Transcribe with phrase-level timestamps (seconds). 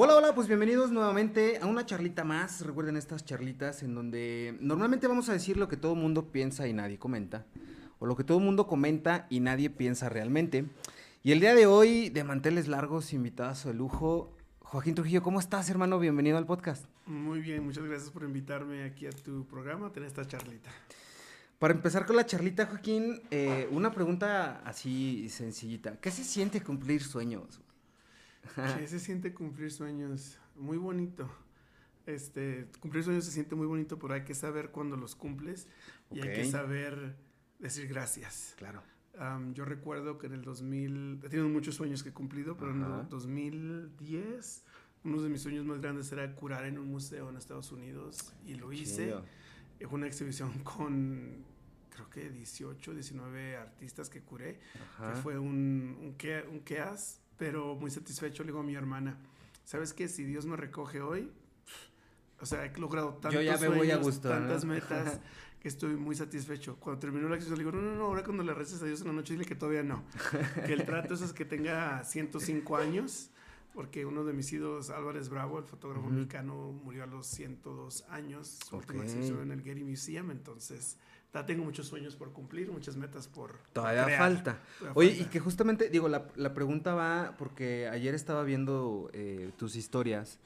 [0.00, 2.60] Hola, hola, pues bienvenidos nuevamente a una charlita más.
[2.60, 6.68] Recuerden estas charlitas en donde normalmente vamos a decir lo que todo el mundo piensa
[6.68, 7.46] y nadie comenta.
[7.98, 10.66] O lo que todo el mundo comenta y nadie piensa realmente.
[11.24, 15.68] Y el día de hoy, de manteles largos, invitados de lujo, Joaquín Trujillo, ¿cómo estás,
[15.68, 15.98] hermano?
[15.98, 16.84] Bienvenido al podcast.
[17.06, 20.70] Muy bien, muchas gracias por invitarme aquí a tu programa, a tener esta charlita.
[21.58, 25.96] Para empezar con la charlita, Joaquín, eh, una pregunta así sencillita.
[26.00, 27.60] ¿Qué se siente cumplir sueños?
[28.78, 30.38] ¿Qué se siente cumplir sueños?
[30.56, 31.28] Muy bonito.
[32.06, 35.68] Este, cumplir sueños se siente muy bonito, pero hay que saber cuándo los cumples
[36.10, 37.16] y hay que saber
[37.58, 38.54] decir gracias.
[38.56, 38.82] Claro.
[39.52, 42.82] yo recuerdo que en el 2000, he tenido muchos sueños que he cumplido, pero en
[42.82, 44.64] el 2010,
[45.04, 48.54] uno de mis sueños más grandes era curar en un museo en Estados Unidos y
[48.54, 49.14] lo hice.
[49.78, 51.44] Fue una exhibición con,
[51.90, 54.60] creo que 18, 19 artistas que curé,
[54.98, 56.16] que fue un, un,
[56.50, 58.42] un chaos pero muy satisfecho.
[58.42, 59.16] Le digo a mi hermana,
[59.64, 60.08] ¿sabes qué?
[60.08, 61.30] Si Dios me recoge hoy,
[62.40, 65.20] o sea, he logrado tantos Yo ya me voy a gustar, tantas metas,
[65.60, 66.76] que estoy muy satisfecho.
[66.78, 69.00] Cuando terminó la acción, le digo, no, no, no, ahora cuando le reces a Dios
[69.00, 70.04] en la noche, dile que todavía no.
[70.66, 73.30] que el trato es que tenga 105 años,
[73.72, 78.58] porque uno de mis ídolos, Álvarez Bravo, el fotógrafo mexicano, murió a los 102 años.
[78.68, 80.98] Su última exhibición en el Getty Museum, entonces
[81.46, 83.58] tengo muchos sueños por cumplir, muchas metas por.
[83.72, 84.60] Todavía falta.
[84.94, 89.76] Oye, y que justamente, digo, la, la, pregunta va porque ayer estaba viendo eh, tus
[89.76, 90.38] historias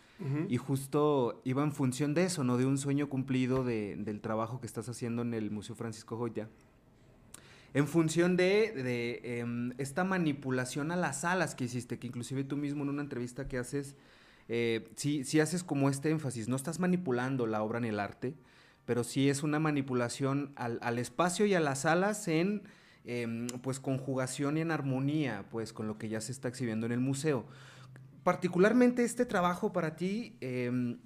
[0.48, 2.56] y justo iba en función de eso, ¿no?
[2.56, 6.48] De un sueño cumplido de, del trabajo que estás haciendo en el Museo Francisco Goya.
[7.74, 12.56] En función de, de em, esta manipulación a las alas que hiciste, que inclusive tú
[12.56, 13.96] mismo en una entrevista que haces,
[14.48, 18.36] eh, sí, sí haces como este énfasis, no estás manipulando la obra ni el arte,
[18.84, 22.62] pero sí es una manipulación al, espacio y a las alas en
[23.04, 26.92] em, pues conjugación y en armonía pues con lo que ya se está exhibiendo en
[26.92, 27.46] el museo.
[28.24, 30.98] Particularmente este trabajo para ti, em,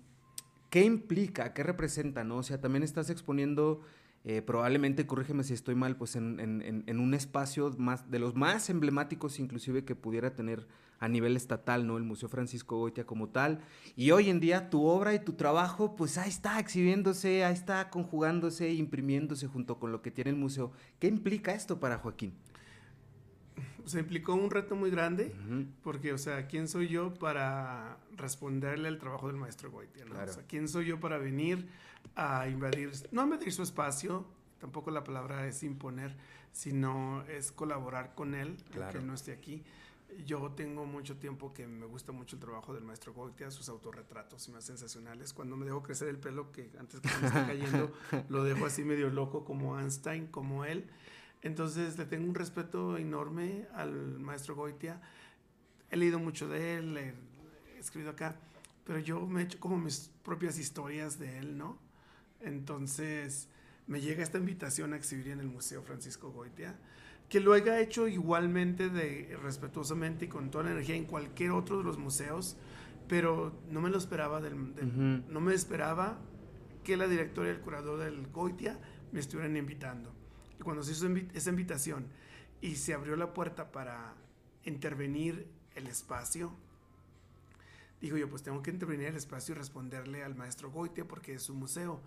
[0.70, 1.54] ¿qué implica?
[1.54, 2.24] ¿Qué representa?
[2.24, 2.38] ¿no?
[2.38, 3.80] O sea, también estás exponiendo
[4.24, 8.68] eh, probablemente, corrígeme si estoy mal, pues en, en, un espacio más, de los más
[8.70, 10.66] emblemáticos inclusive que pudiera tener
[10.98, 11.96] a nivel estatal, ¿no?
[11.96, 13.60] El Museo Francisco Goitia como tal.
[13.96, 17.90] Y hoy en día tu obra y tu trabajo, pues ahí está exhibiéndose, ahí está
[17.90, 20.72] conjugándose, imprimiéndose junto con lo que tiene el museo.
[20.98, 22.34] ¿Qué implica esto para Joaquín?
[23.84, 25.32] Se implicó un reto muy grande,
[25.82, 30.04] porque, o sea, ¿quién soy yo para responderle al trabajo del maestro Goitia?
[30.04, 30.20] ¿no?
[30.20, 31.68] O sea, ¿quién soy yo para venir
[32.16, 34.26] a invadir, no invadir su espacio,
[34.58, 36.16] tampoco la palabra es imponer,
[36.50, 39.62] sino es colaborar con él, aunque él no esté aquí
[40.24, 44.48] yo tengo mucho tiempo que me gusta mucho el trabajo del maestro Goitia, sus autorretratos
[44.48, 45.32] más sensacionales.
[45.32, 47.92] Cuando me dejo crecer el pelo, que antes que me esté cayendo,
[48.28, 50.86] lo dejo así medio loco como Einstein, como él.
[51.42, 55.00] Entonces le tengo un respeto enorme al maestro Goitia.
[55.90, 57.14] He leído mucho de él, he
[57.78, 58.36] escrito acá,
[58.84, 61.78] pero yo me he hecho como mis propias historias de él, ¿no?
[62.40, 63.48] Entonces
[63.86, 66.76] me llega esta invitación a exhibir en el Museo Francisco Goitia
[67.28, 71.78] que lo haya hecho igualmente de respetuosamente y con toda la energía en cualquier otro
[71.78, 72.56] de los museos,
[73.08, 76.18] pero no me lo esperaba del, no me esperaba
[76.84, 78.78] que la directora y el curador del Goitia
[79.12, 80.12] me estuvieran invitando.
[80.58, 82.06] Y cuando se hizo esa invitación
[82.60, 84.14] y se abrió la puerta para
[84.64, 86.52] intervenir el espacio,
[88.00, 91.42] digo yo, pues tengo que intervenir el espacio y responderle al maestro Goitia porque es
[91.42, 92.00] su museo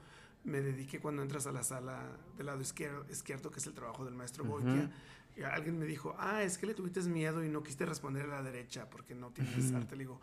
[0.43, 2.01] me dediqué cuando entras a la sala
[2.37, 4.89] del lado izquierdo, izquierdo que es el trabajo del maestro Goitia.
[5.37, 8.27] Y alguien me dijo, ah, es que le tuviste miedo y no quisiste responder a
[8.27, 9.95] la derecha porque no tienes arte.
[9.95, 10.19] Le digo,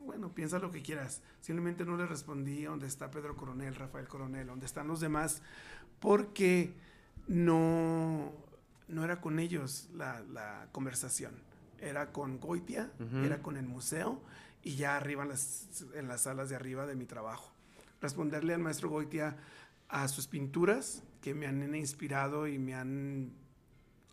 [0.00, 1.22] bueno, piensa lo que quieras.
[1.40, 5.42] Simplemente no le respondí a donde está Pedro Coronel, Rafael Coronel, donde están los demás,
[6.00, 6.74] porque
[7.28, 8.32] no,
[8.88, 11.34] no era con ellos la, conversación.
[11.80, 12.92] Era con Goitia,
[13.24, 14.20] era con el museo
[14.62, 17.51] y ya arriba en las, en las salas de arriba de mi trabajo
[18.02, 19.36] responderle al maestro Goitia
[19.88, 23.32] a sus pinturas que me han inspirado y me han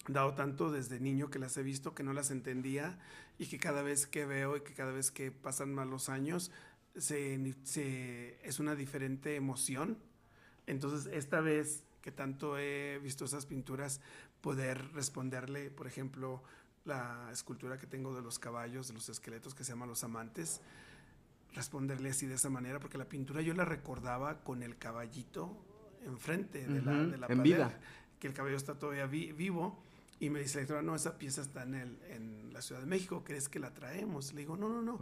[0.07, 2.97] dado tanto desde niño que las he visto que no las entendía
[3.38, 6.51] y que cada vez que veo y que cada vez que pasan más los años
[6.95, 9.97] se, es una diferente emoción.
[10.68, 14.01] Entonces esta vez que tanto he visto esas pinturas,
[14.42, 16.44] poder responderle, por ejemplo,
[16.85, 20.62] la escultura que tengo de los caballos, de los esqueletos que se llama Los Amantes,
[21.54, 25.57] responderle así de esa manera, porque la pintura yo la recordaba con el caballito
[26.06, 27.80] enfrente de, la, de la en vida.
[28.19, 29.81] que el caballo está todavía vivo.
[30.22, 32.88] Y me dice la directora, no, esa pieza está en, el, en la Ciudad de
[32.88, 34.34] México, ¿crees que la traemos?
[34.34, 34.98] Le digo, no, no, no.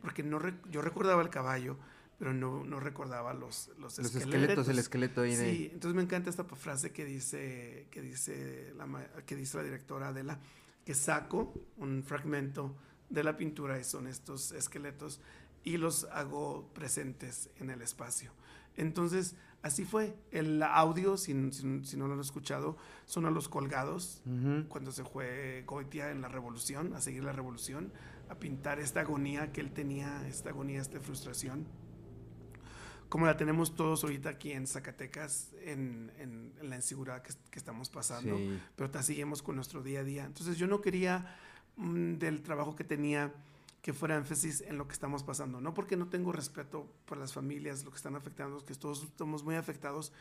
[0.00, 0.40] Porque no
[0.70, 1.76] yo recordaba el caballo,
[2.18, 4.68] pero no, no recordaba los, los, los esqueletos.
[4.68, 8.86] el esqueleto ahí Sí, entonces me encanta esta frase que dice, que dice, la,
[9.26, 10.38] que dice la directora Adela,
[10.86, 12.74] que saco un fragmento
[13.10, 15.20] de la pintura y son estos esqueletos
[15.64, 18.32] y los hago presentes en el espacio.
[18.76, 20.16] Entonces, así fue.
[20.30, 22.76] El audio, si, no lo han escuchado,
[23.06, 24.22] son a los colgados,
[24.68, 27.92] cuando se fue Goitia en la revolución, a seguir la revolución,
[28.28, 31.66] a pintar esta agonía que él tenía, esta agonía, esta frustración
[33.12, 38.38] como la tenemos todos ahorita aquí en Zacatecas, en, la inseguridad que, estamos pasando,
[38.74, 40.24] pero te seguimos con nuestro día a día.
[40.24, 41.36] Entonces yo no quería
[41.76, 43.34] mm, del trabajo que tenía
[43.82, 47.32] que fuera énfasis en lo que estamos pasando, no porque no tengo respeto por las
[47.32, 50.12] familias, lo que están afectando, que todos estamos muy afectados,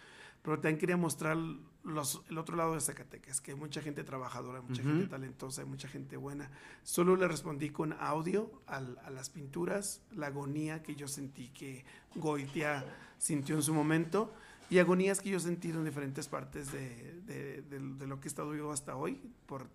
[0.42, 1.38] pero también quería mostrar
[1.84, 5.68] los, el otro lado de Zacatecas, que hay mucha gente trabajadora, mucha gente talentosa, hay
[5.68, 6.50] mucha gente buena.
[6.82, 8.82] Solo le respondí con audio a
[9.12, 11.86] las pinturas, la agonía que yo sentí que
[12.16, 12.84] Goitia
[13.20, 14.34] sintió en su momento
[14.72, 18.30] y agonías que yo he sentido en diferentes partes de, de, de, lo que he
[18.30, 19.68] estado vivo hasta hoy por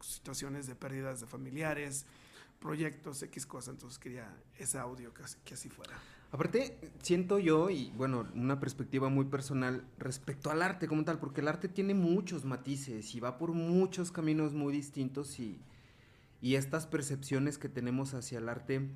[0.00, 2.06] situaciones de pérdidas de familiares,
[2.64, 3.74] proyectos, X cosas.
[3.74, 5.92] Entonces quería ese audio que, que así fuera.
[6.32, 11.42] Aparte, siento yo, y bueno, una perspectiva muy personal respecto al arte como tal, porque
[11.42, 15.60] el arte tiene muchos matices y va por muchos caminos muy distintos y,
[16.40, 18.88] y estas percepciones que tenemos hacia el arte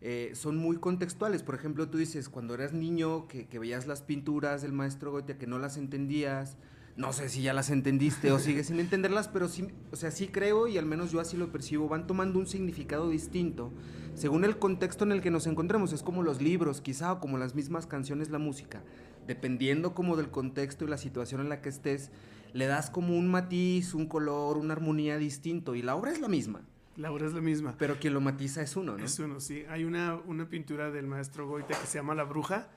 [0.00, 1.42] eh, son muy contextuales.
[1.42, 5.36] Por ejemplo, tú dices, cuando eras niño, que, que veías las pinturas del maestro Goethe,
[5.36, 6.56] que no las entendías,
[6.96, 10.28] no sé si ya las entendiste o sigues sin entenderlas, pero sí, o sea, sí
[10.28, 13.72] creo y al menos yo así lo percibo, van tomando un significado distinto
[14.14, 15.92] según el contexto en el que nos encontremos.
[15.92, 18.82] Es como los libros, quizá, o como las mismas canciones, la música.
[19.26, 22.10] Dependiendo como del contexto y la situación en la que estés,
[22.52, 26.28] le das como un matiz, un color, una armonía distinto y la obra es la
[26.28, 26.62] misma.
[26.96, 27.76] La obra es la misma.
[27.78, 29.04] Pero quien lo matiza es uno, ¿no?
[29.04, 29.64] Es uno, sí.
[29.70, 32.68] Hay una, una pintura del maestro Goite que se llama La Bruja,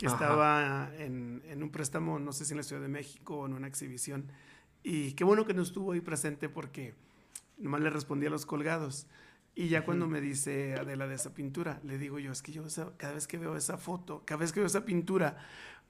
[0.00, 3.46] que estaba en, en, un préstamo, no sé si en la Ciudad de México o
[3.46, 4.32] en una exhibición.
[4.82, 6.94] Y qué bueno que no estuvo ahí presente porque
[7.58, 9.06] nomás le respondí a los colgados.
[9.54, 12.64] Y ya cuando me dice Adela de esa pintura, le digo yo, es que yo
[12.96, 15.36] cada vez que veo esa foto, cada vez que veo esa pintura,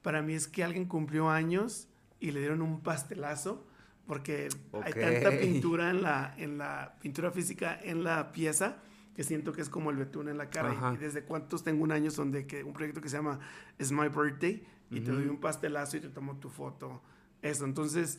[0.02, 1.86] para mí es que alguien cumplió años
[2.18, 3.64] y le dieron un pastelazo
[4.08, 4.48] porque
[4.82, 8.78] hay tanta pintura en la, en la pintura física en la pieza
[9.14, 10.94] que siento que es como el betún en la cara.
[10.94, 13.40] Y, desde cuántos tengo un año son de que un proyecto que se llama
[13.78, 17.00] Es My Birthday y te doy un pastelazo y te tomo tu foto.
[17.42, 18.18] Eso, entonces,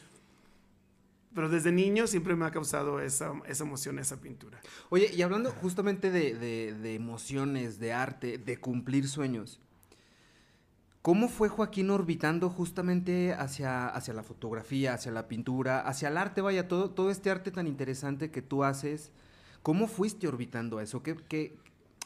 [1.33, 4.59] pero desde niño siempre me ha causado esa, esa emoción, esa pintura.
[4.89, 9.59] Oye, y hablando justamente de, de, de emociones, de arte, de cumplir sueños,
[11.01, 16.41] ¿Cómo fue Joaquín orbitando justamente hacia, hacia la fotografía, hacia la pintura, hacia el arte?
[16.41, 19.11] Vaya, todo, todo este arte tan interesante que tú haces
[19.63, 21.03] ¿Cómo fuiste orbitando a eso?
[21.03, 21.55] ¿Qué,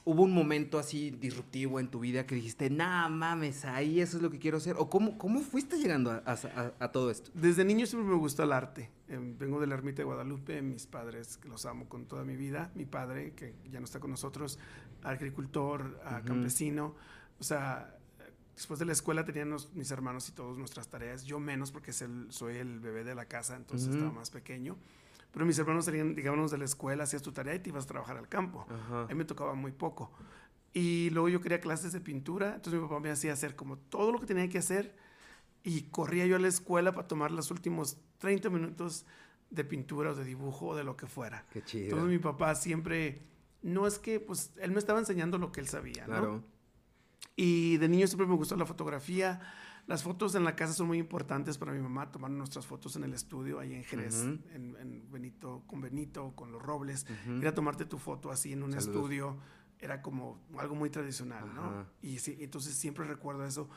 [0.05, 4.23] hubo un momento así disruptivo en tu vida que dijiste, nah, mames, ahí eso es
[4.23, 4.75] lo que quiero hacer?
[4.77, 7.31] ¿O cómo, cómo fuiste llegando a, todo esto?
[7.33, 8.91] Desde niño siempre me gustó el arte.
[9.07, 12.35] Em, vengo de la ermita de Guadalupe, mis padres, que los amo con toda mi
[12.35, 12.71] vida.
[12.75, 14.59] Mi padre, que ya no está con nosotros,
[15.03, 16.95] agricultor, campesino.
[17.39, 17.97] O sea,
[18.55, 21.23] después de la escuela tenían mis hermanos y todos nuestras tareas.
[21.23, 24.77] Yo menos porque soy el bebé de la casa, entonces estaba más pequeño.
[25.35, 27.87] Pero mis hermanos salían, digamos, de la escuela, hacías tu tarea y te ibas a
[27.87, 28.65] trabajar al campo.
[28.69, 30.09] A mí me tocaba muy poco.
[30.71, 34.13] Y luego yo quería clases de pintura, entonces mi papá me hacía hacer como todo
[34.13, 34.95] lo que tenía que hacer
[35.61, 39.05] y corría yo a la escuela para tomar los últimos 30 minutos
[39.49, 41.45] de pintura o de dibujo o de lo que fuera.
[41.51, 41.83] Qué chido.
[41.83, 43.21] Entonces mi papá siempre,
[43.61, 46.45] no es que, pues, él me estaba enseñando lo que él sabía, claro.
[47.35, 49.41] Y de niño siempre me gustó la fotografía,
[49.87, 53.03] las fotos en la casa son muy importantes para mi mamá, tomar nuestras fotos en
[53.03, 57.05] el estudio, ahí en Jerez, en, Benito, con Benito, con los Robles.
[57.27, 59.37] Ir a tomarte tu foto así en un estudio
[59.79, 61.85] era como algo muy tradicional, ¿no?
[62.01, 63.69] Y sí, entonces siempre recuerdo eso.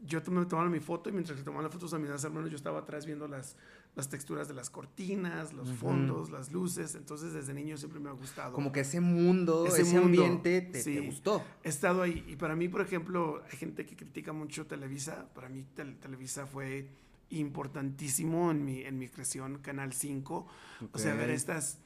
[0.00, 2.56] Yo me tomaba mi foto y mientras que tomaba las fotos a mis hermanos, yo
[2.56, 3.56] estaba atrás viendo las,
[3.94, 6.94] las texturas de las cortinas, los fondos, las luces.
[6.96, 8.52] Entonces, desde niño siempre me ha gustado.
[8.52, 11.44] Como que ese mundo, ese, ambiente te, gustó.
[11.62, 12.24] He estado ahí.
[12.26, 15.28] Y para mí, por ejemplo, hay gente que critica mucho Televisa.
[15.32, 16.88] Para mí, Televisa fue
[17.30, 20.46] importantísimo en mi, en mi creación, Canal 5.
[20.92, 21.78] O sea, ver estas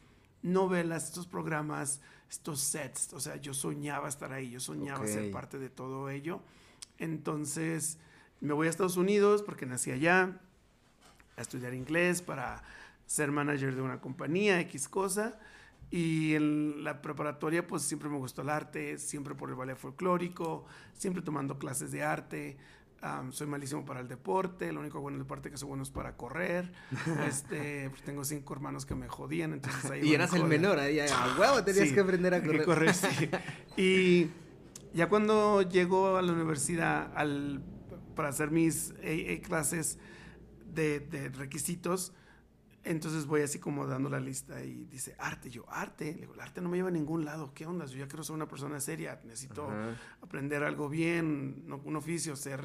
[0.43, 2.01] novelas, estos programas,
[2.31, 3.13] estos sets.
[3.13, 6.41] O sea, yo soñaba estar ahí, yo soñaba ser parte de todo ello.
[6.97, 7.99] Entonces,
[8.41, 10.41] me voy a Estados Unidos porque nací allá
[11.39, 12.63] a estudiar inglés para
[13.07, 15.39] ser manager de una compañía, X cosa.
[15.91, 20.67] Y en la preparatoria, pues siempre me gustó el arte, siempre por el ballet folclórico,
[20.93, 22.59] siempre tomando clases de arte.
[23.31, 26.15] soy malísimo para el deporte, lo único bueno del deporte que soy bueno es para
[26.17, 26.71] correr.
[27.27, 31.01] este, pues, tengo cinco hermanos que me jodían, entonces ahí Y eras el menor, ahí
[31.01, 32.65] a huevo tenías que aprender a correr.
[32.65, 33.31] correr sí.
[33.79, 34.31] Y
[34.93, 37.63] ya cuando llego a la universidad al,
[38.15, 39.99] para hacer mis AA clases,
[40.79, 42.13] de, requisitos,
[42.85, 45.51] Entonces voy así como dando la lista y dice, arte.
[45.51, 46.13] Yo, arte.
[46.15, 47.53] Le digo, el arte no me lleva a ningún lado.
[47.53, 47.85] ¿Qué onda?
[47.87, 49.21] Yo ya quiero ser una persona seria.
[49.25, 49.69] Necesito
[50.23, 52.65] aprender algo bien, un oficio, ser...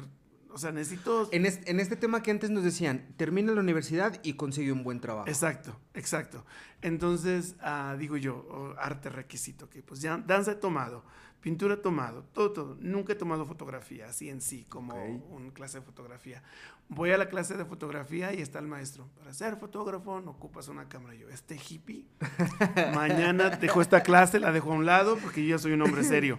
[0.50, 1.28] O sea, necesito...
[1.32, 4.84] En este, en este tema que antes nos decían, termina la universidad y consigue un
[4.84, 5.28] buen trabajo.
[5.28, 6.46] Exacto, exacto.
[6.80, 11.04] Entonces, ah, digo yo, oh, arte requisito, que pues ya danza he tomado,
[11.44, 12.76] pintura he tomado, todo, todo.
[12.80, 14.94] Nunca he tomado fotografía, así en sí, como
[15.30, 16.42] una clase de fotografía.
[16.88, 19.10] Voy a la clase de fotografía y está el maestro.
[19.18, 21.14] Para ser fotógrafo no ocupas una cámara.
[21.14, 22.06] Yo, este hippie,
[22.94, 26.38] mañana dejo esta clase, la dejo a un lado porque yo soy un hombre serio.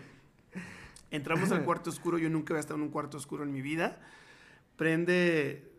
[1.12, 4.02] Entramos al cuarto oscuro, yo nunca había estado en un cuarto oscuro en mi vida.
[4.76, 5.72] Prende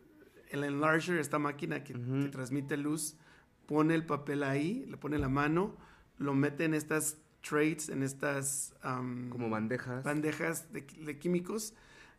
[0.50, 1.94] el enlarger, esta máquina que,
[2.30, 3.16] transmite luz,
[3.66, 5.74] pone el papel ahí, le pone la mano,
[6.16, 8.74] lo mete en estas trays, en estas...
[8.82, 10.04] Como bandejas.
[10.04, 11.74] Bandejas de, de químicos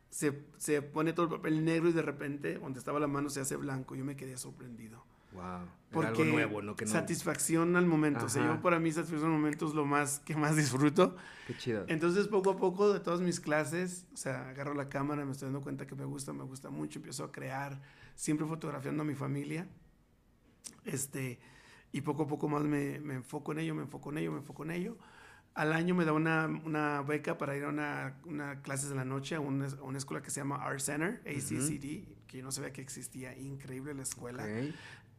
[0.10, 3.42] se, se, pone todo el papel negro y de repente, donde estaba la mano, se
[3.42, 3.96] hace blanco.
[3.96, 5.04] Yo me quedé sorprendido.
[5.34, 5.68] Wow.
[5.92, 6.76] Porque algo nuevo, ¿no?
[6.76, 6.92] Que no...
[6.92, 8.26] satisfacción al momento.
[8.26, 11.16] O sea, yo para mí satisfacción al momento es lo más que más disfruto.
[11.46, 11.86] Qué chido.
[11.88, 15.48] Entonces, poco a poco, de todas mis clases, o sea, agarro la cámara, me estoy
[15.48, 17.82] dando cuenta que me gusta, me gusta mucho, empiezo a crear,
[18.16, 19.68] siempre fotografiando a mi familia.
[20.86, 21.40] Este,
[21.92, 24.40] y poco a poco más me, me enfoco en ello, me enfoco en ello, me
[24.40, 24.98] enfoco en ello
[25.58, 29.04] al año me da una, una beca para ir a una, una clases de la
[29.04, 32.72] noche a una, una, escuela que se llama Art Center, ACCD, que yo no sabía
[32.72, 34.46] que existía, increíble la escuela.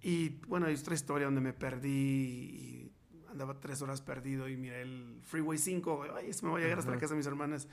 [0.00, 2.92] Y bueno, hay otra historia donde me perdí y
[3.28, 6.92] andaba tres horas perdido y miré el Freeway 5, ay, me voy a llegar hasta
[6.92, 7.66] la casa de mis hermanas.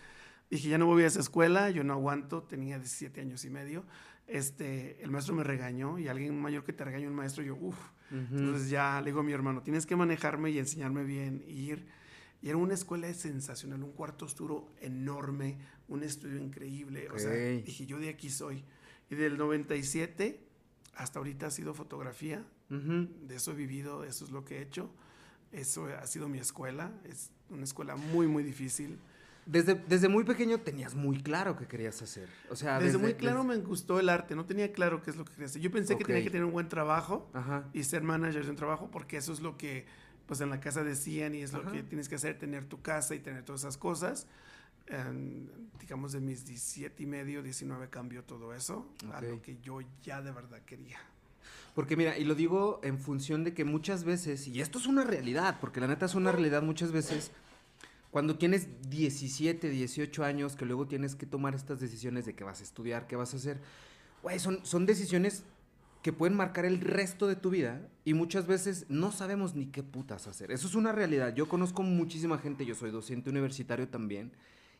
[0.49, 3.85] Dije, ya no voy a esa escuela, yo no aguanto, tenía 17 años y medio.
[4.25, 7.77] Este, el maestro me regañó y alguien mayor que te regañó, un maestro, yo, uff.
[8.09, 11.85] Entonces ya le digo a mi hermano, tienes que manejarme y enseñarme bien, y ir
[12.41, 17.09] y era una escuela sensacional, un cuarto oscuro enorme, un estudio increíble.
[17.09, 18.63] O sea, dije, yo de aquí soy.
[19.09, 20.39] Y del 97
[20.95, 22.45] hasta ahorita ha sido fotografía.
[22.69, 24.89] De eso he vivido, eso es lo que he hecho.
[25.51, 26.91] Eso ha sido mi escuela.
[27.03, 28.99] Es una escuela muy, muy difícil.
[29.45, 32.27] Desde, desde muy pequeño tenías muy claro qué querías hacer.
[32.49, 34.35] O sea, desde, muy claro me gustó el arte.
[34.35, 35.61] No tenía claro qué es lo que quería hacer.
[35.61, 37.29] Yo pensé que tenía que tener un buen trabajo
[37.71, 39.85] y ser manager de un trabajo porque eso es lo que
[40.27, 43.15] pues en la casa decían y es lo que tienes que hacer, tener tu casa
[43.15, 44.27] y tener todas esas cosas.
[45.79, 50.21] digamos de mis 17 y medio, 19 cambió todo eso a lo que yo ya
[50.21, 50.99] de verdad quería.
[51.75, 55.03] Porque mira, y lo digo en función de que muchas veces, y esto es una
[55.03, 57.31] realidad, porque la neta es una realidad muchas veces,
[58.11, 62.61] cuando tienes 17, 18 años, que luego tienes que tomar estas decisiones de qué vas
[62.61, 63.59] a estudiar, qué vas a hacer,
[64.23, 65.43] güey, son, son decisiones
[66.05, 69.81] que pueden marcar el resto de tu vida y muchas veces no sabemos ni qué
[69.81, 70.51] putas hacer.
[70.51, 71.33] Eso es una realidad.
[71.33, 74.31] Yo conozco muchísima gente, yo soy docente universitario también,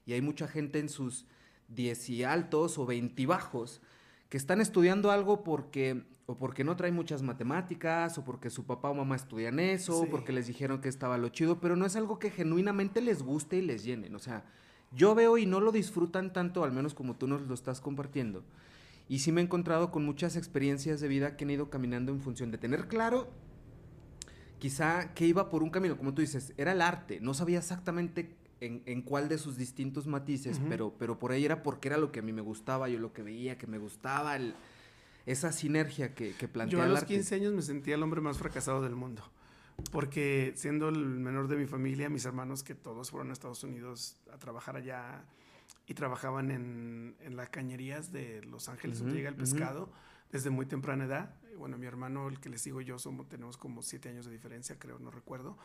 [0.05, 1.25] y hay mucha gente en sus
[1.69, 3.81] 10 y altos o 20 bajos
[4.29, 8.91] que están estudiando algo porque o porque no traen muchas matemáticas, o porque su papá
[8.91, 11.95] o mamá estudian eso, o porque les dijeron que estaba lo chido, pero no es
[11.95, 14.13] algo que genuinamente les guste y les llenen.
[14.13, 14.43] O sea,
[14.91, 18.43] yo veo y no lo disfrutan tanto, al menos como tú nos lo estás compartiendo
[19.07, 22.21] y sí me he encontrado con muchas experiencias de vida que han ido caminando en
[22.21, 23.29] función de tener claro
[24.59, 28.35] quizá que iba por un camino, como tú dices, era el arte, no sabía exactamente
[28.61, 32.19] en, cuál de sus distintos matices, pero, pero por ahí era porque era lo que
[32.19, 34.39] a mí me gustaba, yo lo que veía que me gustaba,
[35.27, 38.39] esa sinergia que, que plantea Yo a los 15 años me sentía el hombre más
[38.39, 39.21] fracasado del mundo,
[39.91, 44.17] porque siendo el menor de mi familia, mis hermanos que todos fueron a Estados Unidos
[44.33, 45.25] a trabajar allá,
[45.87, 49.91] y trabajaban en, en las cañerías de Los Ángeles, donde llega el pescado,
[50.31, 51.35] desde muy temprana edad.
[51.57, 54.77] Bueno, mi hermano, el que le sigo yo, somos, tenemos como siete años de diferencia,
[54.77, 55.57] creo, no recuerdo.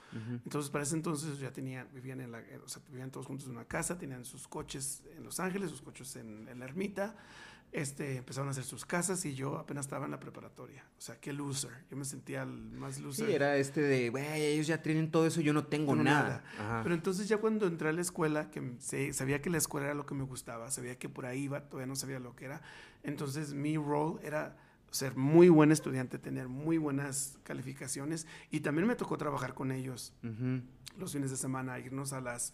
[0.44, 3.54] Entonces, para ese entonces ya tenían, vivían, en la, o sea, vivían todos juntos en
[3.54, 7.16] una casa, tenían sus coches en Los Ángeles, sus coches en, en la ermita
[7.72, 10.84] este, empezaron a hacer sus casas y yo apenas estaba en la preparatoria.
[10.98, 11.70] O sea, qué loser.
[11.90, 13.26] Yo me sentía el más loser.
[13.26, 16.42] Sí, era este de, güey, ellos ya tienen todo eso, yo no tengo nada.
[16.82, 18.76] Pero entonces ya cuando entré a la escuela, que
[19.12, 21.86] sabía que la escuela era lo que me gustaba, sabía que por ahí iba, todavía
[21.86, 22.62] no sabía lo que era.
[23.02, 24.56] Entonces mi role era
[24.90, 30.12] ser muy buen estudiante, tener muy buenas calificaciones y también me tocó trabajar con ellos
[30.98, 32.52] los fines de semana, irnos a las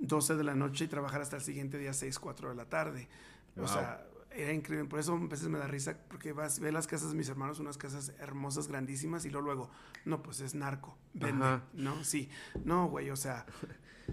[0.00, 3.08] 12 de la noche y trabajar hasta el siguiente día 6, 4 de la tarde.
[3.56, 4.04] O sea,
[4.36, 4.88] era increíble.
[4.88, 7.58] Por eso a veces me da risa, porque vas, ve las casas de mis hermanos,
[7.58, 9.70] unas casas hermosas, grandísimas, y luego, luego
[10.04, 12.04] no, pues es narco, vende, ¿no?
[12.04, 12.28] Sí,
[12.64, 13.46] no, güey, o sea.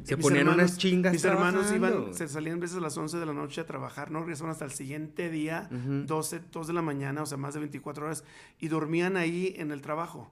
[0.04, 1.14] Se ponían unas chingas.
[1.14, 4.22] Mis hermanos iban, se salían veces a las 11 de la noche a trabajar, no
[4.22, 8.06] regresaban hasta el siguiente día, 12, 2 de la mañana, o sea, más de 24
[8.08, 8.24] horas,
[8.60, 10.32] y dormían ahí en el trabajo.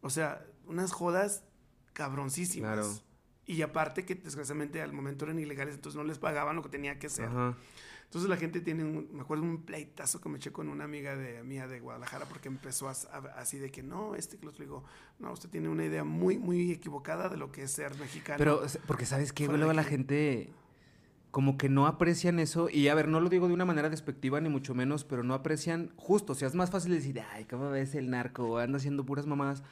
[0.00, 1.44] O sea, unas jodas
[1.92, 3.04] cabroncísimas.
[3.46, 6.98] Y aparte que desgraciadamente al momento eran ilegales, entonces no les pagaban lo que tenía
[6.98, 7.30] que hacer.
[8.08, 11.14] Entonces la gente tiene, un, me acuerdo un pleitazo que me eché con una amiga
[11.14, 14.82] de, mía de Guadalajara porque empezó así de que no, este que los digo,
[15.18, 18.38] no, usted tiene una idea muy, muy equivocada de lo que es ser mexicano.
[18.38, 20.50] Pero, porque sabes que luego la gente
[21.30, 24.40] como que no aprecian eso, y a ver, no lo digo de una manera despectiva
[24.40, 27.68] ni mucho menos, pero no aprecian justo, o sea, es más fácil decir, ay, ¿cómo
[27.68, 28.56] ves el narco?
[28.56, 29.62] Anda haciendo puras mamadas.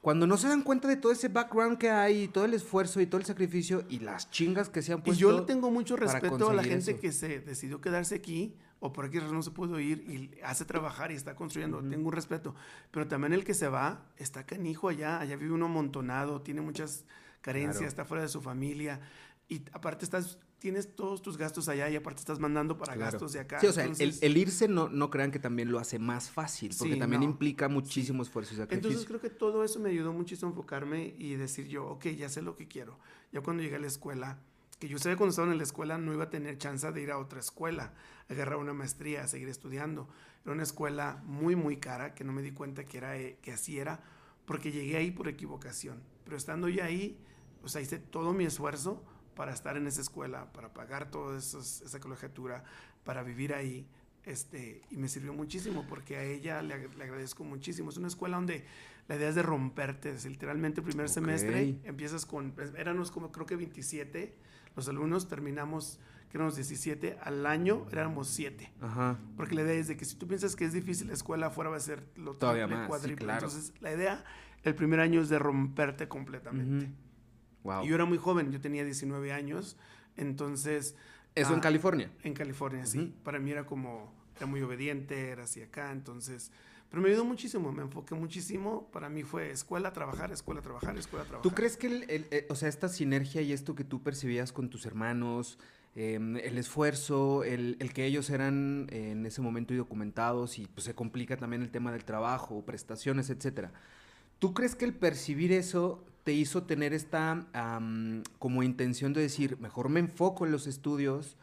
[0.00, 3.06] Cuando no se dan cuenta de todo ese background que hay, todo el esfuerzo y
[3.06, 5.18] todo el sacrificio y las chingas que se han puesto.
[5.18, 8.92] Y yo le tengo mucho respeto a la gente que se decidió quedarse aquí o
[8.92, 11.82] por aquí no se pudo ir y hace trabajar y está construyendo.
[11.82, 12.54] Tengo un respeto.
[12.90, 17.04] Pero también el que se va está canijo allá, allá vive uno amontonado, tiene muchas
[17.40, 19.00] carencias, está fuera de su familia
[19.48, 23.38] y aparte estás tienes todos tus gastos allá y aparte estás mandando para gastos de
[23.38, 23.60] acá.
[23.60, 26.96] Sí, o sea, el, irse no, no crean que también lo hace más fácil, porque
[26.96, 28.90] también implica muchísimo esfuerzo y sacrificio.
[28.90, 32.28] Entonces creo que todo eso me ayudó muchísimo a enfocarme y decir yo, ok, ya
[32.28, 32.98] sé lo que quiero.
[33.30, 34.40] Ya cuando llegué a la escuela,
[34.80, 37.12] que yo sabía cuando estaba en la escuela no iba a tener chance de ir
[37.12, 37.92] a otra escuela,
[38.28, 40.08] agarrar una maestría, a seguir estudiando.
[40.42, 43.52] Era una escuela muy, muy cara, que no me di cuenta que, era, eh, que
[43.52, 44.00] así era,
[44.46, 46.02] porque llegué ahí por equivocación.
[46.24, 47.20] Pero estando ya ahí,
[47.62, 49.04] o sea, hice todo mi esfuerzo
[49.36, 52.64] para estar en esa escuela, para pagar toda esa colegiatura,
[53.04, 53.86] para vivir ahí.
[54.24, 57.90] Este, y me sirvió muchísimo porque a ella le, agradezco muchísimo.
[57.90, 58.64] Es una escuela donde
[59.06, 60.10] la idea es de romperte.
[60.10, 64.34] Es literalmente el primer semestre empiezas con, pues, éramos como creo que 27
[64.74, 66.00] los alumnos, terminamos
[66.30, 68.72] que éramos 17, al año éramos 7.
[69.36, 71.70] Porque la idea es de que si tú piensas que es difícil la escuela afuera
[71.70, 73.32] va a ser lo Todavía más, cuádruple.
[73.32, 74.24] Entonces la idea,
[74.64, 76.90] el primer año es de romperte completamente.
[77.84, 79.76] Y yo era muy joven, yo tenía 19 años,
[80.16, 80.94] entonces...
[81.34, 82.10] ¿Eso en ah, California?
[82.22, 83.14] En California, sí.
[83.22, 86.50] Para mí era como, era muy obediente, era así acá, entonces...
[86.90, 88.88] Pero me ayudó muchísimo, me enfoqué muchísimo.
[88.92, 91.42] Para mí fue escuela, trabajar, escuela, trabajar, escuela, trabajar.
[91.42, 94.70] ¿Tú crees que, el, eh, o sea, esta sinergia y esto que tú percibías con
[94.70, 95.58] tus hermanos,
[95.96, 100.94] em, el esfuerzo, el, el, que ellos eran en ese momento documentados y pues se
[100.94, 103.72] complica también el tema del trabajo, prestaciones, etcétera.
[104.38, 107.46] ¿Tú crees que el percibir eso te hizo tener esta
[108.40, 111.36] como intención de decir, mejor me enfoco en los estudios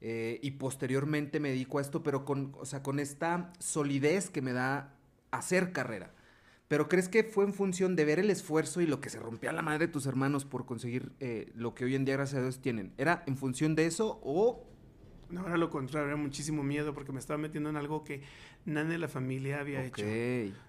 [0.00, 4.40] eh, y posteriormente me dedico a esto, pero con, o sea, con esta solidez que
[4.40, 4.94] me da
[5.30, 6.14] hacer carrera?
[6.68, 9.52] ¿Pero crees que fue en función de ver el esfuerzo y lo que se rompía
[9.52, 12.42] la madre de tus hermanos por conseguir eh, lo que hoy en día, gracias a
[12.42, 12.94] Dios, tienen?
[12.96, 14.64] ¿Era en función de eso o
[15.28, 18.22] no, era lo contrario, era muchísimo miedo porque me estaba metiendo en algo que
[18.64, 20.02] nadie de la familia había hecho.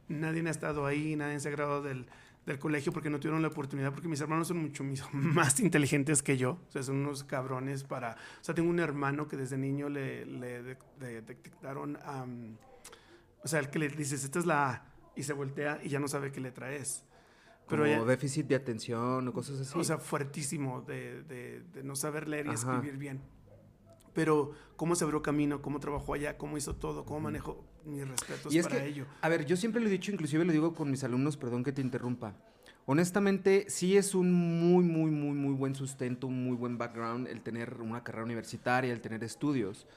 [0.10, 2.06] Nadie ha estado ahí, nadie se ha graduado del,
[2.46, 6.38] del colegio porque no tuvieron la oportunidad, porque mis hermanos son mucho más inteligentes que
[6.38, 8.14] yo, o sea, son unos cabrones para...
[8.14, 11.98] O sea, tengo un hermano que desde niño le, le detectaron,
[13.44, 16.00] o sea, el que le dices, esta es la A, y se voltea y ya
[16.00, 17.04] no sabe qué letra es.
[17.68, 19.80] Pero Como déficit de atención o cosas así.
[19.80, 23.22] O sea, fuertísimo de, de, de no saber leer y escribir bien.
[24.14, 28.56] Pero cómo se abrió camino, cómo trabajó allá, cómo hizo todo, cómo manejó, mis respetos
[28.64, 29.06] para ello.
[29.22, 31.72] A ver, yo siempre lo he dicho, inclusive lo digo con mis alumnos, perdón que
[31.72, 32.36] te interrumpa.
[32.86, 37.42] Honestamente, sí es un muy, muy, muy, muy buen sustento, un muy buen background el
[37.42, 39.88] tener una carrera universitaria, el tener estudios.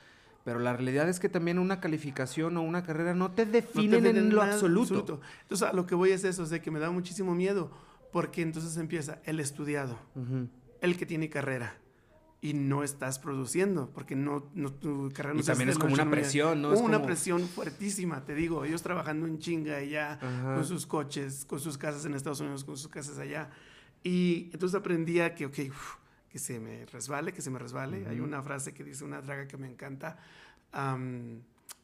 [0.44, 4.34] Pero la realidad es que también una calificación o una carrera no te definen, en
[4.34, 5.20] lo absoluto.
[5.42, 7.70] Entonces, a lo que voy es eso, es de que me da muchísimo miedo,
[8.12, 9.98] porque entonces empieza el estudiado,
[10.82, 11.78] el que tiene carrera
[12.44, 16.10] y no estás produciendo, porque no, no tu carrera no Y también es como una
[16.10, 16.74] presión, ¿no?
[16.74, 21.58] Es una presión fuertísima, te digo, ellos trabajando en chinga allá, con sus coches, con
[21.58, 23.48] sus casas en Estados Unidos, con sus casas allá.
[24.02, 25.58] Y entonces aprendía que, ok,
[26.28, 28.06] que se me resbale, que se me resbale.
[28.08, 30.18] Hay una frase que dice una draga que me encanta,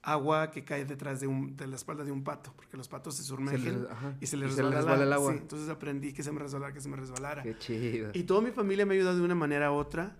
[0.02, 3.14] agua que cae detrás de, un, de la espalda de un pato, porque los patos
[3.14, 3.86] se sumergen
[4.20, 5.32] y se les resbala, el agua.
[5.32, 7.42] entonces aprendí que se me resbalara, que se me resbalara.
[7.42, 8.10] Qué chido.
[8.12, 10.14] Y toda mi familia me ha ayudado de una manera u otra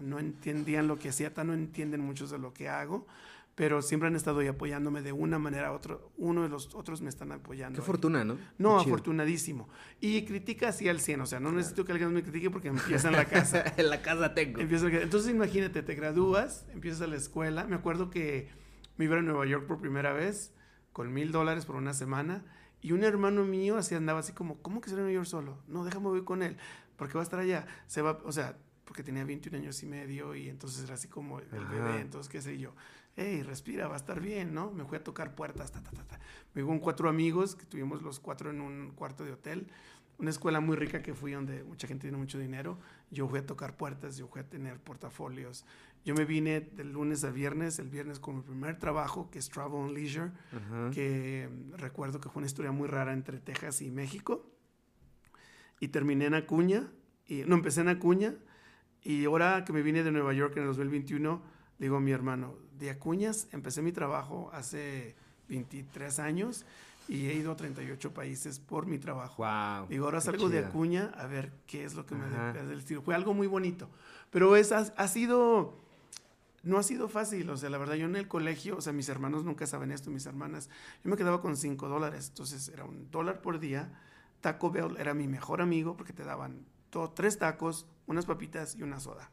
[0.00, 3.06] no entendían lo que hacía, tan no entienden muchos de lo que hago,
[3.54, 5.98] pero siempre han estado ahí apoyándome de una manera u otra.
[6.16, 7.78] Uno de los otros me están apoyando.
[7.78, 8.36] Qué fortuna, ¿no?
[8.58, 9.68] No, afortunadísimo.
[10.00, 13.08] Y critica así al 100, o sea, no necesito que alguien me critique porque empieza
[13.08, 13.64] en la casa.
[13.76, 14.60] en la casa tengo.
[14.60, 17.64] entonces imagínate, te gradúas, empiezas a la escuela.
[17.64, 18.48] Me acuerdo que
[18.96, 20.52] me iba a Nueva York por primera vez
[20.92, 22.44] con mil dólares por una semana.
[22.80, 25.26] Y un hermano mío así andaba así como, ¿cómo que se va a Nueva York
[25.26, 25.58] solo?
[25.66, 26.56] No, déjame ir con él,
[26.96, 27.66] porque va a estar allá.
[27.86, 31.40] Se va, o sea, porque tenía 21 años y medio y entonces era así como
[31.40, 32.74] el bebé, entonces qué sé yo,
[33.16, 34.70] hey, respira, va a estar bien, ¿no?
[34.72, 36.20] Me fui a tocar puertas, ta, ta, ta, ta.
[36.54, 39.68] Me con cuatro amigos, que tuvimos los cuatro en un cuarto de hotel,
[40.18, 42.78] una escuela muy rica que fui donde mucha gente tiene mucho dinero,
[43.10, 45.64] yo fui a tocar puertas, yo fui a tener portafolios,
[46.04, 49.48] yo me vine del lunes al viernes, el viernes con mi primer trabajo, que es
[49.48, 50.32] Travel and Leisure,
[50.92, 54.50] que recuerdo que fue una historia muy rara entre Texas y México,
[55.80, 56.90] y terminé en Acuña,
[57.26, 58.34] Y, no, empecé en Acuña
[59.04, 61.42] y ahora que me vine de Nueva York en el 2021,
[61.78, 65.14] digo mi hermano, de Acuñas empecé mi trabajo hace
[65.48, 66.64] 23 años
[67.06, 69.44] y he ido a 38 países por mi trabajo.
[69.44, 72.78] Wow, Digo, ahora salgo de Acuña a ver qué es lo que me da el
[72.78, 73.02] estilo.
[73.02, 73.88] Fue algo muy bonito,
[74.30, 75.78] pero es, ha, sido,
[76.62, 79.10] no ha sido fácil, o sea, la verdad, yo en el colegio, o sea, mis
[79.10, 80.70] hermanos nunca saben esto, mis hermanas,
[81.04, 83.92] yo me quedaba con 5 dólares, entonces era un dólar por día.
[84.40, 88.82] Taco Bell era mi mejor amigo porque te daban todo, tres tacos, unas papitas y
[88.82, 89.30] una soda.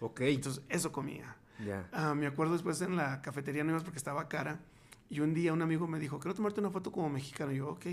[0.00, 0.22] Ok.
[0.22, 1.36] Entonces, eso comía.
[1.64, 1.88] Ya.
[1.92, 4.60] Ah, me acuerdo después en la cafetería no ibas porque estaba cara
[5.08, 7.52] y un día un amigo me dijo, quiero tomarte una foto como mexicano.
[7.52, 7.86] Y yo, ok.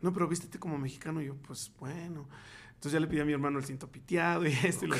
[0.00, 1.20] No, pero vístete como mexicano.
[1.20, 2.26] Y yo, pues bueno.
[2.78, 4.96] Entonces ya le pedí a mi hermano el cinto piteado y esto y lo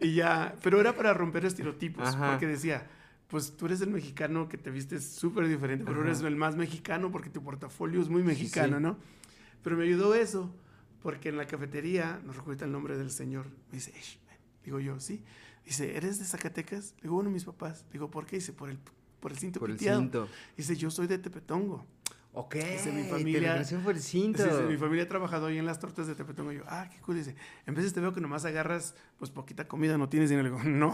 [0.00, 2.84] y ya, pero era para romper estereotipos, porque decía,
[3.28, 7.12] pues tú eres el mexicano que te vistes súper diferente, pero eres el más mexicano
[7.12, 8.96] porque tu portafolio es muy mexicano, ¿no?
[9.62, 10.52] Pero me ayudó eso,
[11.02, 13.92] porque en la cafetería, no recuerdo el nombre del señor, me dice,
[14.64, 15.22] digo yo, sí.
[15.64, 16.94] Dice, ¿eres de Zacatecas?
[17.02, 17.84] Digo, bueno, mis papás.
[17.92, 18.36] Digo, ¿por qué?
[18.36, 18.78] Dice, por el
[19.20, 20.28] por el cinto por El cinto.
[20.56, 21.84] Dice, yo soy de Tepetongo.
[22.32, 22.54] Ok.
[22.54, 23.64] Dice, mi familia.
[23.82, 24.44] por el cinto.
[24.44, 26.52] Dice, mi familia ha trabajado ahí en las tortas de Tepetongo.
[26.52, 27.16] Y yo, ah, qué cool.
[27.16, 27.34] Dice,
[27.66, 30.56] en veces te veo que nomás agarras, pues, poquita comida, no tienes dinero.
[30.56, 30.92] Le digo, no,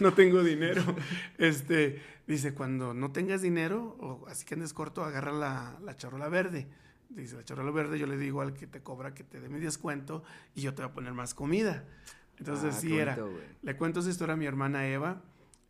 [0.00, 0.82] no tengo dinero.
[1.38, 6.28] este, dice, cuando no tengas dinero, o así que andes corto, agarra la, la charola
[6.28, 6.68] verde.
[7.14, 9.60] Dice, la charola verde, yo le digo al que te cobra que te dé mi
[9.60, 10.22] descuento
[10.54, 11.84] y yo te voy a poner más comida.
[12.38, 13.18] Entonces, ah, sí era.
[13.62, 15.22] le cuento esa historia a mi hermana Eva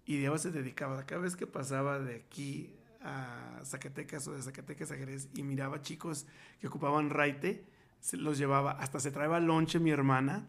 [0.07, 4.91] y Diego se dedicaba, cada vez que pasaba de aquí a Zacatecas o de Zacatecas
[4.93, 6.27] a Jerez y miraba chicos
[6.61, 7.65] que ocupaban raite,
[8.01, 10.49] se los llevaba, hasta se traía lonche mi hermana,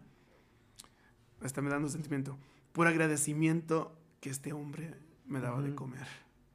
[1.40, 2.38] hasta me dando sentimiento,
[2.72, 4.94] por agradecimiento que este hombre
[5.26, 6.06] me daba de comer.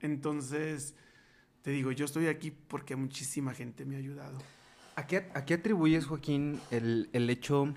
[0.01, 0.95] Entonces,
[1.61, 4.37] te digo, yo estoy aquí porque muchísima gente me ha ayudado.
[4.95, 7.73] ¿A qué, a qué atribuyes, Joaquín, el, el hecho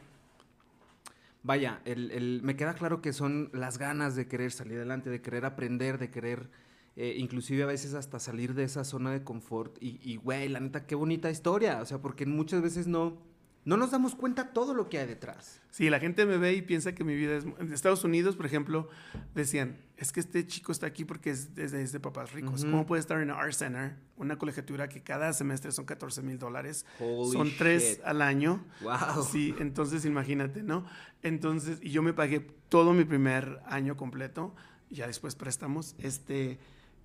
[1.42, 5.44] vaya, el, me queda claro que son las ganas de querer salir adelante, de querer
[5.44, 6.50] aprender, de querer
[6.96, 9.76] eh, inclusive a veces hasta salir de esa zona de confort.
[9.80, 11.80] Y, y, güey, la neta, qué bonita historia.
[11.80, 13.18] O sea, porque muchas veces no,
[13.64, 15.60] no nos damos cuenta todo lo que hay detrás.
[15.70, 17.44] Sí, la gente me ve y piensa que mi vida es...
[17.44, 18.88] En Estados Unidos, por ejemplo,
[19.34, 22.64] decían, es que este chico está aquí porque es, de papás ricos.
[22.64, 26.84] ¿Cómo puede estar en Art Center, una colegiatura que cada semestre son 14 mil dólares?
[26.98, 28.64] Son tres al año.
[28.82, 29.24] Wow.
[29.30, 30.84] Sí, entonces imagínate, ¿no?
[31.22, 34.54] Entonces, y yo me pagué todo mi primer año completo,
[34.90, 36.58] ya después préstamos, este,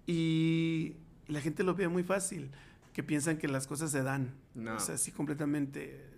[0.08, 0.96] y
[1.28, 2.50] la gente lo ve muy fácil,
[2.94, 4.34] que piensan que las cosas se dan.
[4.56, 4.76] No.
[4.76, 6.17] O sea, sí, completamente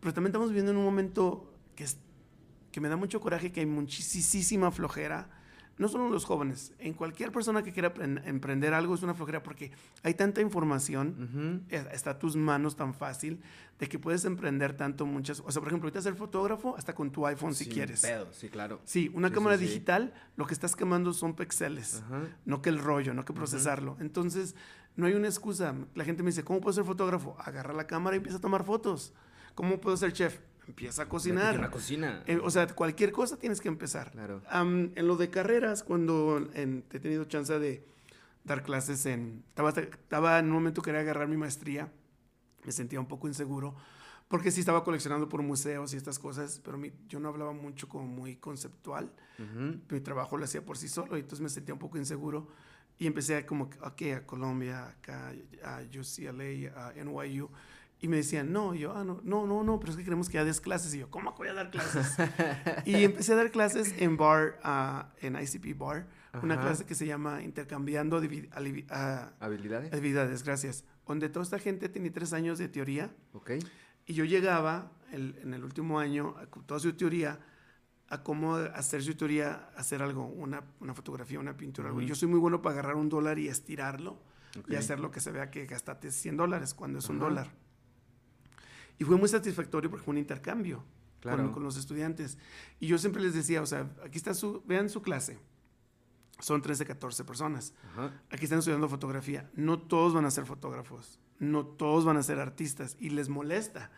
[0.00, 1.98] pero también estamos viviendo en un momento que, es,
[2.72, 5.28] que me da mucho coraje, que hay muchísima flojera.
[5.78, 7.94] No solo los jóvenes, en cualquier persona que quiera
[8.26, 13.40] emprender algo es una flojera porque hay tanta información, está a tus manos tan fácil,
[13.78, 15.40] de que puedes emprender tanto muchas...
[15.40, 18.02] O sea, por ejemplo, ahorita ser fotógrafo hasta con tu iPhone si quieres.
[18.02, 18.82] Pedo, sí, claro.
[18.84, 22.02] Sí, una cámara digital, lo que estás quemando son pixeles,
[22.44, 23.96] no que el rollo, no que procesarlo.
[24.00, 24.54] Entonces,
[24.96, 25.74] no hay una excusa.
[25.94, 27.36] La gente me dice, ¿cómo puedo ser fotógrafo?
[27.38, 29.14] Agarra la cámara y empieza a tomar fotos.
[29.54, 30.38] ¿Cómo puedo ser chef?
[30.66, 31.56] Empieza a cocinar.
[31.56, 32.22] En la cocina.
[32.26, 34.12] Eh, o sea, cualquier cosa tienes que empezar.
[34.12, 34.40] Claro.
[34.52, 37.84] en lo de carreras, cuando he tenido chance de
[38.44, 39.42] dar clases en...
[39.48, 41.92] Estaba, estaba en un momento que quería agarrar mi maestría,
[42.64, 43.74] me sentía un poco inseguro,
[44.28, 48.06] porque sí estaba coleccionando por museos y estas cosas, pero yo no hablaba mucho como
[48.06, 49.12] muy conceptual.
[49.88, 52.46] Mi trabajo lo hacía por sí solo, y entonces me sentía un poco inseguro.
[52.96, 55.32] Y empecé a como, ok, a Colombia, acá,
[55.64, 57.50] a UCLA, a NYU
[58.02, 60.34] y me decían, no, yo, ah, no, no, no, no, pero es que queremos que
[60.34, 60.94] ya des clases.
[60.94, 62.16] Y yo, ¿cómo voy a dar clases?
[62.86, 66.06] y empecé a dar clases en bar, uh, en ICP Bar,
[66.42, 68.16] una clase que se llama Intercambiando
[68.88, 69.92] ah, Habilidades.
[69.92, 70.84] Habilidades, gracias.
[71.06, 73.10] Donde toda esta gente tiene tres años de teoría.
[73.34, 73.50] Ok.
[74.06, 77.40] Y yo llegaba en el último año, con toda su teoría,
[78.08, 82.00] a cómo hacer su teoría, hacer algo, una, una fotografía, una pintura, algo.
[82.00, 84.18] Y yo soy muy bueno para agarrar un dólar y estirarlo
[84.68, 87.50] y hacer lo que se vea que gastaste 100 dólares cuando es un dólar.
[89.00, 90.84] Y fue muy satisfactorio porque fue un intercambio
[91.22, 92.36] con, los estudiantes.
[92.78, 95.38] Y yo siempre les decía, o sea, aquí está su, vean su clase.
[96.38, 97.72] Son 13, 14 personas.
[98.30, 99.50] Aquí están estudiando fotografía.
[99.54, 101.18] No todos van a ser fotógrafos.
[101.38, 102.98] No todos van a ser artistas.
[103.00, 103.90] Y les molesta.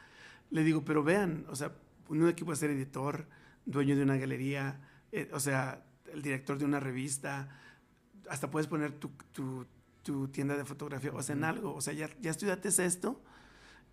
[0.50, 1.72] Le digo, pero vean, o sea,
[2.08, 3.26] uno de aquí puede ser editor,
[3.66, 7.60] dueño de una galería, eh, o sea, el director de una revista.
[8.30, 11.74] Hasta puedes poner tu, tu, tienda de fotografía, o sea, en algo.
[11.74, 13.20] O sea, ya, ya estudiaste esto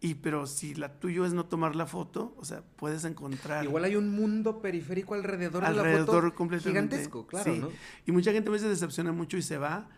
[0.02, 3.66] y pero si la tuyo es no tomar la foto, o sea, puedes encontrar.
[3.66, 6.34] Igual hay un mundo periférico alrededor, de la foto.
[6.36, 6.96] completamente.
[6.98, 7.54] Gigantesco, claro.
[7.54, 7.78] Sí.
[8.06, 9.90] Y mucha gente a veces decepciona mucho y se va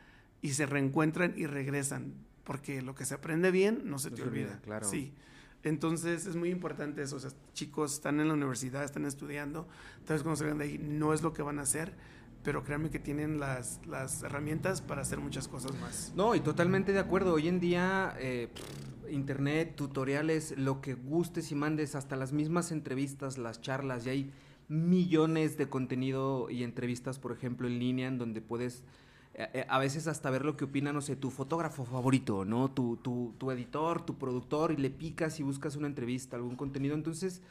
[0.42, 2.14] y se reencuentran y regresan.
[2.44, 4.60] Porque lo que se aprende bien no se te olvida.
[4.62, 4.90] Claro.
[4.90, 5.14] Sí.
[5.64, 7.18] Entonces es muy importante eso.
[7.18, 9.68] O sea, chicos están en la universidad, están estudiando,
[10.06, 11.94] tal vez cuando salgan de ahí no es lo que van a hacer,
[12.44, 16.12] pero créanme que tienen las, las herramientas para hacer muchas cosas más.
[16.16, 17.34] No, y totalmente de acuerdo.
[17.34, 18.50] Hoy en día, eh,
[19.12, 24.32] internet, tutoriales, lo que gustes y mandes, hasta las mismas entrevistas, las charlas, y hay
[24.68, 28.84] millones de contenido y entrevistas, por ejemplo, en línea, en donde puedes
[29.34, 32.72] eh, eh, a veces hasta ver lo que opina, no sé, tu fotógrafo favorito, ¿no?
[32.72, 36.96] Tu, tu, tu, editor, tu productor, y le picas y buscas una entrevista, algún contenido.
[36.96, 37.42] Entonces,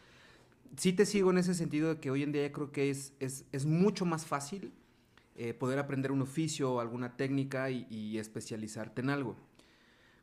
[0.76, 3.44] sí te sigo en ese sentido de que hoy en día creo que es, es,
[3.52, 4.72] es mucho más fácil
[5.36, 9.36] eh, poder aprender un oficio o alguna técnica y, especializarte en algo.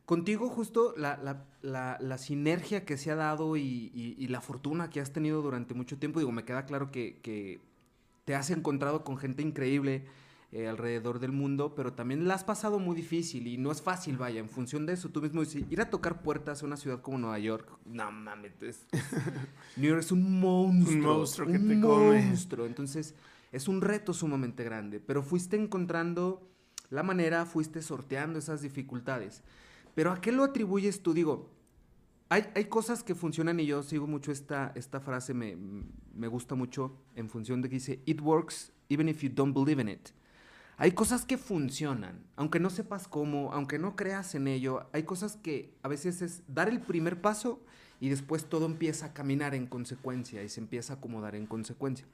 [0.08, 1.18] Contigo justo la,
[1.60, 5.74] la, la, sinergia que se ha dado y, y, la fortuna que has tenido durante
[5.74, 7.60] mucho tiempo, digo, me queda claro que, que
[8.24, 10.06] te has encontrado con gente increíble,
[10.50, 14.16] eh, alrededor del mundo, pero también la has pasado muy difícil y no es fácil,
[14.16, 17.02] vaya, en función de eso, tú mismo dices, ir a tocar puertas a una ciudad
[17.02, 18.52] como Nueva York, no mames,
[19.76, 20.96] New York es un monstruo.
[20.96, 22.64] Un monstruo que un te monstruo.
[22.64, 23.14] Entonces,
[23.52, 26.48] es un reto sumamente grande, pero fuiste encontrando
[26.88, 29.42] la manera, fuiste sorteando esas dificultades.
[29.98, 31.12] Pero ¿a qué lo atribuyes tú?
[31.12, 31.50] Digo,
[32.28, 35.56] hay, hay, cosas que funcionan y yo sigo mucho esta, esta frase, me,
[36.14, 39.82] me, gusta mucho en función de que dice, it works even if you don't believe
[39.82, 40.10] in it.
[40.76, 45.34] Hay cosas que funcionan, aunque no sepas cómo, aunque no creas en ello, hay cosas
[45.34, 47.60] que a veces es dar el primer paso
[47.98, 52.06] y después todo empieza a caminar en consecuencia y se empieza a acomodar en consecuencia.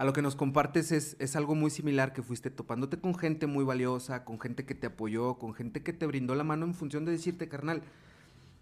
[0.00, 3.46] A lo que nos compartes es, es algo muy similar que fuiste topándote con gente
[3.46, 6.72] muy valiosa, con gente que te apoyó, con gente que te brindó la mano en
[6.72, 7.82] función de decirte, carnal,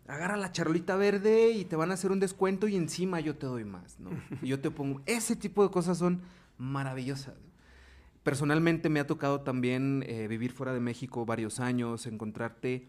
[0.08, 3.46] agarra la charolita verde y te van a hacer un descuento y encima yo te
[3.46, 4.10] doy más, ¿no?
[4.42, 6.22] Y yo te pongo, ese tipo de cosas son
[6.56, 7.36] maravillosas.
[8.24, 12.88] Personalmente me ha tocado también eh, vivir fuera de México varios años, encontrarte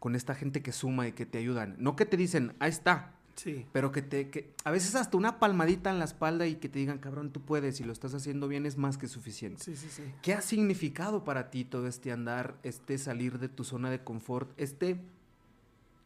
[0.00, 1.76] con esta gente que suma y que te ayudan.
[1.78, 3.13] No que te dicen, ahí está.
[3.36, 3.66] Sí.
[3.72, 6.78] Pero que te, que a veces hasta una palmadita en la espalda y que te
[6.78, 9.62] digan, cabrón, tú puedes y lo estás haciendo bien es más que suficiente.
[9.62, 10.02] Sí, sí, sí.
[10.22, 14.52] ¿Qué ha significado para ti todo este andar, este salir de tu zona de confort,
[14.56, 15.00] este,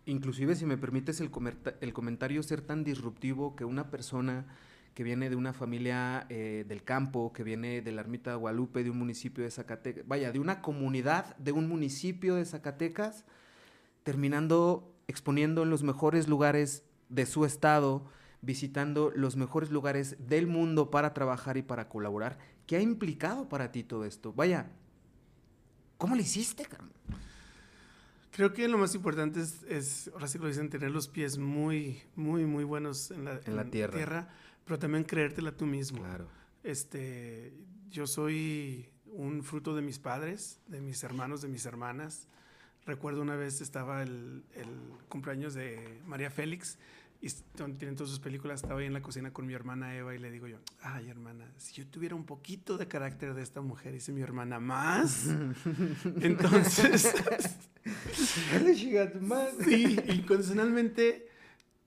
[0.06, 1.30] inclusive si me permites el,
[1.80, 4.46] el comentario, ser tan disruptivo que una persona
[4.94, 8.82] que viene de una familia eh, del campo, que viene de la ermita de Guadalupe,
[8.82, 13.24] de un municipio de Zacatecas, vaya, de una comunidad, de un municipio de Zacatecas,
[14.02, 18.06] terminando exponiendo en los mejores lugares de su estado,
[18.40, 22.38] visitando los mejores lugares del mundo para trabajar y para colaborar.
[22.66, 24.32] ¿Qué ha implicado para ti todo esto?
[24.32, 24.70] Vaya,
[25.96, 26.92] ¿cómo lo hiciste, Carmen?
[28.30, 32.44] Creo que lo más importante es, ahora sí lo dicen, tener los pies muy, muy,
[32.44, 34.28] muy buenos en la, la tierra
[34.68, 36.02] pero también creértela tú mismo.
[36.02, 36.28] Claro.
[36.62, 37.54] Este,
[37.88, 42.28] yo soy un fruto de mis padres, de mis hermanos, de mis hermanas.
[42.84, 44.68] Recuerdo una vez estaba el, el
[45.08, 46.78] cumpleaños de María Félix
[47.20, 47.28] y
[47.78, 48.62] tienen todas sus películas.
[48.62, 51.52] Estaba ahí en la cocina con mi hermana Eva y le digo yo, ay hermana,
[51.56, 55.26] si yo tuviera un poquito de carácter de esta mujer, dice mi hermana, más.
[56.20, 57.12] Entonces,
[59.20, 59.52] más.
[59.64, 61.28] sí, incondicionalmente,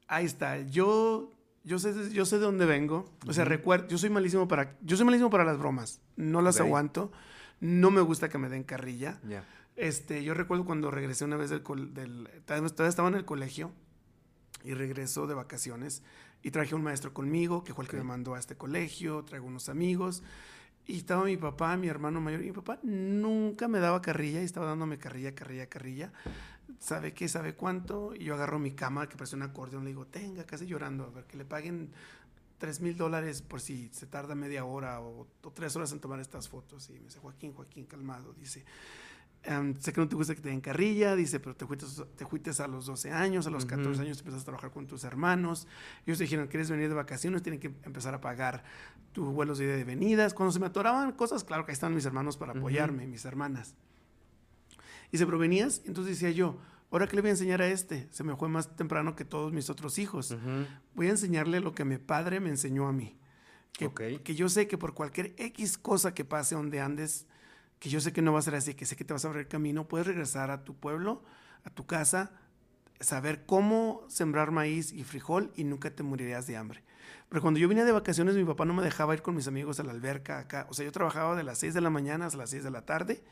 [0.08, 0.60] ahí está.
[0.62, 3.10] Yo yo sé, yo sé de dónde vengo.
[3.28, 6.02] O sea, recuerdo, yo soy malísimo para, yo soy malísimo para las bromas.
[6.16, 7.12] No las aguanto.
[7.60, 9.20] No me gusta que me den carrilla.
[9.76, 11.64] Este, yo recuerdo cuando regresé una vez del,
[11.94, 13.72] del todavía estaba en el colegio
[14.64, 16.04] y regresó de vacaciones
[16.44, 19.48] y traje un maestro conmigo, que fue el que me mandó a este colegio, traigo
[19.48, 20.24] unos amigos.
[20.88, 24.46] Y estaba mi papá, mi hermano mayor, y mi papá nunca me daba carrilla, y
[24.46, 26.12] estaba dándome carrilla, carrilla, carrilla
[26.80, 30.08] sabe qué, sabe cuánto, y yo agarro mi cama que parece un acordeón, le digo,
[30.08, 31.92] tenga, casi llorando, a ver, que le paguen
[32.58, 36.48] tres mil dólares por si se tarda media hora o, tres horas en tomar estas
[36.48, 36.90] fotos.
[36.90, 38.64] Y me dice, Joaquín, Joaquín, calmado, dice,
[39.44, 42.26] em, sé que no te gusta que te den carrilla, dice, pero te fuiste, te
[42.26, 45.04] fuiste a los 12 años, a los 14 años te empezaste a trabajar con tus
[45.04, 45.68] hermanos.
[46.06, 47.42] Ellos te dijeron, ¿quieres venir de vacaciones?
[47.42, 48.64] Tienen que empezar a pagar
[49.12, 50.34] tus vuelos de ida y venidas.
[50.34, 53.76] Cuando se me atoraban cosas, claro que ahí estaban mis hermanos para apoyarme, mis hermanas.
[55.12, 56.58] Y se provenías, entonces decía yo,
[56.90, 58.08] ¿ahora qué le voy a enseñar a este?
[58.12, 60.36] Se me fue más temprano que todos mis otros hijos.
[60.96, 63.18] Voy a enseñarle lo que mi padre me enseñó a mí.
[63.74, 67.26] Que, que yo sé que por cualquier X cosa que pase donde andes,
[67.82, 69.28] que yo sé que no va a ser así, que sé que te vas a
[69.28, 71.24] abrir camino, puedes regresar a tu pueblo,
[71.64, 72.32] a tu casa,
[73.00, 76.84] saber cómo sembrar maíz y frijol y nunca te morirías de hambre.
[77.28, 79.80] Pero cuando yo venía de vacaciones, mi papá no me dejaba ir con mis amigos
[79.80, 80.68] a la alberca acá.
[80.70, 82.86] O sea, yo trabajaba de las 6 de la mañana hasta las 6 de la
[82.86, 83.24] tarde.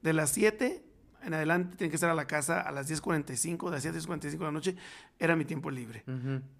[0.00, 0.82] De las 7
[1.22, 4.44] en adelante tenía que estar a la casa a las 10.45, de las 10.45 de
[4.44, 4.76] la noche,
[5.18, 6.02] era mi tiempo libre.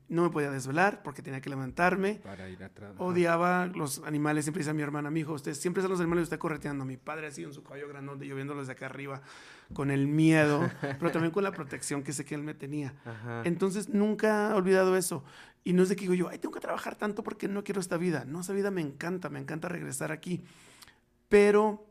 [0.09, 2.16] No me podía desvelar porque tenía que levantarme.
[2.16, 2.94] Para ir atrás.
[2.99, 6.25] Odiaba los animales, siempre dice a mi hermana, mi hijo, usted siempre son los animales,
[6.25, 6.85] usted correteando.
[6.85, 9.23] Mi padre así en su caballo grande, yo viéndolo desde acá arriba,
[9.73, 10.68] con el miedo,
[10.99, 12.94] pero también con la protección que sé que él me tenía.
[13.44, 15.25] Entonces nunca he olvidado eso.
[15.62, 17.81] Y no es de que digo yo, ay, tengo que trabajar tanto porque no quiero
[17.81, 18.25] esta vida.
[18.27, 20.42] No, esa vida me encanta, me encanta regresar aquí.
[21.29, 21.89] Pero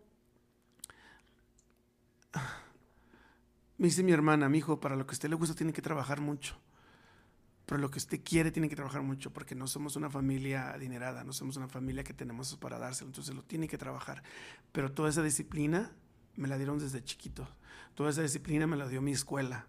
[3.80, 5.82] me dice mi hermana, mi hijo, para lo que a usted le gusta tiene que
[5.82, 6.60] trabajar mucho.
[7.66, 11.24] Pero lo que usted quiere tiene que trabajar mucho porque no somos una familia adinerada,
[11.24, 14.22] no somos una familia que tenemos para dárselo, entonces lo tiene que trabajar.
[14.74, 15.92] Pero toda esa disciplina
[16.36, 17.48] me la dieron desde chiquito.
[17.96, 19.68] Toda esa disciplina me la dio mi escuela,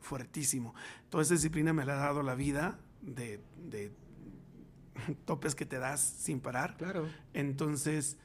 [0.00, 0.74] fuertísimo.
[1.10, 3.92] Toda esa disciplina me la ha dado la vida de, de
[5.24, 6.76] topes que te das sin parar.
[6.76, 7.08] Claro.
[7.32, 8.16] Entonces,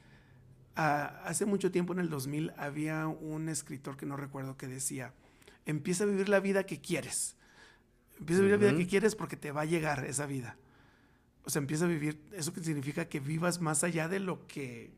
[0.80, 5.12] hace mucho tiempo, en el 2000, había un escritor que no recuerdo que decía,
[5.66, 7.36] empieza a vivir la vida que quieres.
[8.18, 10.56] Empieza a vivir la vida que quieres porque te va a llegar esa vida.
[11.44, 14.90] O sea, empieza a vivir, eso que significa que vivas más allá de lo que,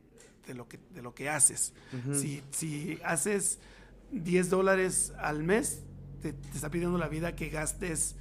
[0.46, 1.72] de lo que, de lo que haces.
[2.12, 3.58] si, si, haces
[4.10, 5.82] 10 dólares al mes,
[6.20, 8.16] te, está pidiendo la vida que gastes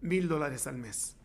[0.00, 1.16] mil dólares al mes.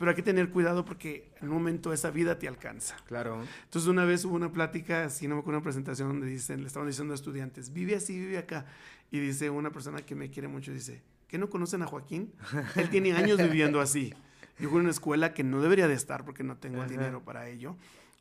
[0.00, 2.96] Pero hay que tener cuidado porque en un momento esa vida te alcanza.
[3.06, 3.44] Claro.
[3.64, 6.68] Entonces una vez hubo una plática, si no me acuerdo, una presentación donde dicen, le
[6.68, 8.64] estaban diciendo a estudiantes, vive así, vive acá.
[9.10, 12.32] Y dice una persona que me quiere mucho, dice, ¿qué no conocen a Joaquín?
[12.76, 14.14] Él tiene años viviendo así.
[14.58, 17.22] Yo fui en una escuela que no debería de estar porque no tengo el dinero
[17.22, 17.76] para ello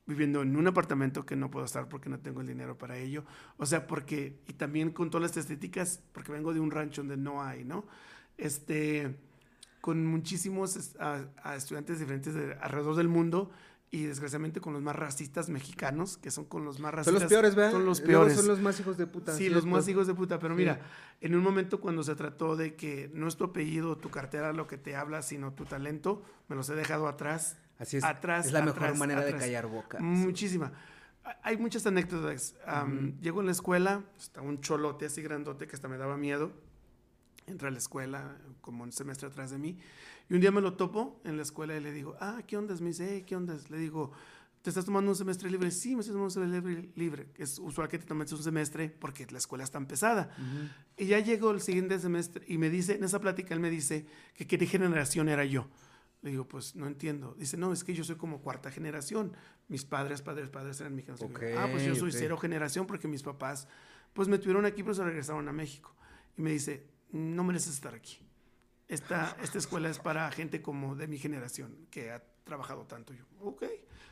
[0.05, 3.23] viviendo en un apartamento que no puedo estar porque no tengo el dinero para ello.
[3.57, 7.15] O sea, porque, y también con todas las estéticas, porque vengo de un rancho donde
[7.15, 7.85] no hay, ¿no?
[8.37, 9.15] Este,
[9.81, 10.75] con muchísimos
[11.55, 13.51] estudiantes diferentes de alrededor del mundo
[13.91, 17.13] y desgraciadamente con los más racistas mexicanos, que son con los más racistas.
[17.13, 17.71] Son los peores, ¿verdad?
[17.71, 18.35] Son los peores.
[18.35, 19.35] son los más hijos de puta.
[19.35, 20.37] Sí, los más hijos de puta.
[20.39, 20.81] Pero mira,
[21.21, 24.67] en un momento cuando se trató de que no es tu apellido, tu cartera lo
[24.67, 27.57] que te habla, sino tu talento, me los he dejado atrás.
[27.79, 28.03] Así es.
[28.03, 28.47] Atrás.
[28.47, 29.99] Es la mejor manera de callar boca.
[29.99, 30.71] Muchísima.
[31.41, 32.55] Hay muchas anécdotas.
[33.21, 36.51] Llego en la escuela, está un cholote así grandote que hasta me daba miedo
[37.49, 39.77] entra a la escuela como un semestre atrás de mí.
[40.29, 42.75] Y un día me lo topo en la escuela y le digo, ah, ¿qué onda?
[42.75, 43.57] Me dice, ¿qué onda?
[43.69, 44.11] Le digo,
[44.61, 45.71] ¿te estás tomando un semestre libre?
[45.71, 47.27] Sí, me estoy tomando un semestre libre.
[47.35, 50.29] Es usual que te tomes un semestre porque la escuela está pesada.
[50.97, 54.05] Y ya llegó el siguiente semestre y me dice, en esa plática él me dice
[54.35, 55.67] que qué generación era yo.
[56.21, 57.33] Le digo, pues no entiendo.
[57.37, 59.31] Dice, no, es que yo soy como cuarta generación.
[59.69, 61.21] Mis padres, padres, padres eran mexicanos.
[61.57, 63.67] ah, pues yo soy cero generación porque mis papás,
[64.13, 65.95] pues me tuvieron aquí, pero se regresaron a México.
[66.37, 68.19] Y me dice, no mereces estar aquí.
[68.87, 73.13] Esta, esta escuela es para gente como de mi generación, que ha trabajado tanto.
[73.13, 73.61] Yo, ok.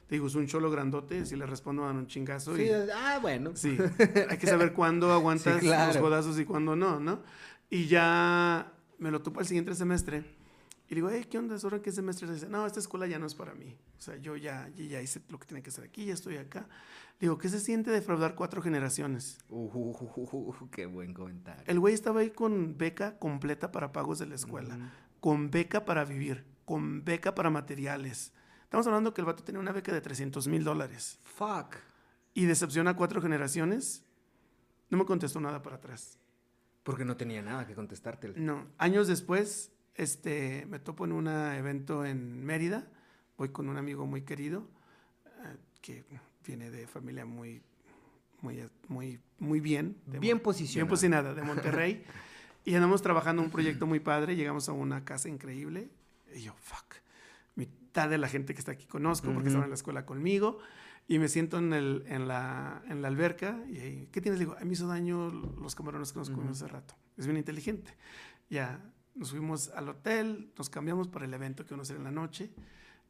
[0.08, 2.56] Te digo, es un cholo grandote, si le respondo dan un chingazo.
[2.56, 3.56] Sí, ah, bueno.
[3.56, 3.78] Sí,
[4.30, 7.24] hay que saber cuándo aguantas los godazos y cuándo no, ¿no?
[7.70, 10.37] Y ya me lo topo el siguiente semestre
[10.89, 11.58] y digo, ¿qué onda?
[11.62, 12.32] ¿Ahora qué semestre?
[12.32, 13.76] dice, no, esta escuela ya no es para mí.
[13.97, 16.67] O sea, yo ya, ya hice lo que tenía que hacer aquí, ya estoy acá.
[17.19, 19.39] Digo, ¿qué se siente defraudar cuatro generaciones?
[19.50, 21.63] Uh, qué buen comentario.
[21.67, 26.06] El güey estaba ahí con beca completa para pagos de la escuela, con beca para
[26.06, 28.32] vivir, con beca para materiales.
[28.63, 31.19] Estamos hablando que el vato tenía una beca de 300 mil dólares.
[31.23, 31.76] Fuck.
[32.34, 34.04] Y decepciona a cuatro generaciones.
[34.89, 36.19] No me contestó nada para atrás.
[36.84, 38.34] Porque no tenía nada que contestarte.
[38.36, 38.67] No.
[38.78, 42.88] Años después, este, me topo en un evento en Mérida.
[43.38, 44.68] Voy con un amigo muy querido,
[45.26, 46.06] eh, que
[46.46, 47.62] viene de familia muy,
[48.42, 49.98] muy, muy, muy bien.
[50.06, 50.86] bien posicionada.
[50.86, 52.06] Bien posicionada, de Monterrey.
[52.66, 54.36] y andamos trabajando un proyecto muy padre.
[54.36, 55.90] Llegamos a una casa increíble.
[56.36, 56.96] Y yo, fuck.
[57.56, 60.60] Mitad de la gente que está aquí conozco porque estaban en la escuela conmigo.
[61.08, 63.60] Y me siento en, el, en, la, en la alberca.
[63.68, 64.40] Y ahí, ¿qué tienes?
[64.40, 66.96] digo, a mí hizo daño los camarones que nos comimos hace rato.
[67.18, 67.96] Es bien inteligente.
[68.50, 68.80] Ya
[69.18, 72.12] nos fuimos al hotel, nos cambiamos para el evento que vamos a hacer en la
[72.12, 72.52] noche,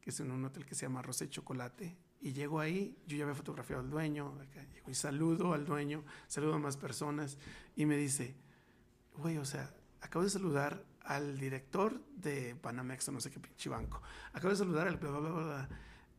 [0.00, 1.96] que es en un hotel que se llama Rosé Chocolate.
[2.20, 4.34] Y llego ahí, yo ya había fotografiado al dueño,
[4.72, 7.38] llego y saludo al dueño, saludo a más personas
[7.76, 8.34] y me dice,
[9.16, 13.68] güey, o sea, acabo de saludar al director de Panamex o no sé qué pinche
[13.68, 14.02] banco.
[14.32, 15.68] Acabo de saludar al bla, bla, bla, bla.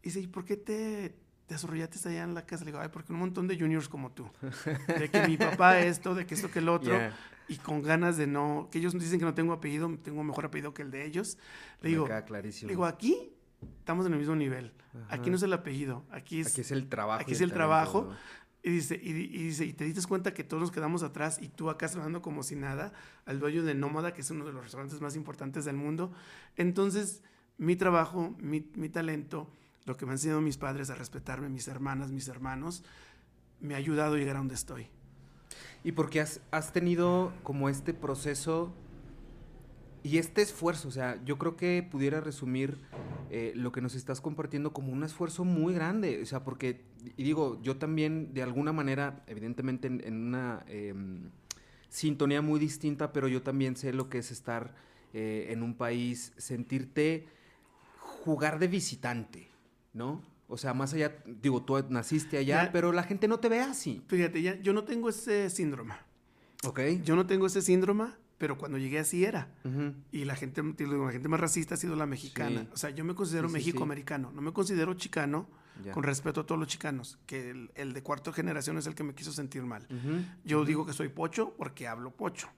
[0.02, 1.16] Y dice, ¿y por qué te,
[1.50, 2.64] te azorrillaste allá en la casa?
[2.64, 4.30] Le digo, ay, porque un montón de juniors como tú.
[4.88, 6.94] De que mi papá esto, de que esto, que el otro.
[7.48, 10.76] Y con ganas de no, que ellos dicen que no tengo apellido, tengo mejor apellido
[10.76, 11.40] que el de ellos.
[11.82, 12.68] Le digo, clarísimo.
[12.68, 13.34] le digo, aquí
[13.80, 14.74] estamos en el mismo nivel.
[15.10, 17.22] Aquí no es el apellido, aquí es, aquí es el trabajo.
[17.22, 18.14] Aquí es el trabajo.
[18.62, 21.72] Y dice, y, dice, y te diste cuenta que todos nos quedamos atrás y tú
[21.72, 22.94] acá trabajando como si nada,
[23.26, 26.12] al dueño de Nómada, que es uno de los restaurantes más importantes del mundo.
[26.58, 27.24] Entonces,
[27.58, 29.50] mi trabajo, mi, mi talento,
[29.90, 32.84] lo que me han enseñado mis padres a respetarme, mis hermanas, mis hermanos,
[33.60, 34.86] me ha ayudado a llegar a donde estoy.
[35.84, 38.72] Y porque has, has tenido como este proceso
[40.04, 42.78] y este esfuerzo, o sea, yo creo que pudiera resumir
[43.32, 46.82] eh, lo que nos estás compartiendo como un esfuerzo muy grande, o sea, porque,
[47.18, 51.32] y digo, yo también de alguna manera, evidentemente en, una em,
[51.90, 54.76] sintonía muy distinta, pero yo también sé lo que es estar
[55.14, 57.26] eh, en un país, sentirte
[57.98, 59.50] jugar de visitante,
[59.94, 60.24] ¿no?
[60.48, 64.04] O sea, más allá, digo, tú naciste allá, pero la gente no te ve así.
[64.08, 65.94] Fíjate, ya, yo no tengo ese síndrome.
[66.64, 66.80] Ok.
[67.04, 68.08] Yo no tengo ese síndrome,
[68.40, 69.54] pero cuando llegué así era.
[70.12, 72.68] Y la gente, la gente más racista ha sido la mexicana.
[72.74, 75.48] O sea, yo me considero México-americano, no me considero chicano,
[75.94, 79.14] con respeto a todos los chicanos, que el, de cuarta generación es el que me
[79.14, 79.88] quiso sentir mal.
[80.44, 82.50] Yo digo que soy pocho porque hablo pocho,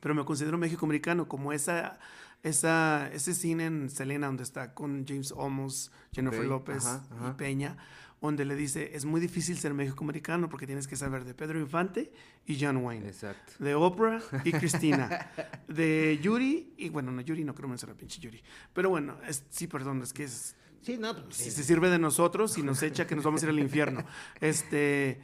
[0.00, 1.98] pero me considero México-americano, como esa,
[2.42, 6.84] esa, ese cine en Selena donde está con James Olmos, Jennifer López
[7.28, 7.76] y Peña
[8.22, 12.12] donde le dice, es muy difícil ser México-americano porque tienes que saber de Pedro Infante
[12.46, 13.08] y John Wayne.
[13.08, 13.52] Exacto.
[13.58, 15.28] De Oprah y Cristina.
[15.66, 18.40] de Yuri, y bueno, no, Yuri no creo mencionar pinche Yuri.
[18.72, 19.16] Pero bueno,
[19.50, 20.54] sí, perdón, es que es...
[20.82, 23.46] Sí, no, pues, si se sirve de nosotros y nos echa que nos vamos a
[23.46, 24.04] ir al infierno.
[24.40, 25.20] Este...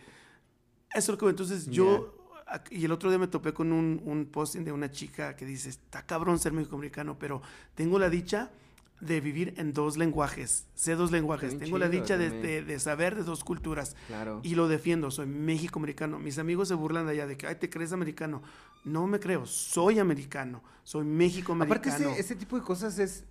[0.91, 1.27] Eso es lo que...
[1.27, 2.18] Entonces yo...
[2.71, 5.69] Y el otro día me topé con un, un posting de una chica que dice,
[5.69, 7.43] está cabrón ser México-americano, pero
[7.75, 8.51] tengo la dicha
[9.01, 10.67] de vivir en dos lenguajes.
[10.75, 11.57] Sé dos lenguajes.
[11.59, 13.97] Tengo la dicha de, saber de dos culturas.
[14.07, 14.41] Claro.
[14.43, 15.11] Y lo defiendo.
[15.11, 16.19] Soy México-americano.
[16.19, 18.43] Mis amigos se burlan de allá de que, ay, te crees americano.
[18.85, 19.47] No me creo.
[19.47, 20.63] Soy americano.
[20.83, 21.97] Soy México-americano.
[21.97, 23.25] Aparte, ese, tipo de cosas es.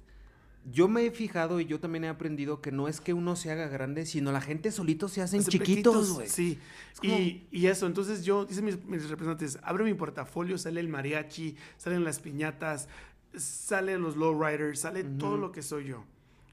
[0.70, 3.52] Yo me he fijado y yo también he aprendido que no es que uno se
[3.52, 6.28] haga grande, sino la gente solito se hacen chiquitos, güey.
[6.28, 6.60] Sí.
[7.02, 11.56] Y, y, eso, entonces yo, dicen mis, mis representantes, abre mi portafolio, sale el mariachi,
[11.78, 12.90] salen las piñatas,
[13.36, 16.04] salen los lowriders, sale todo lo que soy yo.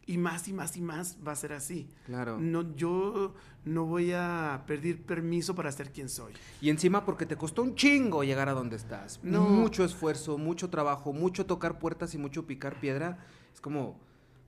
[0.07, 1.89] Y más y más y más va a ser así.
[2.05, 2.39] Claro.
[2.39, 3.35] No, yo
[3.65, 6.33] no voy a pedir permiso para ser quien soy.
[6.61, 9.19] Y encima porque te costó un chingo llegar a donde estás.
[9.23, 9.43] No.
[9.43, 13.19] Mucho esfuerzo, mucho trabajo, mucho tocar puertas y mucho picar piedra.
[13.55, 13.99] Es como,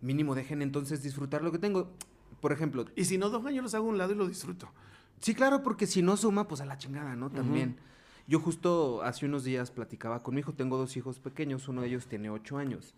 [0.03, 1.91] mínimo, dejen entonces disfrutar lo que tengo.
[2.41, 2.85] Por ejemplo.
[2.95, 4.69] Y si no, dos años los hago a un lado y lo disfruto.
[5.21, 7.31] Sí, claro, porque si no suma, pues a la chingada, ¿no?
[7.31, 7.77] También.
[8.29, 11.89] Yo justo hace unos días platicaba con mi hijo, tengo dos hijos pequeños, uno de
[11.89, 12.95] ellos tiene ocho años.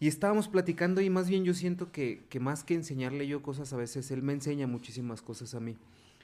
[0.00, 3.72] Y estábamos platicando y más bien yo siento que, que, más que enseñarle yo cosas
[3.72, 5.76] a veces, él me enseña muchísimas cosas a mí.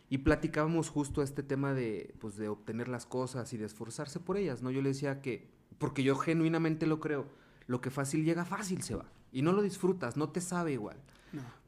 [0.09, 4.37] Y platicábamos justo este tema de, pues, de obtener las cosas y de esforzarse por
[4.37, 4.71] ellas, ¿no?
[4.71, 5.49] Yo le decía que,
[5.79, 7.27] porque yo genuinamente lo creo,
[7.73, 9.07] lo que fácil llega, fácil se va.
[9.33, 10.99] Y no lo disfrutas, no te sabe igual.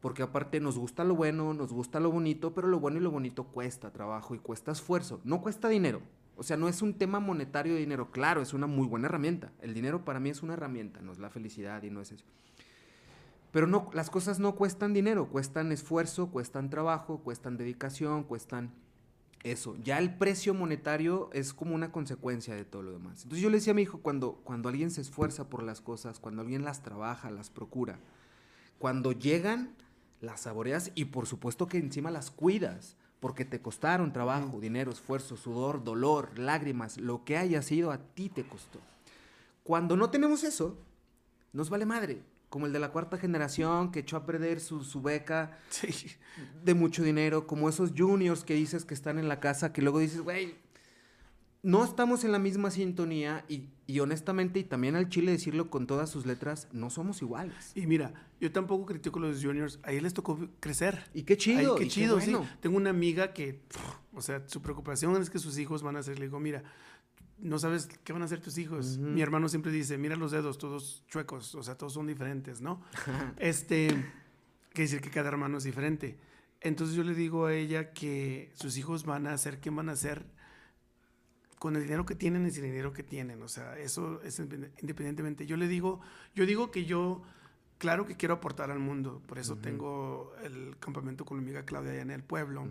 [0.03, 3.11] Porque aparte nos gusta lo bueno, nos gusta lo bonito, pero lo bueno y lo
[3.11, 5.23] bonito cuesta trabajo y cuesta esfuerzo.
[5.25, 6.03] No cuesta dinero.
[6.37, 8.11] O sea, no es un tema monetario de dinero.
[8.11, 9.51] Claro, es una muy buena herramienta.
[9.63, 12.27] El dinero para mí es una herramienta, no es la felicidad y no es eso.
[13.51, 18.73] Pero no, las cosas no cuestan dinero, cuestan esfuerzo, cuestan trabajo, cuestan dedicación, cuestan
[19.45, 19.77] eso.
[19.85, 23.23] Ya el precio monetario es como una consecuencia de todo lo demás.
[23.23, 26.19] Entonces yo le decía a mi hijo, cuando, cuando alguien se esfuerza por las cosas,
[26.19, 27.99] cuando alguien las trabaja, las procura,
[28.79, 29.75] cuando llegan,
[30.21, 35.37] las saboreas y por supuesto que encima las cuidas, porque te costaron trabajo, dinero, esfuerzo,
[35.37, 38.81] sudor, dolor, lágrimas, lo que haya sido a ti te costó.
[39.63, 40.77] Cuando no tenemos eso,
[41.53, 42.23] nos vale madre,
[42.55, 45.59] como el de la cuarta generación que echó a perder su, beca
[46.63, 49.99] de mucho dinero, como esos juniors que dices que están en la casa, que luego
[49.99, 50.55] dices, güey,
[51.65, 56.11] no estamos en la misma sintonía y, honestamente, y también al Chile decirlo con todas
[56.11, 57.73] sus letras, no somos iguales.
[57.75, 61.11] Y mira, yo tampoco critico a los juniors, a ellos les tocó crecer.
[61.13, 61.75] Y qué chido.
[61.75, 62.37] qué chido, sí.
[62.61, 63.63] Tengo una amiga que,
[64.13, 66.63] o sea, su preocupación es que sus hijos van a ser, le digo, mira,
[67.39, 68.99] no sabes qué van a hacer tus hijos.
[68.99, 72.83] Mi hermano siempre dice, mira los dedos, todos chuecos, o sea, todos son diferentes, ¿no?
[73.39, 76.19] este, quiere decir que cada hermano es diferente.
[76.61, 79.97] Entonces yo le digo a ella que sus hijos van a ser quien van a
[79.97, 80.25] ser
[81.59, 83.43] con el dinero que tienen y sin el dinero que tienen.
[83.43, 85.47] O sea, eso es independientemente.
[85.47, 86.01] Yo le digo,
[86.35, 87.23] yo digo que yo,
[87.79, 89.23] claro que quiero aportar al mundo.
[89.27, 92.69] Por eso tengo el campamento con mi amiga Claudia allá en el pueblo.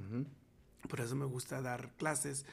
[0.87, 2.45] Por eso me gusta dar clases.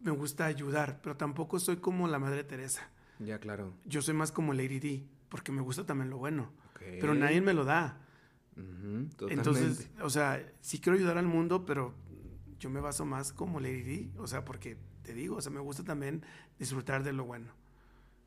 [0.00, 2.90] Me gusta ayudar, pero tampoco soy como la Madre Teresa.
[3.18, 3.72] Ya, claro.
[3.84, 6.52] Yo soy más como Lady D, porque me gusta también lo bueno.
[6.78, 7.98] Pero nadie me lo da.
[9.28, 11.94] Entonces, o sea, sí quiero ayudar al mundo, pero
[12.58, 15.60] yo me baso más como Lady D, o sea, porque te digo, o sea, me
[15.60, 16.22] gusta también
[16.58, 17.52] disfrutar de lo bueno.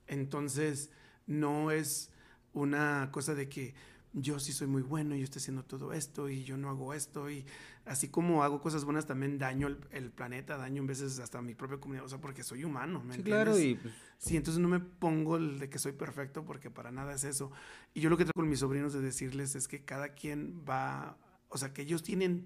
[0.07, 0.91] Entonces,
[1.27, 2.11] no es
[2.53, 3.73] una cosa de que
[4.13, 6.93] yo sí soy muy bueno y yo estoy haciendo todo esto y yo no hago
[6.93, 7.45] esto y
[7.85, 11.79] así como hago cosas buenas también daño el, planeta, daño en veces hasta mi propia
[11.79, 14.81] comunidad, o sea, porque soy humano, ¿me sí, Claro, y pues Sí, entonces no me
[14.81, 17.51] pongo el de que soy perfecto porque para nada es eso.
[17.93, 21.17] Y yo lo que trato con mis sobrinos de decirles es que cada quien va,
[21.47, 22.45] o sea, que ellos tienen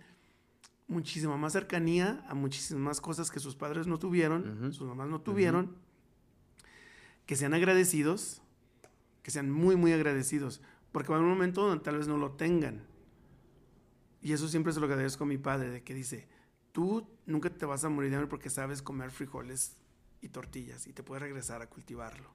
[0.87, 5.21] muchísima más cercanía a muchísimas más cosas que sus padres no tuvieron, sus mamás no
[5.21, 5.75] tuvieron,
[7.25, 8.43] que sean agradecidos,
[9.23, 10.61] que sean muy, muy agradecidos,
[10.93, 12.81] porque va a haber un momento donde tal vez no lo tengan.
[14.21, 16.29] Y eso siempre es lo que agradezco a mi padre, de que dice,
[16.71, 19.75] tú nunca te vas a morir de hambre porque sabes comer frijoles
[20.21, 22.29] y tortillas y te puedes regresar a cultivarlo.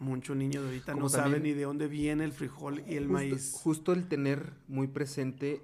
[0.00, 3.52] Mucho niño de ahorita no sabe ni de dónde viene el frijol y el maíz.
[3.54, 5.62] Justo el tener muy presente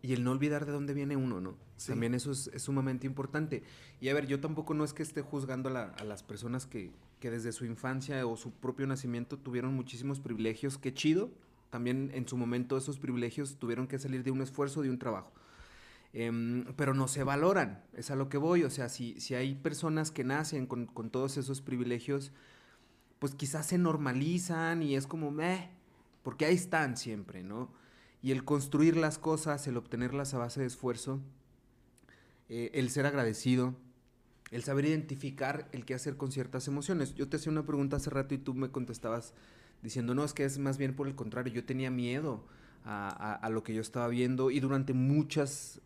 [0.00, 1.56] y el no olvidar de dónde viene uno, ¿no?
[1.84, 3.64] También eso es, sumamente importante.
[4.00, 7.30] Y a ver, yo tampoco no es que esté juzgando a, las personas que, que,
[7.30, 10.76] desde su infancia o su propio nacimiento tuvieron muchísimos privilegios.
[10.76, 11.30] Qué chido.
[11.70, 15.32] También en su momento esos privilegios tuvieron que salir de un esfuerzo, de un trabajo.
[16.12, 18.64] Em, pero no se valoran, es a lo que voy.
[18.64, 22.32] O sea, si, si hay personas que nacen con, con todos esos privilegios,
[23.20, 25.70] pues quizás se normalizan y es como, meh,
[26.24, 27.70] porque ahí están siempre, ¿no?
[28.20, 31.20] Y el construir las cosas, el obtenerlas a base de esfuerzo,
[32.48, 33.74] eh, el ser agradecido,
[34.52, 37.14] el saber identificar el qué hacer con ciertas emociones.
[37.14, 39.34] Yo te hacía una pregunta hace rato y tú me contestabas
[39.82, 42.46] diciendo, no, es que es más bien por el contrario, yo tenía miedo
[42.84, 45.80] a, a lo que yo estaba viendo y durante muchas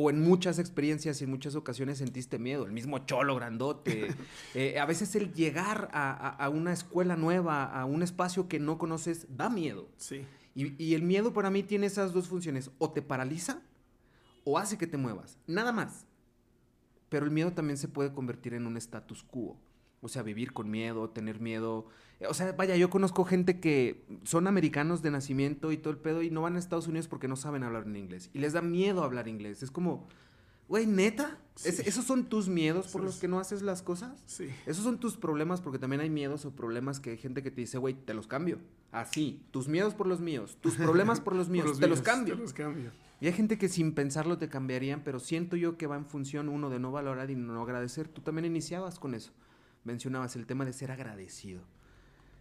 [0.00, 4.08] o en muchas experiencias y en muchas ocasiones sentiste miedo, el mismo cholo grandote.
[4.54, 8.78] Eh, a veces el llegar a, a, una escuela nueva, a un espacio que no
[8.78, 9.88] conoces, da miedo.
[9.98, 10.24] Sí.
[10.54, 12.70] Y, el miedo para mí tiene esas dos funciones.
[12.78, 13.60] O te paraliza
[14.44, 15.38] o hace que te muevas.
[15.46, 16.06] Nada más.
[17.08, 19.58] Pero el miedo también se puede convertir en un status quo.
[20.00, 21.86] O sea, vivir con miedo, tener miedo.
[22.28, 26.22] O sea, vaya, yo conozco gente que son americanos de nacimiento y todo el pedo
[26.22, 28.30] y no van a Estados Unidos porque no saben hablar en inglés.
[28.32, 29.62] Y les da miedo hablar inglés.
[29.62, 30.06] Es como,
[30.68, 34.22] Güey, neta, ¿esos son tus miedos por los que no haces las cosas?
[34.26, 34.50] Sí.
[34.66, 37.62] Esos son tus problemas porque también hay miedos o problemas que hay gente que te
[37.62, 38.58] dice, güey, te los cambio.
[38.92, 42.34] Así, tus miedos por los míos, tus problemas por los míos, te los cambio.
[42.34, 42.90] Te los cambio.
[43.20, 46.48] Y hay gente que sin pensarlo te cambiarían, pero siento yo que va en función
[46.48, 48.08] uno de no valorar y no agradecer.
[48.08, 49.32] Tú también iniciabas con eso.
[49.84, 51.62] Mencionabas el tema de ser agradecido.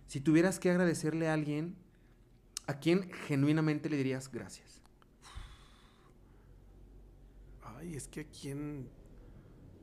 [0.08, 1.76] Si tuvieras que agradecerle a alguien,
[2.68, 4.78] ¿a quién genuinamente le dirías gracias?
[7.80, 8.90] ay, es que a quién...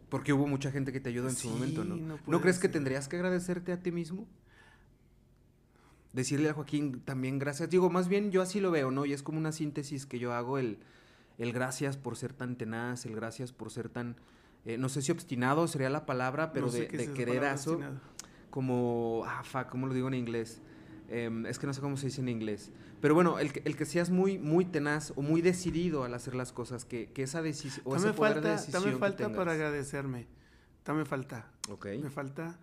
[0.09, 2.19] Porque hubo mucha gente que te ayudó en su momento, ¿no?
[2.27, 4.29] ¿No, crees que tendrías que agradecerte a ti mismo?
[6.15, 7.69] Decirle a Joaquín también gracias.
[7.69, 9.05] Digo, más bien yo así lo veo, ¿no?
[9.05, 10.79] Y es como una síntesis que yo hago, el,
[11.39, 14.17] el gracias por ser tan tenaz, el gracias por ser tan...
[14.65, 17.81] Eh, no sé si obstinado sería la palabra, pero de, de quererazo.
[18.49, 20.63] Como, ah, fuck, ¿cómo lo digo en inglés?
[21.09, 22.71] Em, es que no sé cómo se dice en inglés.
[23.01, 26.53] Pero bueno, el, el, que seas muy, muy tenaz o muy decidido al hacer las
[26.53, 30.27] cosas, que, que esa, decisión o ese poder falta, de decisión me falta para agradecerme.
[30.87, 31.51] me falta.
[31.69, 31.87] Ok.
[32.01, 32.57] Me falta.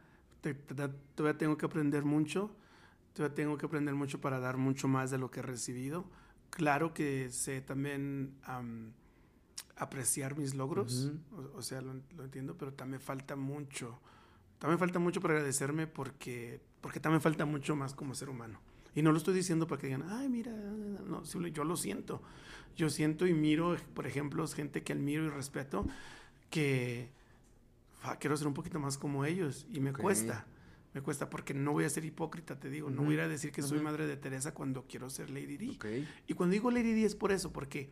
[1.16, 2.56] todavía tengo que aprender mucho.
[3.14, 6.05] Todavía tengo que aprender mucho para dar mucho más de lo que he recibido.
[6.49, 8.36] Claro que sé también
[9.76, 11.12] apreciar mis logros.
[11.55, 13.99] o, sea, lo, lo entiendo, pero también falta mucho.
[14.59, 18.59] También falta mucho para agradecerme porque, porque también falta mucho más como ser humano.
[18.93, 22.22] Y no lo estoy diciendo para que digan, ay, mira, no, yo lo siento.
[22.76, 25.86] Yo siento y miro, por ejemplo, gente que admiro y respeto,
[26.49, 27.09] que
[28.20, 30.45] quiero ser un poquito más como ellos y me cuesta.
[30.94, 32.89] Me cuesta porque no voy a ser hipócrita, te digo.
[32.89, 36.06] No voy a decir que soy madre de Teresa cuando quiero ser Lady D.
[36.28, 37.89] Y cuando digo Lady D es por eso, porque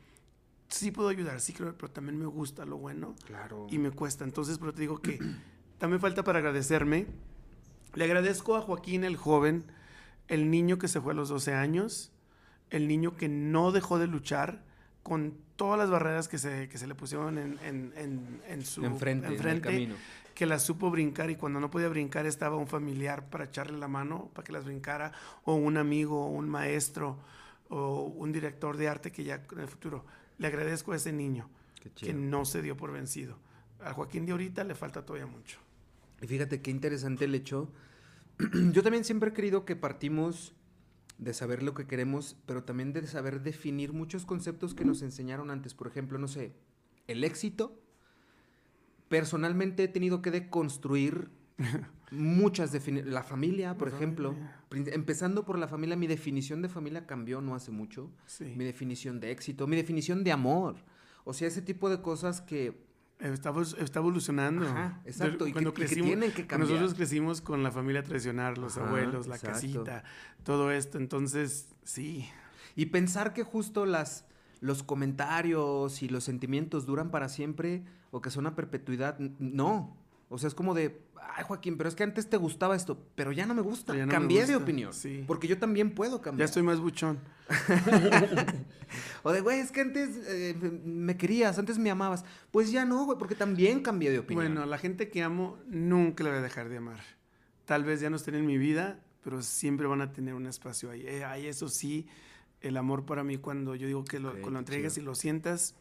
[0.67, 3.15] sí puedo ayudar, sí creo, pero también me gusta lo bueno.
[3.25, 3.67] Claro.
[3.69, 4.23] Y me cuesta.
[4.25, 5.19] Entonces, pero te digo que
[5.77, 7.07] también falta para agradecerme.
[7.95, 9.63] Le agradezco a Joaquín, el joven,
[10.27, 12.11] el niño que se fue a los 12 años,
[12.69, 14.63] el niño que no dejó de luchar
[15.03, 19.35] con todas las barreras que se, que se le pusieron en, en, en, su enfrente,
[19.59, 19.95] camino.
[20.39, 23.89] Que las supo brincar y cuando no podía brincar estaba un familiar para echarle la
[23.89, 25.11] mano, para que las brincara,
[25.43, 27.17] o un amigo, o un maestro,
[27.67, 30.05] o un director de arte que ya en el futuro.
[30.37, 31.49] Le agradezco a ese niño
[31.93, 33.37] que no se dio por vencido.
[33.83, 35.59] A Joaquín de ahorita le falta todavía mucho.
[36.21, 37.69] Y fíjate qué interesante el hecho
[38.71, 40.53] yo también siempre he creído que partimos
[41.17, 45.51] de saber lo que queremos, pero también de saber definir muchos conceptos que nos enseñaron
[45.51, 45.73] antes.
[45.73, 46.53] Por ejemplo, no sé,
[47.07, 47.77] el éxito.
[49.09, 51.29] Personalmente he tenido que deconstruir
[52.11, 53.13] muchas definiciones.
[53.13, 54.35] La familia, por ejemplo.
[54.71, 58.11] Empezando por la familia, mi definición de familia cambió no hace mucho.
[58.39, 60.77] Mi definición de éxito, mi definición de amor.
[61.25, 62.87] O sea, ese tipo de cosas que
[63.19, 64.65] Está, está evolucionando.
[65.03, 65.45] exacto.
[65.45, 66.15] Y cuando crecimos,
[66.57, 70.05] Nosotros crecimos con la familia tradicional, los abuelos, la casita,
[70.43, 70.97] todo esto.
[70.97, 72.29] Entonces, sí.
[72.77, 74.25] Y pensar que justo las,
[74.61, 79.97] los comentarios y los sentimientos duran para siempre o que son a perpetuidad, no.
[80.29, 81.01] O sea, es como de,
[81.35, 83.93] ay, Joaquín, pero es que antes te gustaba esto, pero ya no me gusta.
[84.07, 84.93] Cambié de opinión.
[84.93, 85.23] Sí.
[85.25, 86.39] Porque yo también puedo cambiar.
[86.39, 87.19] Ya estoy más buchón.
[89.23, 90.55] o de, güey, es que antes eh,
[90.85, 92.25] me querías, antes me amabas.
[92.51, 94.53] Pues ya no, güey, porque también cambié de opinión.
[94.53, 96.99] Bueno, la gente que amo nunca la voy a dejar de amar.
[97.65, 100.91] Tal vez ya no estén en mi vida, pero siempre van a tener un espacio
[100.91, 101.05] ahí.
[101.07, 102.07] Eh, ahí eso sí
[102.61, 105.75] el amor para mí cuando yo digo que lo, cuando lo entregas y lo sientas,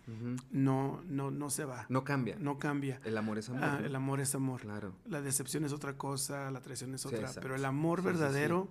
[0.50, 1.86] no, no, no se va.
[1.88, 2.36] No cambia.
[2.38, 3.00] No cambia.
[3.04, 3.64] El amor es amor.
[3.64, 4.60] Ah, el amor es amor.
[4.60, 4.94] Claro.
[5.06, 7.30] La decepción es otra cosa, la traición es otra.
[7.40, 8.68] pero el amor verdadero,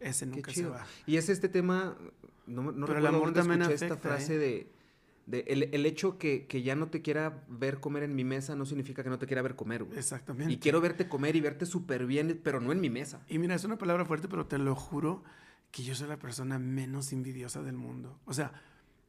[0.00, 0.84] ese nunca se va.
[1.06, 1.96] Y es este tema,
[2.46, 4.38] no, no pero el amor también afecta, esta frase ¿eh?
[5.26, 8.64] de, el, hecho que, que, ya no te quiera ver comer en mi mesa no
[8.64, 9.86] significa que no te quiera ver comer.
[9.96, 10.52] Exactamente.
[10.52, 13.24] Y quiero verte comer y verte súper bien, pero no en mi mesa.
[13.28, 15.22] Y mira, es una palabra fuerte, pero te lo juro
[15.76, 18.18] que yo soy la persona menos envidiosa del mundo.
[18.24, 18.50] O sea,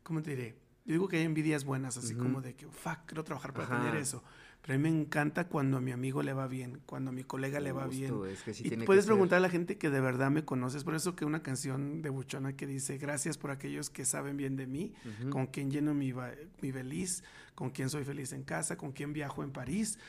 [0.03, 0.57] ¿cómo te diré?
[0.83, 3.95] Yo digo que hay envidias buenas, así como de que, fuck, quiero trabajar para tener
[3.95, 4.21] eso.
[4.61, 7.23] Pero a mí me encanta cuando a mi amigo le va bien, cuando a mi
[7.23, 8.13] colega le va bien.
[8.59, 10.83] y puedes preguntar a la gente que de verdad me conoces.
[10.83, 14.57] Por eso que una canción de Buchona que dice, gracias por aquellos que saben bien
[14.57, 14.93] de mí,
[15.29, 16.13] con quien lleno mi,
[16.61, 17.23] mi feliz,
[17.55, 19.99] con quien soy feliz en casa, con quien viajo en París.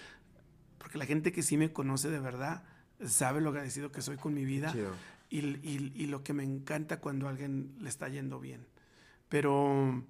[0.79, 2.65] Porque la gente que sí me conoce de verdad
[3.07, 4.75] sabe lo agradecido que soy con mi vida
[5.31, 8.67] y, y, lo que me encanta cuando a alguien le está yendo bien.
[9.29, 10.05] Pero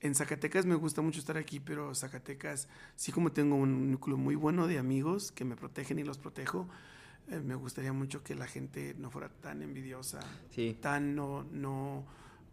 [0.00, 4.34] en Zacatecas me gusta mucho estar aquí, pero Zacatecas, sí como tengo un núcleo muy
[4.34, 6.68] bueno de amigos que me protegen y los protejo,
[7.28, 10.20] eh, me gustaría mucho que la gente no fuera tan envidiosa,
[10.80, 12.06] tan no, no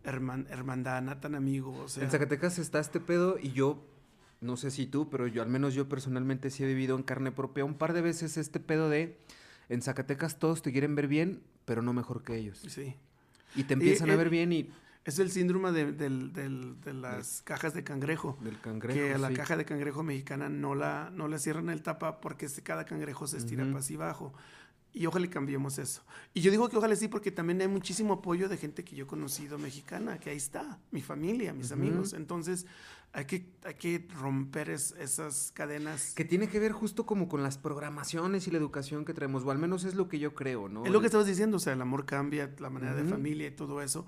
[0.04, 1.98] hermandana, tan amigos.
[1.98, 3.86] En Zacatecas está este pedo y yo,
[4.42, 7.32] no sé si tú, pero yo al menos yo personalmente sí he vivido en carne
[7.32, 9.18] propia un par de veces este pedo de
[9.70, 12.64] en Zacatecas todos te quieren ver bien, pero no mejor que ellos.
[12.68, 12.96] Sí.
[13.56, 14.70] Y te empiezan a ver bien y...
[15.06, 18.38] Es el síndrome de, las cajas de cangrejo.
[18.42, 22.22] Del cangrejo, Que la caja de cangrejo mexicana no la, no la cierran el tapa
[22.22, 24.34] porque cada cangrejo se estira para así abajo.
[24.94, 26.04] Y ojalá cambiemos eso.
[26.34, 29.04] Y yo digo que ojalá sí, porque también hay muchísimo apoyo de gente que yo
[29.04, 32.14] he conocido mexicana, que ahí está, mi familia, mis amigos.
[32.14, 32.66] Entonces,
[33.14, 36.14] hay que, hay que romper esas cadenas.
[36.16, 39.52] Que tiene que ver justo como con las programaciones y la educación que traemos, o
[39.52, 40.84] al menos es lo que yo creo, ¿no?
[40.84, 43.52] Es lo que estabas diciendo, o sea, el amor cambia, la manera de familia y
[43.52, 44.08] todo eso.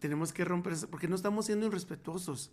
[0.00, 2.52] Tenemos que romper eso, porque no estamos siendo irrespetuosos.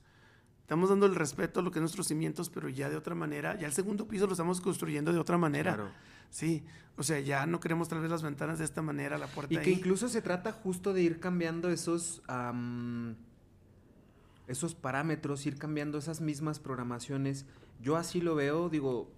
[0.61, 3.57] Estamos dando el respeto a lo que es nuestros cimientos, pero ya de otra manera,
[3.57, 5.73] ya el segundo piso lo estamos construyendo de otra manera.
[5.73, 5.89] Claro.
[6.29, 6.63] Sí,
[6.95, 9.57] o sea, ya no queremos tal vez las ventanas de esta manera, la puerta Y
[9.57, 12.21] que incluso se trata justo de ir cambiando esos,
[14.49, 17.45] esos parámetros, ir cambiando esas mismas programaciones.
[17.81, 19.11] Yo así lo veo, digo,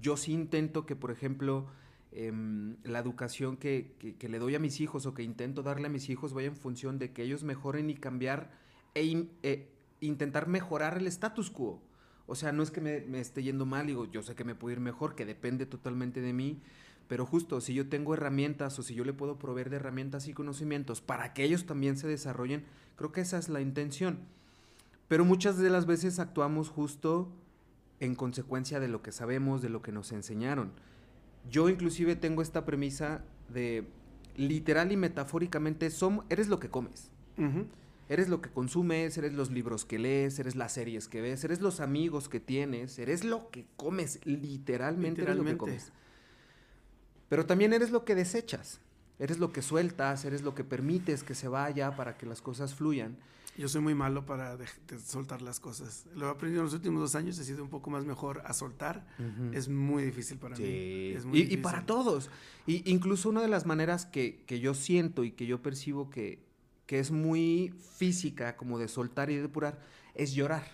[0.00, 1.66] yo sí intento que, por ejemplo,
[2.12, 5.90] em, la educación que, que, le doy a mis hijos o que intento darle a
[5.90, 8.50] mis hijos vaya en función de que ellos mejoren y cambiar
[8.94, 9.70] e, e
[10.00, 11.82] intentar mejorar el status quo.
[12.26, 14.74] O sea, no es que me, esté yendo mal, digo, yo sé que me puedo
[14.74, 16.60] ir mejor, que depende totalmente de mí,
[17.08, 20.32] pero justo si yo tengo herramientas o si yo le puedo proveer de herramientas y
[20.32, 22.64] conocimientos para que ellos también se desarrollen,
[22.96, 24.18] creo que esa es la intención.
[25.08, 27.28] Pero muchas de las veces actuamos justo
[28.00, 30.72] en consecuencia de lo que sabemos, de lo que nos enseñaron.
[31.48, 33.86] Yo inclusive tengo esta premisa de
[34.36, 35.88] literal y metafóricamente,
[36.28, 37.10] eres lo que comes.
[38.08, 41.60] Eres lo que consumes, eres los libros que lees, eres las series que ves, eres
[41.60, 45.92] los amigos que tienes, eres lo que comes, literalmente, eres lo que comes.
[47.28, 48.80] Pero también eres lo que desechas,
[49.18, 52.74] eres lo que sueltas, eres lo que permites que se vaya para que las cosas
[52.74, 53.16] fluyan.
[53.58, 54.58] Yo soy muy malo para
[55.02, 56.04] soltar las cosas.
[56.14, 58.52] Lo he aprendido en los últimos dos años, he sido un poco más mejor a
[58.52, 59.06] soltar.
[59.52, 61.12] Es muy difícil para mí.
[61.16, 62.28] Es muy y, y, para todos.
[62.66, 66.44] Y incluso una de las maneras que, que yo siento y que yo percibo que,
[66.84, 69.80] que es muy física, como de soltar y depurar,
[70.14, 70.64] es llorar.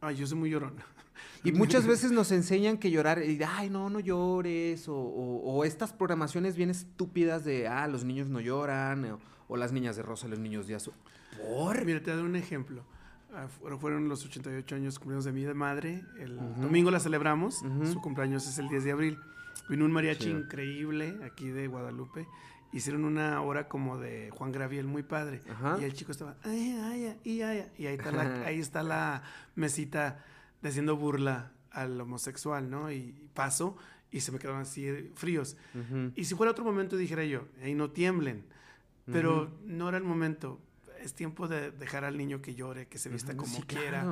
[0.00, 0.74] Ay, yo soy muy llorón.
[1.44, 6.56] Y muchas veces nos enseñan que llorar, y ay, no, no llores, o, estas programaciones
[6.56, 9.18] bien estúpidas de, ah, los niños no lloran,
[9.48, 10.94] o, las niñas de rosa, los niños de azul.
[11.38, 11.84] ¿Por?
[11.84, 12.82] Mira, te doy un ejemplo.
[13.32, 13.46] Ah,
[13.78, 16.04] fueron los 88 años cumpleaños de mi madre.
[16.18, 17.62] El domingo la celebramos.
[17.92, 19.18] Su cumpleaños es el 10 de abril.
[19.68, 22.26] Vino un mariachi increíble aquí de Guadalupe
[22.72, 25.42] hicieron una hora como de Juan Graviel muy padre.
[25.80, 29.22] Y el chico estaba, ay, ay, ay, ay, y ahí está, la, ahí está la
[29.54, 30.24] mesita
[30.62, 32.90] haciendo burla al homosexual, ¿no?
[32.90, 33.76] Y paso
[34.10, 35.56] y se me quedaron así fríos.
[36.14, 38.44] Y si fuera otro momento dijera yo, ahí no tiemblen,
[39.04, 40.60] pero no era el momento.
[41.00, 44.06] Es tiempo de dejar al niño que llore, que se vista como quiera.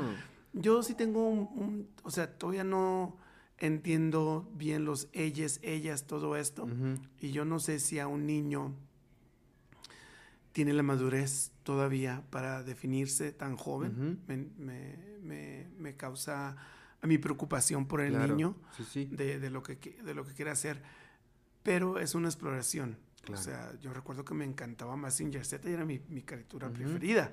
[0.53, 3.17] Yo sí tengo un, o sea, todavía no
[3.59, 6.69] entiendo bien los ellas, ellas, todo esto.
[7.21, 8.75] Y yo no sé si a un niño
[10.53, 14.21] tiene la madurez todavía para definirse tan joven.
[14.27, 14.37] me,
[15.23, 16.57] me, me, causa
[17.01, 18.57] a mi preocupación por el niño,
[18.95, 20.83] De, de, lo que, de lo que quiere hacer,
[21.63, 22.97] pero es una exploración.
[23.33, 27.33] O sea, yo recuerdo que me encantaba Massinger Z y era mi, mi caricatura preferida.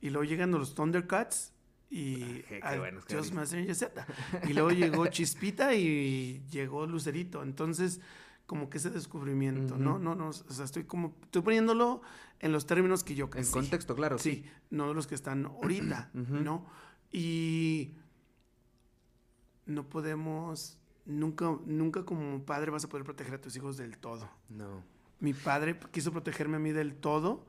[0.00, 1.52] Y luego llegan los Thundercats
[1.90, 4.06] y ah, bueno, Z.
[4.48, 7.42] Y luego llegó Chispita y llegó Lucerito.
[7.42, 8.00] Entonces,
[8.46, 9.98] como que ese descubrimiento, ¿no?
[9.98, 12.02] No, no, o sea, estoy como, estoy poniéndolo
[12.38, 13.48] en los términos que yo crecí.
[13.48, 14.18] En contexto, claro.
[14.18, 16.64] Sí, no los que están ahorita, ¿no?
[17.10, 17.96] Y
[19.66, 24.30] no podemos, nunca, nunca como padre vas a poder proteger a tus hijos del todo.
[24.48, 24.84] No.
[25.18, 27.46] Mi padre quiso protegerme a mí del todo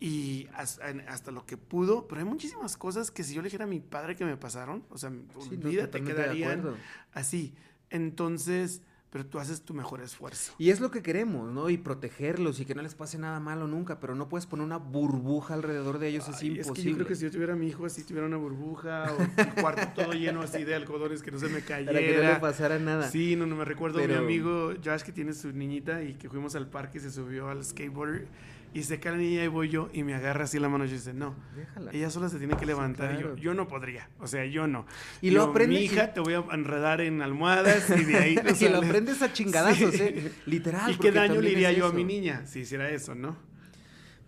[0.00, 3.68] y hasta, lo que pudo, pero hay muchísimas cosas que si yo le dijera a
[3.68, 6.74] mi padre que me pasaron, o sea, sí, olvídate, quedarían
[7.12, 7.54] así.
[7.90, 8.80] Entonces,
[9.10, 10.54] pero tú haces tu mejor esfuerzo.
[10.56, 11.68] Y es lo que queremos, ¿no?
[11.68, 14.78] Y protegerlos y que no les pase nada malo nunca, pero no puedes poner una
[14.78, 16.60] burbuja alrededor de ellos, es imposible.
[16.60, 19.12] Es que yo creo que si yo tuviera a mi hijo así, tuviera una burbuja
[19.12, 21.92] o el cuarto todo lleno así de algodones que no se me cayera.
[21.92, 23.10] Para que no le pasara nada.
[23.10, 26.54] Sí, no, no me recuerdo mi amigo Josh que tiene su niñita y que fuimos
[26.54, 28.26] al parque y se subió al skateboard
[28.72, 30.88] y se cae la niña y voy yo y me agarra así la mano y
[30.88, 31.90] dice, no, Déjala.
[31.92, 33.16] ella sola se tiene que levantar.
[33.18, 34.86] y yo, yo no podría, o sea, yo no.
[35.20, 35.76] Y lo aprende.
[35.76, 38.38] Mi hija, te voy a enredar en almohadas y de ahí.
[38.60, 40.32] y lo aprendes a chingadazos, ¿eh?
[40.46, 40.90] Literal.
[40.92, 43.36] ¿Y qué daño le iría yo a mi niña si hiciera eso, no?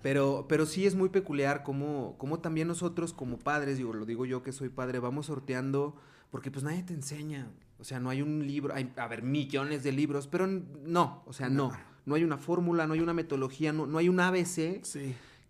[0.02, 4.26] Pero, pero sí es muy peculiar cómo, cómo también nosotros como padres, digo, lo digo
[4.26, 5.96] yo que soy padre, vamos sorteando,
[6.30, 7.48] porque pues nadie te enseña.
[7.78, 11.32] O sea, no hay un libro, hay, a ver, millones de libros, pero no, o
[11.32, 14.82] sea, no no hay una fórmula, no hay una metodología, no, hay un ABC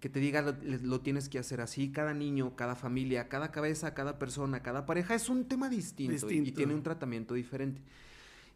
[0.00, 1.90] que te diga lo, tienes que hacer así.
[1.90, 6.52] Cada niño, cada familia, cada cabeza, cada persona, cada pareja es un tema distinto, Y,
[6.52, 7.80] tiene un tratamiento diferente.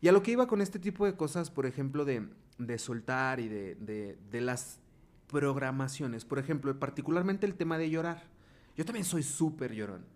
[0.00, 2.28] Y a lo que iba con este tipo de cosas, por ejemplo, de,
[2.78, 4.80] soltar y de, de las
[5.28, 8.24] programaciones, por ejemplo, particularmente el tema de llorar.
[8.76, 10.15] Yo también soy súper llorón.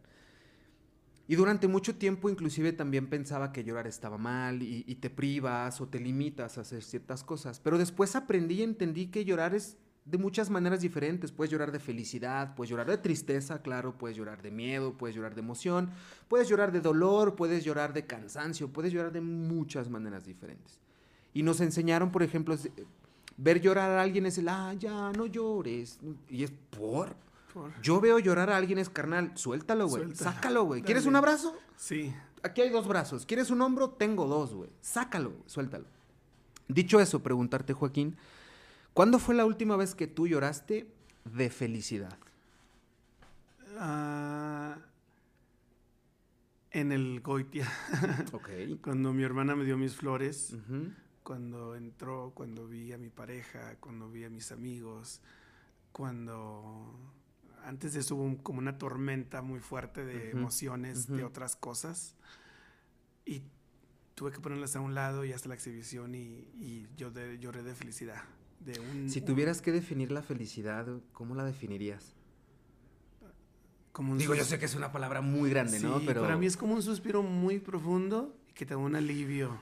[1.31, 5.87] Y durante mucho tiempo inclusive también pensaba que llorar estaba mal y, te privas o
[5.87, 7.61] te limitas a hacer ciertas cosas.
[7.61, 11.31] Pero después aprendí y entendí que llorar es de muchas maneras diferentes.
[11.31, 15.37] Puedes llorar de felicidad, puedes llorar de tristeza, claro, puedes llorar de miedo, puedes llorar
[15.37, 15.91] de emoción,
[16.26, 20.81] puedes llorar de dolor, puedes llorar de cansancio, puedes llorar de muchas maneras diferentes.
[21.33, 22.57] Y nos enseñaron, por ejemplo,
[23.37, 26.01] ver llorar a alguien es el, ah, ya, no llores.
[26.28, 27.14] Y es por
[27.82, 30.14] yo veo llorar a alguien es carnal, suéltalo, güey.
[30.14, 30.82] Sácalo, güey.
[30.82, 31.57] ¿Quieres un abrazo?
[31.76, 32.14] Sí.
[32.42, 33.26] Aquí hay dos brazos.
[33.26, 33.90] ¿Quieres un hombro?
[33.90, 34.70] Tengo dos, güey.
[34.80, 35.86] Sácalo, suéltalo.
[36.68, 38.16] Dicho eso, preguntarte, Joaquín,
[38.94, 40.86] ¿cuándo fue la última vez que tú lloraste
[41.24, 42.16] de felicidad?
[43.78, 44.76] Ah,
[46.70, 47.68] en el Goitia.
[48.32, 48.48] ok.
[48.82, 50.57] Cuando mi hermana me dio mis flores,
[51.22, 55.20] cuando entró, cuando vi a mi pareja, cuando vi a mis amigos,
[55.92, 56.98] cuando
[57.64, 62.14] antes de eso hubo como una tormenta muy fuerte de emociones, de otras cosas.
[63.24, 63.42] Y
[64.14, 68.22] tuve que ponerlas a un lado y hasta la exhibición y, yo lloré de felicidad.
[68.61, 72.14] De un, si tuvieras que definir la felicidad, ¿cómo la definirías?
[73.92, 76.00] Como Digo, yo sé que es una palabra muy grande, ¿no?
[76.04, 79.58] Pero para mí es como un suspiro muy profundo y que te da un alivio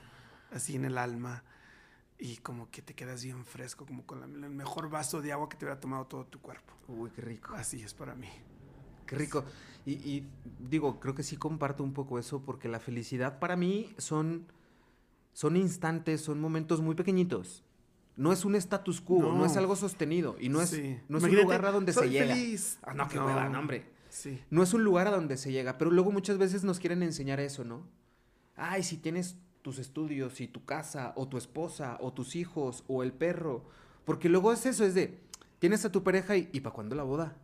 [0.51, 1.43] así en el alma
[2.19, 5.55] y como que te quedas bien fresco, como con el mejor vaso de agua que
[5.55, 6.73] te hubiera tomado todo tu cuerpo.
[6.89, 7.53] Uy, qué rico.
[7.55, 8.27] Así es para mí.
[9.05, 9.45] Qué rico.
[9.85, 10.25] Y,
[10.59, 14.45] digo, creo que sí comparto un poco eso, porque la felicidad para mí son,
[15.33, 17.63] son instantes, son momentos muy pequeñitos.
[18.17, 21.35] No es un status quo, no, es algo sostenido y no es, no es un
[21.35, 22.35] lugar a donde se llega.
[22.83, 23.59] Ah, no, qué no.
[23.59, 23.85] hombre.
[24.09, 24.43] Sí.
[24.49, 27.39] No es un lugar a donde se llega, pero luego muchas veces nos quieren enseñar
[27.39, 27.87] eso, ¿no?
[28.57, 29.37] Ay, si tienes
[29.69, 33.65] tus estudios y tu casa o tu esposa o tus hijos o el perro.
[34.03, 35.19] Porque luego es eso, es de,
[35.59, 37.37] tienes a tu pareja y, ¿y para cuándo la boda?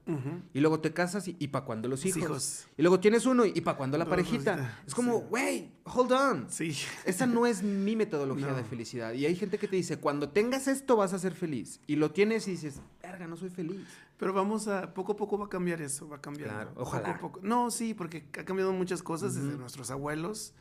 [0.55, 2.65] Y luego te casas y, ¿y para cuándo los hijos?
[2.77, 4.79] Y luego tienes uno y, ¿para cuándo la parejita?
[4.87, 6.49] Es como, wey, hold on.
[6.49, 6.75] Sí.
[7.05, 9.13] Esa no es mi metodología de felicidad.
[9.13, 11.79] Y hay gente que te dice, cuando tengas esto vas a ser feliz.
[11.85, 13.85] Y lo tienes y dices, verga, no soy feliz.
[14.17, 16.49] Pero vamos a, poco a poco va a cambiar eso, va a cambiar.
[16.49, 17.19] Claro, ojalá.
[17.19, 20.55] Poco No, sí, porque ha cambiado muchas cosas desde nuestros abuelos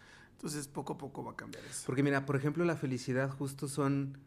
[0.45, 1.85] entonces poco a poco va a cambiar eso.
[1.87, 4.19] Porque mira, por ejemplo, la felicidad justo son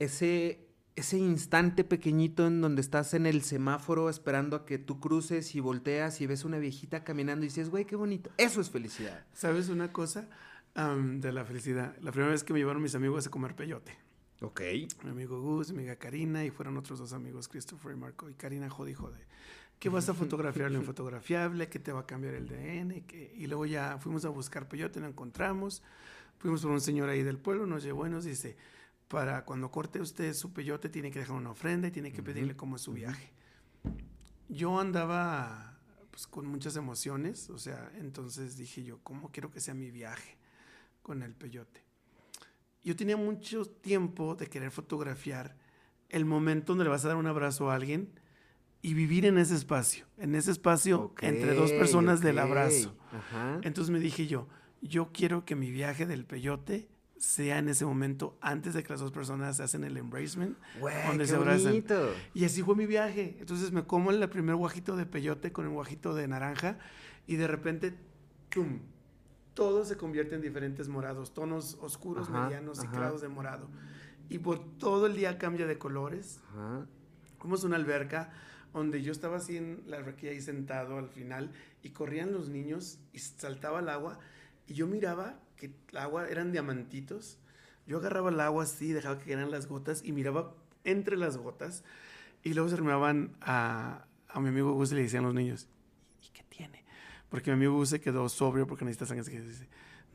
[0.00, 5.54] ese, ese instante pequeñito en donde estás en el semáforo esperando a que tú cruces
[5.54, 8.32] y volteas y ves una viejita caminando y dices, güey, qué bonito.
[8.36, 9.24] Eso es felicidad.
[9.32, 10.28] ¿Sabes una cosa
[10.74, 11.96] de la felicidad?
[12.00, 13.96] La primera vez que me llevaron mis amigos a comer peyote.
[14.40, 14.60] Ok.
[15.04, 18.28] Mi amigo Gus, mi amiga Karina y fueron otros dos amigos, Christopher y Marco.
[18.28, 19.24] Y Karina jode y jode
[19.78, 23.46] que vas a fotografiar lo infotografiable, que te va a cambiar el DN, que, y
[23.46, 25.82] luego ya fuimos a buscar peyote, lo encontramos,
[26.38, 28.56] fuimos por un señor ahí del pueblo, nos llevó y nos dice,
[29.08, 32.56] para cuando corte usted su peyote tiene que dejar una ofrenda y tiene que pedirle
[32.56, 33.30] cómo es su viaje.
[34.48, 35.78] Yo andaba
[36.10, 40.36] pues, con muchas emociones, o sea, entonces dije yo, ¿cómo quiero que sea mi viaje
[41.02, 41.84] con el peyote?
[42.82, 45.56] Yo tenía mucho tiempo de querer fotografiar
[46.08, 48.12] el momento donde le vas a dar un abrazo a alguien
[48.82, 52.96] y vivir en ese espacio, en ese espacio entre dos personas del abrazo.
[53.62, 54.48] Entonces me dije yo,
[54.82, 59.00] yo quiero que mi viaje del peyote sea en ese momento antes de que las
[59.00, 60.56] dos personas hacen el embracement,
[61.06, 61.82] donde se abrazan.
[62.34, 63.36] Y así fue mi viaje.
[63.40, 66.78] Entonces me como el primer guajito de peyote con el guajito de naranja
[67.26, 67.94] y de repente,
[68.50, 68.80] ¡tum!
[69.54, 73.70] Todo se convierte en diferentes morados, tonos oscuros, medianos y claros de morado.
[74.28, 76.40] Y por todo el día cambia de colores.
[77.38, 78.32] Como es una alberca
[78.78, 81.50] donde yo estaba así en la alberquilla ahí sentado al final
[81.82, 84.18] y corrían los niños y saltaba el agua
[84.66, 87.38] y yo miraba que el agua eran diamantitos.
[87.86, 90.54] Yo agarraba el agua así, dejaba que eran las gotas y miraba
[90.84, 91.84] entre las gotas
[92.42, 95.68] y luego se armaban a, a mi amigo Gus y le decían los niños,
[96.22, 96.84] ¿y qué tiene?
[97.30, 99.24] Porque mi amigo Gus se quedó sobrio porque necesita sangre.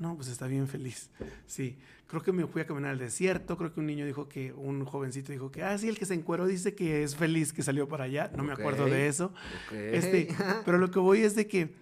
[0.02, 1.12] No, pues está bien feliz.
[1.46, 1.78] Sí,
[2.08, 4.84] creo que me fui a caminar al desierto, creo que un niño dijo que, un
[4.84, 7.88] jovencito dijo que, ah, sí, el que se encueró dice que es feliz que salió
[7.88, 9.32] para allá, no me acuerdo de eso.
[9.72, 10.28] Este,
[10.66, 11.76] pero lo que voy es de que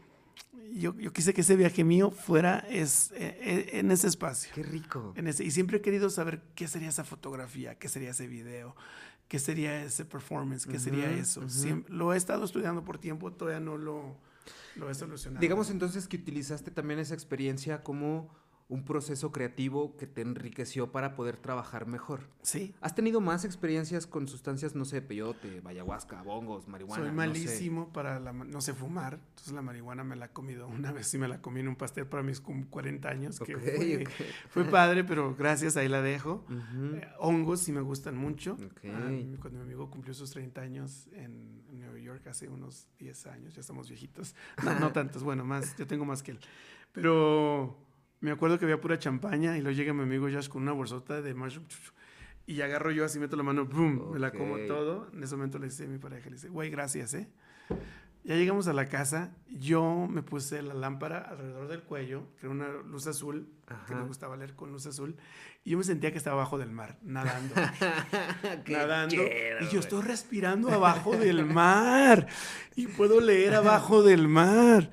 [0.74, 4.52] yo, yo, quise que ese viaje mío fuera es, e, e, en ese espacio.
[4.54, 5.14] Qué rico.
[5.16, 8.76] En ese, y siempre he querido saber qué sería esa fotografía, qué sería ese video,
[9.30, 11.48] qué sería ese performance, qué sería eso.
[11.88, 14.18] lo he estado estudiando por tiempo, todavía no lo
[14.76, 15.42] lo he solucionado.
[15.42, 18.34] Digamos entonces que utilizaste también esa experiencia como
[18.70, 22.30] un proceso creativo que te enriqueció para poder trabajar mejor.
[22.44, 22.76] Sí.
[22.82, 27.04] ¿Has tenido más experiencias con sustancias, no sé, peyote, ayahuasca, bongos, marihuana?
[27.04, 30.92] Soy malísimo para la, no sé fumar, entonces la marihuana me la he comido una
[30.92, 34.06] vez, sí me la comí en un pastel para mis 40 años, que
[34.50, 36.46] fue, padre, pero gracias, ahí la dejo.
[36.50, 38.56] Eh, hongos sí me gustan mucho.
[38.86, 39.10] Ah,
[39.42, 43.62] cuando mi amigo cumplió sus 30 años en Nueva York hace unos 10 años, ya
[43.62, 46.40] estamos viejitos, no, no tantos, bueno, más, yo tengo más que él,
[46.92, 47.89] pero
[48.22, 51.22] me acuerdo que había pura champaña y luego llega mi amigo Josh con una bolsota
[51.22, 51.66] de mushroom
[52.50, 54.12] y agarro yo así, meto la mano, ¡pum!
[54.12, 55.08] Me la como todo.
[55.14, 57.30] En ese momento le dice a mi pareja, le dice, güey, gracias, ¿eh?
[58.30, 62.54] Ya llegamos a la casa, yo me puse la lámpara alrededor del cuello, que era
[62.54, 63.50] una luz azul,
[63.88, 65.18] que me gustaba leer con luz azul,
[65.64, 67.56] y yo me sentía que estaba abajo del mar, nadando.
[68.68, 69.16] nadando.
[69.16, 72.28] y yo estoy respirando abajo del mar,
[72.76, 74.92] y puedo leer abajo del mar.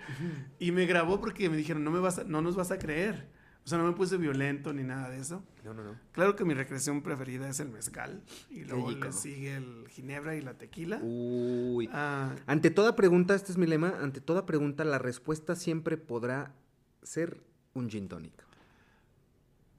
[0.59, 3.36] Y me grabó porque me dijeron, no, me vas no nos vas a creer.
[3.67, 5.43] O sea, no me puse violento ni nada de eso.
[5.65, 5.97] No, no, no.
[6.13, 8.23] Claro que mi recreación preferida es el mezcal.
[8.49, 11.01] Y luego le sigue el ginebra y la tequila.
[11.03, 11.91] Uy.
[11.93, 12.37] Ah.
[12.47, 16.55] ante toda pregunta, este es mi lema, ante toda pregunta, la respuesta siempre podrá
[17.03, 17.43] ser
[17.75, 18.47] un gin tonic.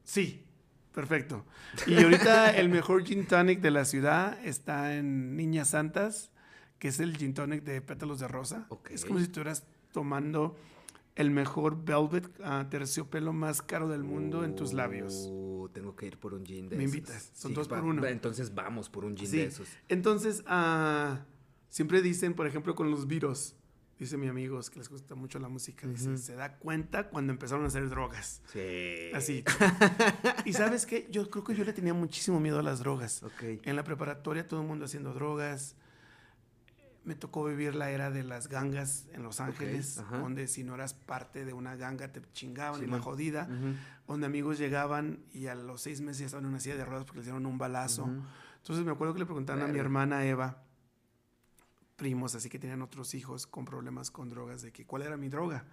[0.04, 0.46] Sí,
[0.94, 1.46] perfecto.
[1.86, 6.30] Y ahorita el mejor gin tonic de la ciudad está en Niñas Santas,
[6.78, 8.68] que es el gin tonic de pétalos de rosa.
[8.90, 10.58] Es como si estuvieras tomando
[11.18, 15.28] el mejor velvet uh, terciopelo más caro del mundo en tus labios.
[15.32, 18.06] Uh, tengo que ir por un jean de Me invitas, son dos por uno.
[18.06, 19.68] Entonces vamos por un jean de esos.
[19.90, 21.18] Entonces, uh,
[21.70, 23.56] siempre dicen, por ejemplo, con los virus,
[23.98, 27.66] dice mi amigo que les gusta mucho la música, dice, se da cuenta cuando empezaron
[27.66, 28.44] a hacer drogas.
[28.54, 29.10] Sí.
[29.12, 29.44] Así.
[30.46, 33.24] y sabes qué, yo creo que yo le tenía muchísimo miedo a las drogas.
[33.24, 33.60] Okay.
[33.64, 35.76] En la preparatoria todo el mundo haciendo drogas
[37.08, 40.94] me tocó vivir la era de las gangas en Los Ángeles, donde si no eras
[40.94, 43.48] parte de una ganga te chingaban y la jodida,
[44.06, 47.06] donde amigos llegaban y a los seis meses ya estaban en una silla de ruedas
[47.06, 48.10] porque les dieron un balazo.
[48.58, 50.64] Entonces me acuerdo que le preguntaban a mi hermana Eva,
[51.96, 55.30] primos, así que tenían otros hijos con problemas con drogas, de que cuál era mi
[55.30, 55.64] droga.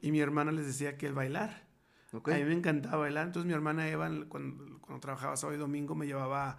[0.00, 1.68] Y mi hermana les decía que el bailar.
[2.10, 3.26] A mí me encantaba bailar.
[3.26, 6.58] Entonces mi hermana Eva, cuando, cuando trabajaba sábado y domingo, me llevaba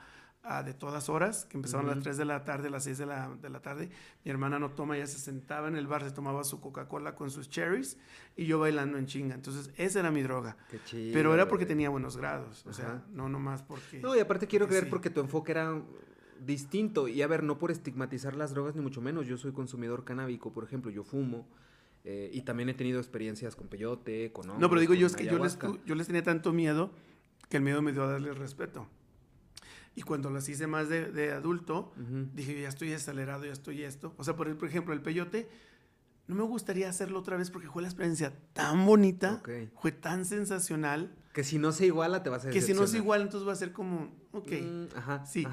[0.63, 3.05] de todas horas, que empezaban a las 3 de la tarde, a las 6 de
[3.05, 3.89] la, de la, tarde.
[4.25, 7.29] Mi hermana no toma, ella se sentaba en el bar, se tomaba su Coca-Cola con
[7.29, 7.97] sus cherries
[8.35, 9.35] y yo bailando en chinga.
[9.35, 10.57] Entonces, esa era mi droga.
[10.69, 13.99] Qué chido, Pero era porque tenía buenos grados, o sea, no nomás porque...
[13.99, 15.79] No, y aparte quiero creer porque tu enfoque era
[16.43, 17.07] distinto.
[17.07, 19.27] Y a ver, no por estigmatizar las drogas, ni mucho menos.
[19.27, 21.47] Yo soy consumidor canábico, por ejemplo, yo fumo.
[22.03, 24.47] Eh, y también he tenido experiencias con peyote, con...
[24.47, 26.89] no, pero digo yo es que yo les, yo les tenía tanto miedo
[27.47, 28.87] que el miedo me dio a darles respeto.
[29.95, 31.93] Y cuando las hice más de, adulto,
[32.33, 34.13] dije, ya estoy acelerado, ya estoy esto.
[34.17, 35.49] O sea, por, ejemplo, el peyote,
[36.27, 39.41] no me gustaría hacerlo otra vez porque fue la experiencia tan bonita,
[39.75, 41.13] fue tan sensacional.
[41.33, 43.53] Que si no se iguala, te vas a Que si no se iguala, entonces va
[43.53, 44.51] a ser como, ok.
[44.51, 45.45] Mm, ajá, sí.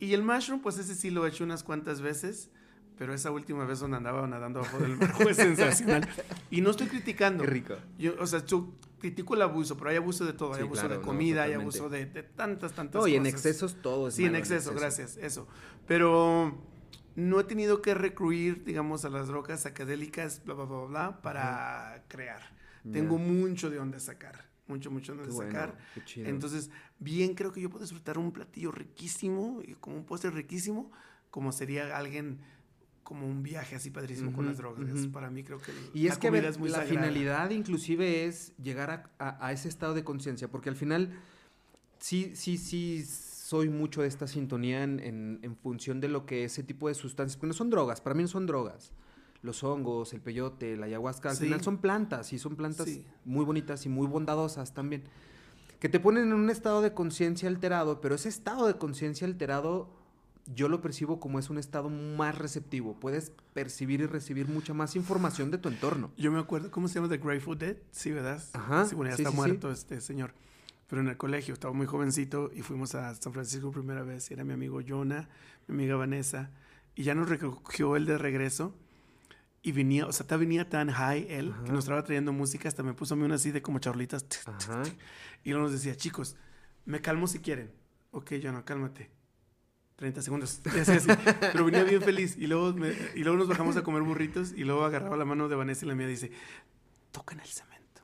[0.00, 2.50] Y el mushroom, pues ese sí lo he hecho unas cuantas veces.
[2.96, 6.08] Pero esa última vez donde andaba nadando bajo del mar fue sensacional.
[6.50, 7.42] Y no estoy criticando.
[7.42, 7.74] Qué rico.
[7.98, 8.72] Yo, o sea, yo
[9.04, 10.54] critico el abuso, pero hay abuso de todo.
[10.54, 13.02] hay abuso de comida, hay abuso de, tantas, tantas cosas.
[13.02, 15.46] No, y en excesos todo Sí, en exceso, gracias, eso.
[15.86, 16.58] Pero
[17.14, 22.02] no he tenido que recluir, digamos, a las drogas académicas, bla, bla, bla, bla, para
[22.08, 22.40] crear.
[22.90, 24.48] Tengo mucho de dónde sacar.
[24.68, 25.76] Mucho, mucho de dónde sacar.
[26.16, 30.90] Entonces, bien, creo que yo puedo disfrutar un platillo riquísimo, como un postre riquísimo,
[31.28, 32.40] como sería alguien
[33.04, 35.06] como un viaje así padrísimo con las drogas.
[35.12, 39.68] Para mí creo que y es que la finalidad inclusive es llegar a, a ese
[39.68, 41.12] estado de conciencia, porque al final
[41.98, 46.62] sí, sí, sí soy mucho de esta sintonía en, en, función de lo que ese
[46.62, 48.92] tipo de sustancias, porque no son drogas, para mí no son drogas.
[49.42, 52.88] Los hongos, el peyote, la ayahuasca, al final son plantas y son plantas
[53.26, 55.04] muy bonitas y muy bondadosas también.
[55.78, 59.90] Que te ponen en un estado de conciencia alterado, pero ese estado de conciencia alterado
[60.46, 62.98] yo lo percibo como es un estado más receptivo.
[63.00, 66.12] Puedes percibir y recibir mucha más información de tu entorno.
[66.16, 67.08] Yo me acuerdo, ¿cómo se llama?
[67.08, 67.76] The Grateful Dead.
[67.90, 68.42] Sí, ¿verdad?
[68.52, 68.86] Ajá.
[68.86, 70.34] Sí, bueno, ya está muerto este señor
[70.86, 74.30] pero en el colegio, estaba muy jovencito y fuimos a San Francisco primera vez.
[74.30, 75.28] Era mi amigo Jonah,
[75.66, 76.50] mi amiga Vanessa,
[76.94, 78.76] y ya nos recogió él de regreso.
[79.62, 82.92] Y venía, o sea, venía tan high él que nos estaba trayendo música, hasta me
[82.92, 84.26] puso a mí una así de como charlitas.
[85.42, 86.36] Y luego nos decía, chicos,
[86.84, 87.72] me calmo si quieren.
[88.10, 89.10] Ok, Jonah, cálmate.
[90.04, 90.60] 30 segundos.
[91.40, 92.36] Pero venía bien feliz.
[92.36, 92.74] Y luego,
[93.14, 95.88] y luego nos bajamos a comer burritos y luego agarraba la mano de Vanessa y
[95.88, 96.30] la mía dice,
[97.10, 98.02] tocan el cemento.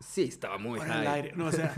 [0.00, 1.06] Sí, estaba muy high.
[1.06, 1.32] aire.
[1.36, 1.72] No, o sea,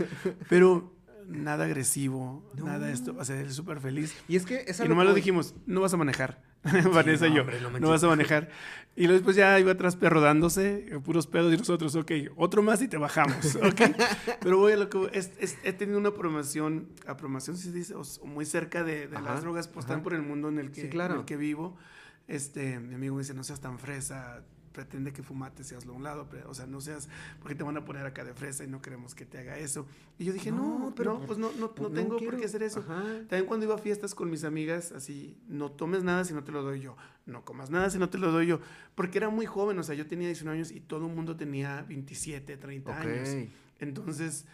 [0.49, 0.91] pero
[1.27, 3.15] nada agresivo, nada esto.
[3.19, 4.15] O sea, él súper feliz.
[4.27, 6.41] Y es que Y nomás lo dijimos, no vas a manejar.
[6.93, 7.43] Vanessa y yo,
[7.79, 8.49] no, vas a manejar.
[8.95, 12.81] Y luego después ya iba atrás perro dándose, puros pedos y nosotros, ok, otro más
[12.81, 13.81] y te bajamos, ok.
[14.41, 18.45] Pero voy a lo que es, he tenido una promoción, a promoción se dice, muy
[18.45, 21.37] cerca de, las drogas, pues están por el mundo en el que, en el que
[21.37, 21.77] vivo.
[22.27, 24.43] Este, mi amigo me dice, no seas tan fresa,
[24.79, 27.09] pretende que fumate seas a un lado, o sea, no seas,
[27.41, 29.85] porque te van a poner acá de fresa y no queremos que te haga eso.
[30.17, 32.81] Y yo dije, no, pero pues no, no, pues no tengo por qué hacer eso.
[32.81, 36.53] También cuando iba a fiestas con mis amigas, así, no tomes nada si no te
[36.53, 38.61] lo doy yo, no comas nada si no te lo doy yo,
[38.95, 41.81] porque era muy joven, o sea, yo tenía 19 años y todo el mundo tenía
[41.81, 43.49] 27, 30 años.
[43.79, 44.45] Entonces,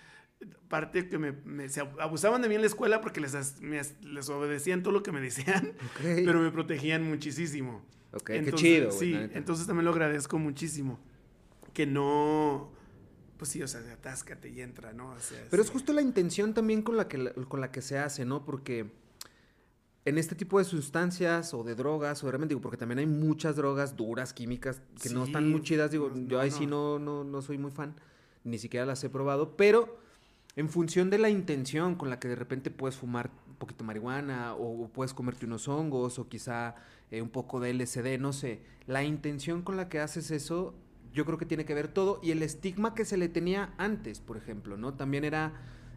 [0.69, 4.91] parte que me, se abusaban de mí en la escuela porque les, les obedecían todo
[4.91, 7.83] lo que me decían, pero me protegían muchísimo.
[8.15, 8.91] Ok, qué chido.
[8.91, 10.99] Sí, entonces también lo agradezco muchísimo.
[11.73, 12.71] Que no,
[13.37, 15.13] pues sí, o sea, atáscate y entra, ¿no?
[15.49, 18.45] Pero es justo la intención también con la, que, con la que se hace, ¿no?
[18.45, 18.89] Porque
[20.05, 23.55] en este tipo de sustancias o de drogas, o realmente digo, porque también hay muchas
[23.55, 27.41] drogas duras, químicas, que no están muy chidas, digo, yo ahí sí no, no, no
[27.41, 27.95] soy muy fan,
[28.43, 29.97] ni siquiera las he probado, pero
[30.55, 33.87] en función de la intención con la que de repente puedes fumar un poquito de
[33.87, 36.75] marihuana, o puedes comerte unos hongos, o quizá
[37.11, 38.61] eh, un poco de LSD, no sé.
[38.87, 40.75] La intención con la que haces eso,
[41.13, 42.19] yo creo que tiene que ver todo.
[42.23, 44.93] Y el estigma que se le tenía antes, por ejemplo, ¿no?
[44.93, 45.53] También era,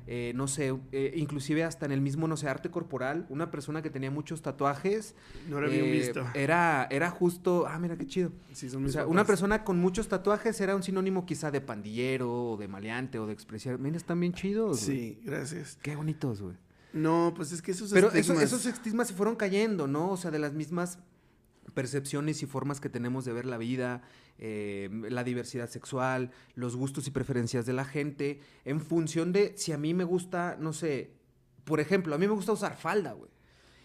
[0.07, 3.83] eh, no sé, eh, inclusive hasta en el mismo, no sé, arte corporal, una persona
[3.83, 5.15] que tenía muchos tatuajes.
[5.49, 6.25] No era bien visto.
[6.35, 8.31] Era, era justo, ah, mira qué chido.
[8.51, 12.69] o sea, una persona con muchos tatuajes era un sinónimo quizá de pandillero, o de
[12.69, 13.83] maleante, o de expresión.
[13.83, 14.81] Mira, están bien chidos.
[14.81, 15.79] Sí, gracias.
[15.83, 16.68] Qué bonitos, güey.
[16.93, 20.11] No, pues es que esos Pero esos estigmas se fueron cayendo, ¿no?
[20.11, 20.99] O sea, de las mismas
[21.75, 24.03] percepciones y formas que tenemos de ver la vida,
[24.39, 29.73] eh, la diversidad sexual, los gustos y preferencias de la gente, en función de si
[29.73, 31.13] a mí me gusta, no sé,
[31.65, 33.31] por ejemplo, a mí me gusta usar falda, güey.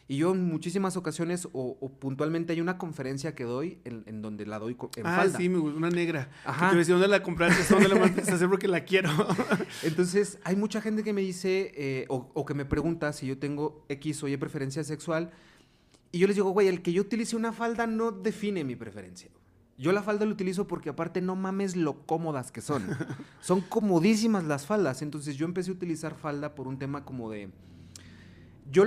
[0.07, 4.59] Y yo en muchísimas ocasiones o, puntualmente hay una conferencia que doy en, donde la
[4.59, 6.29] doy en ah, sí, una negra.
[6.43, 6.67] Ajá.
[6.67, 7.73] Que te decía, ¿dónde la compraste?
[7.73, 8.49] ¿Dónde la mandaste a hacer?
[8.49, 9.09] Porque la quiero.
[9.83, 13.85] Entonces, hay mucha gente que me dice eh, o, que me pregunta si yo tengo
[13.87, 15.31] X o Y preferencia sexual.
[16.11, 19.31] Y yo les digo, güey, el que yo utilice una falda no define mi preferencia.
[19.77, 22.85] Yo la falda la utilizo porque aparte no mames lo cómodas que son.
[23.41, 25.01] son comodísimas las faldas.
[25.01, 27.49] Entonces yo empecé a utilizar falda por un tema como de
[28.69, 28.85] yo,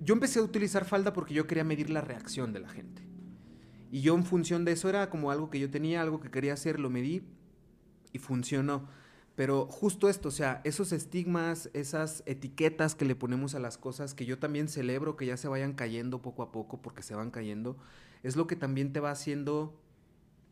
[0.00, 3.02] yo, empecé a utilizar falda porque yo quería medir la reacción de la gente.
[3.90, 6.54] Y yo en función de eso era como algo que yo tenía, algo que quería
[6.54, 7.22] hacer, lo medí
[8.12, 8.88] y funcionó.
[9.36, 14.14] Pero justo esto, o sea, esos estigmas, esas etiquetas que le ponemos a las cosas,
[14.14, 17.30] que yo también celebro que ya se vayan cayendo poco a poco porque se van
[17.30, 17.76] cayendo,
[18.22, 19.78] es lo que también te va haciendo,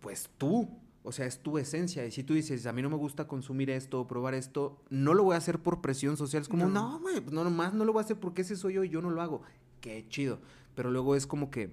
[0.00, 0.68] pues tú,
[1.06, 2.06] o sea, es tu esencia.
[2.06, 5.12] Y si tú dices, a mí no me gusta consumir esto o probar esto, no
[5.12, 6.42] lo voy a hacer por presión social.
[6.42, 8.74] Es como, no, güey, pues no, nomás no lo voy a hacer porque ese soy
[8.74, 9.42] yo y yo no lo hago.
[9.82, 10.40] Qué chido.
[10.74, 11.70] Pero luego es como que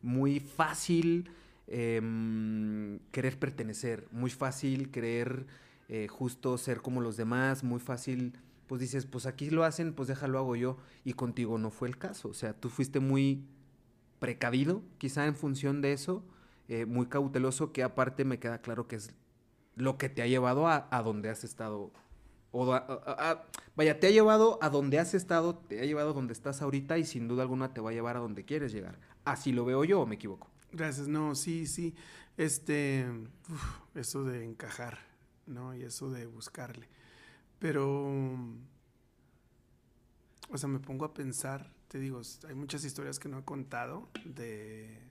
[0.00, 1.28] muy fácil
[1.66, 5.46] em, querer pertenecer, muy fácil querer
[5.88, 8.34] eh, justo ser como los demás, muy fácil,
[8.68, 10.78] pues dices, pues aquí lo hacen, pues déjalo hago yo.
[11.04, 12.28] Y contigo no fue el caso.
[12.28, 13.42] O sea, tú fuiste muy
[14.20, 16.22] precavido, quizá en función de eso
[16.70, 19.10] eh, muy cauteloso, que aparte me queda claro que es
[19.74, 21.90] lo que te ha llevado a, donde has estado
[22.52, 22.64] O
[23.74, 26.96] vaya, te ha llevado a donde has estado, te ha llevado a donde estás ahorita
[26.96, 29.00] y sin duda alguna te va a llevar a donde quieres llegar.
[29.24, 30.48] Así lo veo yo o me equivoco.
[30.70, 31.92] Gracias, no, sí, sí.
[32.36, 33.04] Este,
[33.96, 35.00] eso de encajar,
[35.46, 35.74] ¿no?
[35.74, 36.88] Y eso de buscarle.
[37.58, 38.12] Pero,
[40.48, 44.08] o sea, me pongo a pensar, te digo, hay muchas historias que no he contado
[44.24, 45.09] de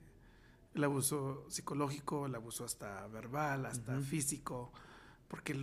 [0.79, 4.71] el abuso psicológico, el abuso hasta verbal, hasta físico,
[5.27, 5.55] porque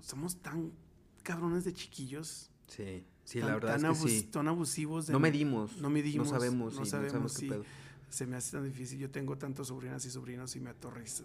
[0.00, 0.72] somos tan
[1.22, 2.50] cabrones de chiquillos.
[2.66, 4.22] Sí, sí, la verdad es que sí.
[4.24, 5.08] Tan abusivos.
[5.08, 5.78] no medimos.
[5.78, 6.26] No medimos.
[6.26, 6.74] No sabemos.
[6.74, 7.48] No sabemos, sí,
[8.10, 8.98] Se me hace tan difícil.
[8.98, 11.24] Yo tengo tantos sobrinas y sobrinos y me atorriza,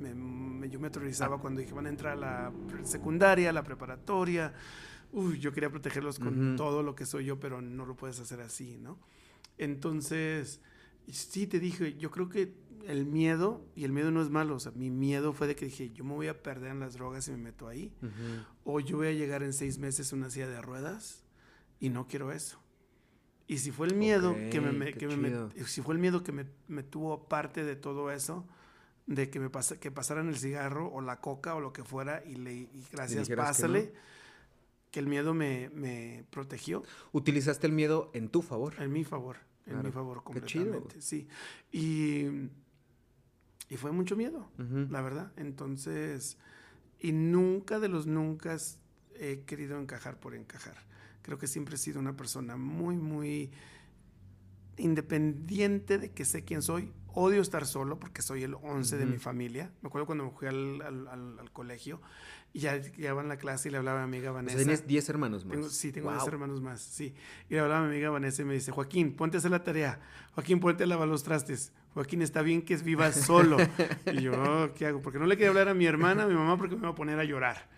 [0.00, 2.52] me, yo me aterrorizaba cuando dije van a entrar a la
[2.82, 4.52] secundaria, a la preparatoria.
[5.12, 8.40] Uy, yo quería protegerlos con todo lo que soy yo, pero no lo puedes hacer
[8.40, 8.98] así, ¿no?
[9.58, 10.60] Entonces,
[11.12, 12.54] sí te dije, yo creo que
[12.86, 15.66] el miedo, y el miedo no es malo, o sea, mi miedo fue de que
[15.66, 17.92] dije, yo me voy a perder en las drogas y me meto ahí,
[18.64, 21.24] o yo voy a llegar en seis meses a una silla de ruedas
[21.80, 22.58] y no quiero eso.
[23.46, 26.46] Y si fue el miedo que me, que me, si fue el miedo que me,
[26.66, 28.46] me, tuvo parte de todo eso,
[29.06, 32.22] de que me pasa, que pasaran el cigarro o la coca o lo que fuera
[32.24, 33.92] y le gracias, pásale.
[34.90, 36.84] Que, el miedo me, me, protegió.
[37.12, 38.74] Utilizaste el miedo en tu favor.
[38.78, 41.00] En mi favor, en mi favor completamente.
[41.00, 41.28] Sí.
[41.72, 42.26] Y,
[43.68, 45.32] y fue mucho miedo, la verdad.
[45.36, 46.38] Entonces,
[47.00, 48.56] y nunca de los nunca
[49.14, 50.76] he querido encajar por encajar.
[51.22, 53.50] Creo que siempre he sido una persona muy, muy
[54.76, 59.18] independiente de que sé quién soy, odio estar solo porque soy el 11 de mi
[59.18, 59.72] familia.
[59.82, 62.00] Me acuerdo cuando me fui al, al, colegio
[62.54, 64.56] y ya llegaba en la clase y le hablaba a mi amiga Vanessa.
[64.56, 65.72] ¿Tienes 10 hermanos más?
[65.72, 67.12] sí, tengo 10 hermanos más, sí.
[67.50, 69.64] Y le hablaba a mi amiga Vanessa y me dice, Joaquín, ponte a hacer la
[69.64, 69.98] tarea.
[70.36, 71.72] Joaquín, ponte a lavar los trastes.
[71.94, 73.56] Joaquín, está bien que vivas solo.
[74.06, 75.02] y yo, oh, ¿qué hago?
[75.02, 76.94] Porque no le quería hablar a mi hermana, a mi mamá, porque me iba a
[76.94, 77.68] poner a llorar.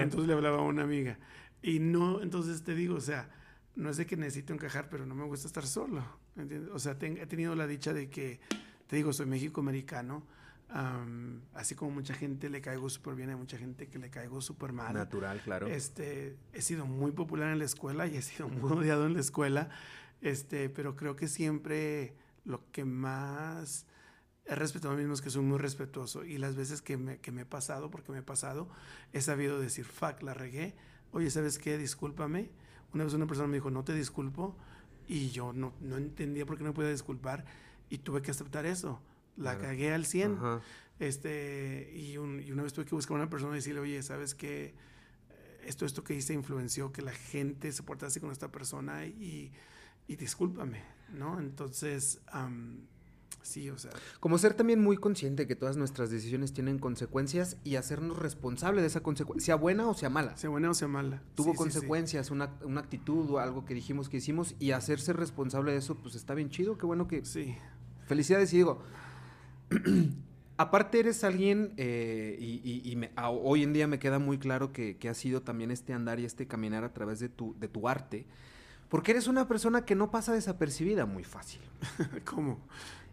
[0.00, 1.16] Entonces le hablaba a una amiga.
[1.62, 3.30] Y no, entonces te digo, o sea,
[3.76, 6.04] no es de que necesito encajar, pero no me gusta estar solo.
[6.72, 8.40] O sea, he tenido la dicha de que
[8.88, 10.26] te digo, soy México-americano.
[11.54, 14.72] Así como mucha gente le caigo súper bien, hay mucha gente que le caigo súper
[14.72, 14.94] mal.
[14.94, 15.68] Natural, claro.
[15.68, 19.20] Este, he sido muy popular en la escuela y he sido muy odiado en la
[19.20, 19.70] escuela,
[20.20, 23.86] este, pero creo que siempre lo que más
[24.46, 27.18] he respetado a mí mismo es que soy muy respetuoso y las veces que me,
[27.18, 28.68] que me he pasado, porque me he pasado,
[29.12, 30.74] he sabido decir, fuck, la regué,
[31.12, 31.78] oye, ¿sabes qué?
[31.78, 32.50] Discúlpame.
[32.92, 34.56] Una vez una persona me dijo, no te disculpo,
[35.06, 37.44] y yo no, no entendía por qué no podía disculpar
[37.90, 39.00] y tuve que aceptar eso.
[39.36, 40.38] La cagué al 100.
[41.00, 44.74] Este, y, una vez tuve que buscar a una persona y decirle, oye, ¿sabes qué?
[45.64, 49.50] Esto, esto que hice influenció que la gente se portase con esta persona y,
[50.06, 50.82] y discúlpame,
[51.14, 51.40] ¿no?
[51.40, 52.20] Entonces,
[53.42, 53.90] sí, o sea.
[54.20, 58.88] Como ser también muy consciente que todas nuestras decisiones tienen consecuencias y hacernos responsable de
[58.88, 60.36] esa consecuencia, sea buena o sea mala.
[60.36, 61.22] Sea buena o sea mala.
[61.34, 65.78] Tuvo consecuencias, Una, una, actitud o algo que dijimos que hicimos y hacerse responsable de
[65.78, 67.24] eso, pues está bien chido, qué bueno que...
[67.24, 67.56] Sí
[68.06, 68.82] Felicidades y digo,
[70.56, 75.14] aparte eres alguien, eh, y, hoy en día me queda muy claro que, que ha
[75.14, 78.26] sido también este andar y este caminar a través de tu, de tu arte,
[78.88, 81.60] porque eres una persona que no pasa desapercibida muy fácil.
[82.24, 82.60] ¿Cómo?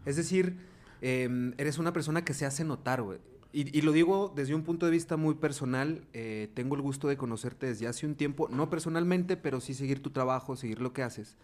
[0.04, 0.56] Es decir,
[1.00, 3.18] em, eres una persona que se hace notar, güey.
[3.54, 6.06] Y, lo digo desde un punto de vista muy personal.
[6.14, 10.00] Eh, tengo el gusto de conocerte desde hace un tiempo, no personalmente, pero sí seguir
[10.02, 11.36] tu trabajo, seguir lo que haces.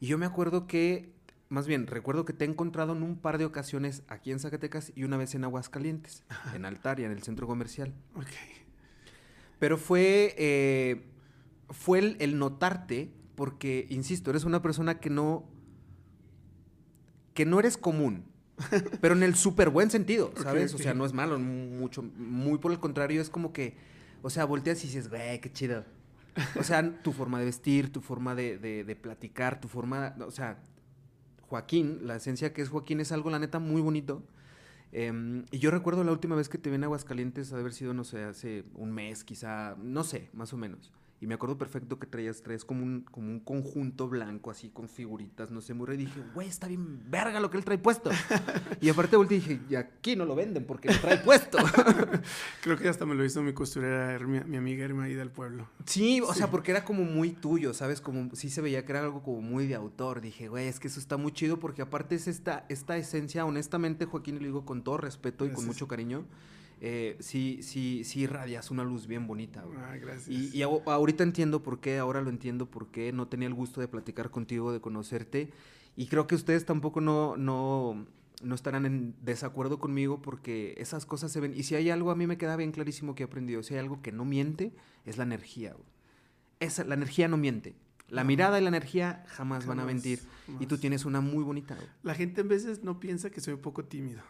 [0.00, 1.08] Y yo me acuerdo que
[1.50, 4.92] más bien, recuerdo que te he encontrado en un par de ocasiones aquí en Zacatecas
[4.94, 6.22] y una vez en Aguascalientes,
[6.54, 7.92] en Altaria, en el centro comercial.
[8.14, 8.28] Ok.
[9.58, 11.10] Pero fue, eh,
[11.68, 15.44] fue el, notarte, porque, insisto, eres una persona que no,
[17.34, 18.26] que no eres común,
[19.00, 20.72] pero en el súper buen sentido, ¿sabes?
[20.72, 23.76] O sea, no es malo, mucho, muy por el contrario, es como que,
[24.22, 25.84] o sea, volteas y dices, güey, qué chido.
[26.56, 30.30] O sea, tu forma de vestir, tu forma de, de, de platicar, tu forma, o
[30.30, 30.62] sea,
[31.50, 34.22] Joaquín, la esencia que es Joaquín es algo, la neta, muy bonito.
[34.92, 38.04] Em, y yo recuerdo la última vez que te vi en Aguascalientes, haber sido, no
[38.04, 40.92] sé, hace un mes, quizá, no sé, más o menos.
[41.22, 44.88] Y me acuerdo perfecto que traías, traes como un, como un conjunto blanco, así con
[44.88, 45.94] figuritas, no sé, muy re.
[45.94, 48.10] Y dije, güey, está bien verga lo que él trae puesto.
[48.80, 51.58] y aparte volteé y dije, y aquí no lo venden porque lo trae puesto.
[52.62, 55.68] Creo que hasta me lo hizo mi costurera, mi, mi amiga Irma ahí del pueblo.
[55.84, 58.00] Sí, o sea, porque era como muy tuyo, ¿sabes?
[58.00, 60.22] Como sí se veía que era algo como muy de autor.
[60.22, 64.06] Dije, güey, es que eso está muy chido porque aparte es esta, esta esencia, honestamente,
[64.06, 66.24] Joaquín, le digo con todo respeto y con mucho cariño
[66.80, 69.64] eh, sí, sí, sí irradias una luz bien bonita.
[69.76, 70.28] Ah, gracias.
[70.28, 73.88] Y, ahorita entiendo por qué, ahora lo entiendo por qué, no tenía el gusto de
[73.88, 75.52] platicar contigo, de conocerte.
[75.96, 78.06] Y creo que ustedes tampoco no, no,
[78.42, 81.52] no estarán en desacuerdo conmigo porque esas cosas se ven.
[81.54, 83.62] Y si hay algo, a mí me queda bien clarísimo que he aprendido.
[83.62, 84.72] Si hay algo que no miente,
[85.04, 85.76] es la energía.
[86.60, 87.74] Esa, la energía no miente.
[88.08, 90.20] La mirada y la energía jamás, van a mentir.
[90.58, 91.76] Y tú tienes una muy bonita.
[92.02, 94.22] La gente a veces no piensa que soy un poco tímido.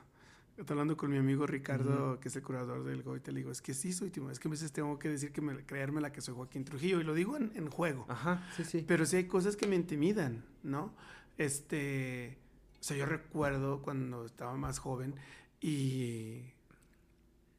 [0.61, 3.63] Estoy hablando con mi amigo Ricardo, que es el curador del Goite, le digo, es
[3.63, 6.13] que sí soy tímido, es que a veces tengo que decir que me, creerme la
[6.13, 8.05] que soy Joaquín Trujillo, y lo digo en, en juego.
[8.09, 8.85] Ajá, sí, sí.
[8.87, 10.95] Pero sí hay cosas que me intimidan, ¿no?
[11.39, 12.37] Este,
[12.79, 15.15] o sea, yo recuerdo cuando estaba más joven
[15.63, 16.43] y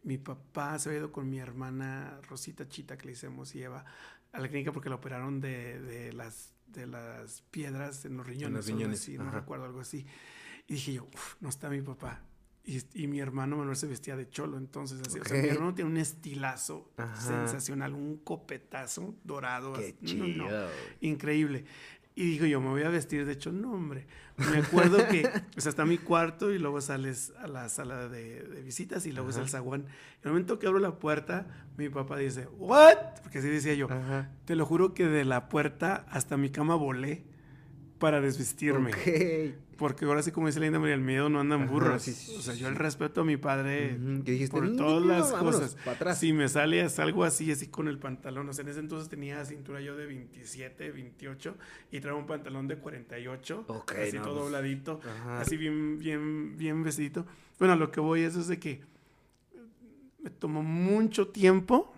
[0.04, 3.84] mi papá se había ido con mi hermana Rosita Chita, que le hicimos, y Eva,
[4.32, 8.48] a la clínica porque la operaron de, de las, de las piedras en los riñones.
[8.48, 9.10] En los riñones.
[9.10, 10.06] no recuerdo algo así.
[10.68, 11.08] Y dije yo,
[11.40, 12.22] no está mi papá.
[12.64, 15.20] Y, mi hermano Manuel se vestía de cholo, entonces así.
[15.20, 19.74] O sea, mi hermano tiene un estilazo sensacional, un copetazo dorado.
[19.74, 20.48] Qué chido.
[21.02, 21.66] increíble.
[22.14, 24.06] Y digo yo, me voy a vestir de hecho, no, hombre.
[24.38, 25.28] Me acuerdo que,
[25.58, 29.30] o sea, está mi cuarto y luego sales a la sala de, visitas y luego
[29.30, 29.82] es el zaguán.
[29.82, 29.88] En
[30.24, 31.48] el momento que abro la puerta,
[31.78, 32.98] mi papá dice, ¿what?
[33.24, 33.88] Porque así decía yo.
[34.46, 37.24] Te lo juro que de la puerta hasta mi cama volé
[38.02, 38.92] para desvestirme.
[39.78, 42.08] Porque ahora sí, como dice Linda María, el miedo no anda en burros.
[42.08, 43.98] o sea, yo el respeto a mi padre
[44.50, 45.78] por todas las cosas.
[46.18, 48.50] Si me sale algo así, así con el pantalón.
[48.50, 51.56] O sea, en ese entonces tenía cintura yo de 27, 28
[51.92, 53.66] y traía un pantalón de 48.
[53.70, 55.00] así todo pues, dobladito.
[55.40, 57.26] Así bien, bien, bien vestidito.
[57.60, 58.82] Bueno, lo que voy es, es de que
[60.24, 61.94] me tomó mucho tiempo.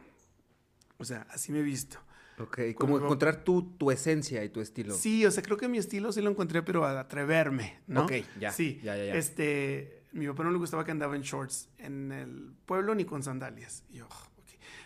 [0.97, 1.99] O sea, así me he visto
[2.44, 4.94] Ok, como encontrar tu, tu esencia y tu estilo.
[4.94, 8.03] Sí, o sea, creo que mi estilo sí lo encontré, pero a atreverme, ¿no?
[8.03, 8.52] Ok, ya.
[8.52, 9.15] Sí, ya, ya, ya.
[9.15, 13.24] Este, mi papá no le gustaba que andaba en shorts en el pueblo ni con
[13.24, 13.84] sandalias.
[13.90, 14.11] Y yo, ok.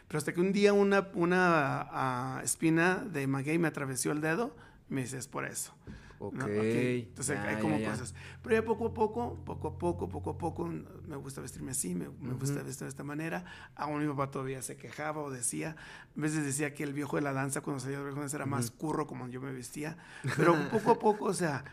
[0.08, 4.56] Pero hasta que un día una, una uh, espina de maguey me atravesó el dedo,
[4.90, 5.74] me dice, es por eso.
[6.19, 6.35] Ok.
[6.35, 7.02] okay.
[7.10, 8.14] Entonces hay como cosas.
[8.41, 11.95] Pero ya poco a poco, poco a poco, poco a poco, me gusta vestirme así,
[11.95, 13.45] me, me gusta vestirme de esta manera.
[13.76, 15.76] Aún mi papá todavía se quejaba o decía,
[16.15, 18.72] a veces decía que el viejo de la danza cuando salía de la era más
[18.72, 19.98] curro como yo me vestía.
[20.35, 21.64] Pero poco a poco, o sea,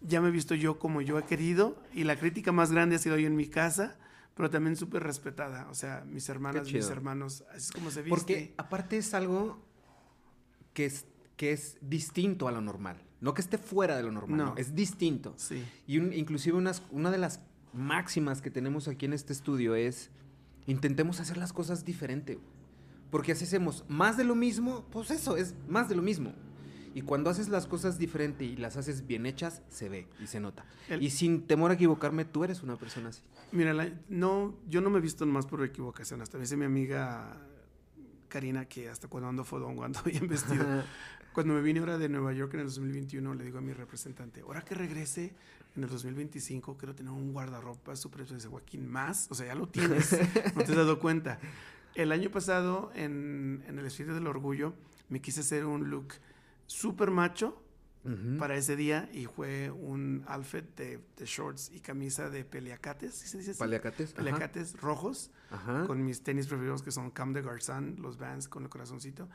[0.00, 2.98] ya me he visto yo como yo he querido y la crítica más grande ha
[2.98, 3.98] sido yo en mi casa
[4.34, 5.68] pero también súper respetada.
[5.70, 8.16] O sea, mis hermanas, mis hermanos, así es como se viste.
[8.16, 9.58] Porque aparte es algo
[10.72, 12.96] que es, que es distinto a lo normal.
[13.22, 14.54] No que esté fuera de lo normal, no.
[14.58, 15.32] es distinto.
[15.36, 15.64] Sí.
[15.86, 16.58] Y inclusive
[16.90, 17.40] una de las
[17.72, 20.10] máximas que tenemos aquí en este estudio es
[20.66, 22.38] intentemos hacer las cosas diferente.
[23.10, 26.32] Porque así hacemos más de lo mismo, pues eso, es más de lo mismo.
[26.94, 30.40] Y cuando haces las cosas diferente y las haces bien hechas, se ve y se
[30.40, 30.64] nota.
[31.00, 33.22] y sin temor a equivocarme, tú eres una persona así.
[33.50, 33.74] Mira,
[34.08, 36.22] no, yo no me he visto más por equivocación.
[36.22, 37.36] Hasta me dice mi amiga
[38.32, 40.64] Karina que hasta cuando ando fodongo ando bien vestido.
[41.34, 44.40] Cuando me vine ahora de Nueva York en el 2021, le digo a mi representante,
[44.40, 45.34] ahora que regrese
[45.76, 49.26] en el 2025, quiero tener un guardarropa super de Joaquín más.
[49.30, 50.12] O sea, ya lo tienes,
[50.56, 51.40] no te has dado cuenta.
[51.94, 54.72] El año pasado, en, en el desfile del orgullo,
[55.10, 56.14] me quise hacer un look
[56.66, 57.62] súper macho,
[58.38, 63.38] para ese día y fue un outfit de, shorts y camisa de peleacates, ¿sí se
[63.38, 63.60] dice así?
[63.60, 64.12] Peleacates.
[64.12, 65.30] Peleacates rojos,
[65.86, 69.28] con mis tenis preferidos que son Cam de Garzán, los Vans con el corazoncito.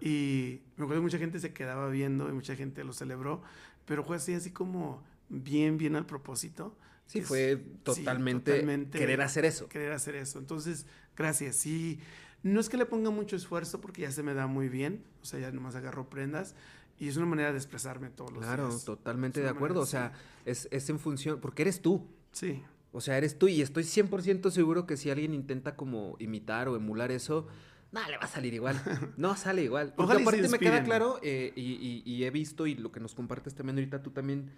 [0.00, 3.42] Y me acuerdo que mucha gente se quedaba viendo y mucha gente lo celebró,
[3.86, 6.76] pero fue así, así como bien, bien al propósito.
[7.06, 9.68] Sí, fue totalmente, querer hacer eso.
[9.68, 10.38] Querer hacer eso.
[10.38, 10.86] Entonces,
[11.16, 11.56] gracias.
[11.56, 11.98] Sí,
[12.42, 15.24] no es que le ponga mucho esfuerzo porque ya se me da muy bien, o
[15.24, 16.54] sea, ya nomás agarro prendas,
[16.98, 18.54] y es una manera de expresarme todos los días.
[18.54, 19.80] Claro, totalmente de acuerdo.
[19.80, 20.12] o sea,
[20.44, 22.06] es, es, en función, porque eres tú.
[22.32, 22.62] Sí.
[22.92, 26.76] O sea, eres tú y estoy 100% seguro que si alguien intenta como imitar o
[26.76, 27.48] emular eso,
[27.90, 28.80] no, le va a salir igual.
[29.16, 29.92] No sale igual.
[29.94, 33.14] Porque aparte me queda claro eh, y, y, y, he visto y lo que nos
[33.14, 34.50] compartes también ahorita tú también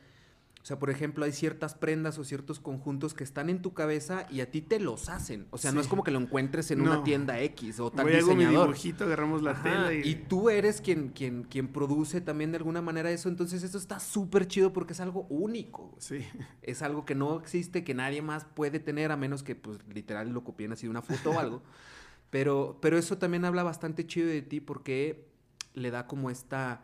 [0.65, 4.27] o sea, por ejemplo, hay ciertas prendas o ciertos conjuntos que están en tu cabeza
[4.31, 5.47] y a ti te los hacen.
[5.51, 8.15] O sea, no es como que lo encuentres en una tienda X o tal Voy
[8.15, 8.39] diseñador.
[8.39, 10.09] mi dibujito, agarramos la tela y...
[10.09, 10.15] y...
[10.15, 13.29] tú eres quien, quien, quien produce también de alguna manera eso.
[13.29, 15.95] Entonces, eso está súper chido porque es algo único.
[15.99, 16.25] Sí.
[16.63, 20.31] Es algo que no existe, que nadie más puede tener, a menos que, pues, literal
[20.31, 21.63] lo copien así de una foto o algo.
[22.31, 25.29] Pero, pero eso también habla bastante chido de ti porque
[25.75, 26.83] le da como esta...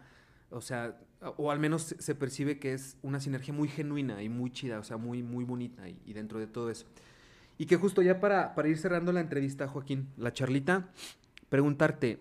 [0.50, 4.50] O sea, o al menos se percibe que es una sinergia muy genuina y muy
[4.50, 6.86] chida, o sea, muy, muy bonita y, dentro de todo eso.
[7.58, 10.88] Y que justo ya para, para, ir cerrando la entrevista, Joaquín, la charlita,
[11.50, 12.20] preguntarte,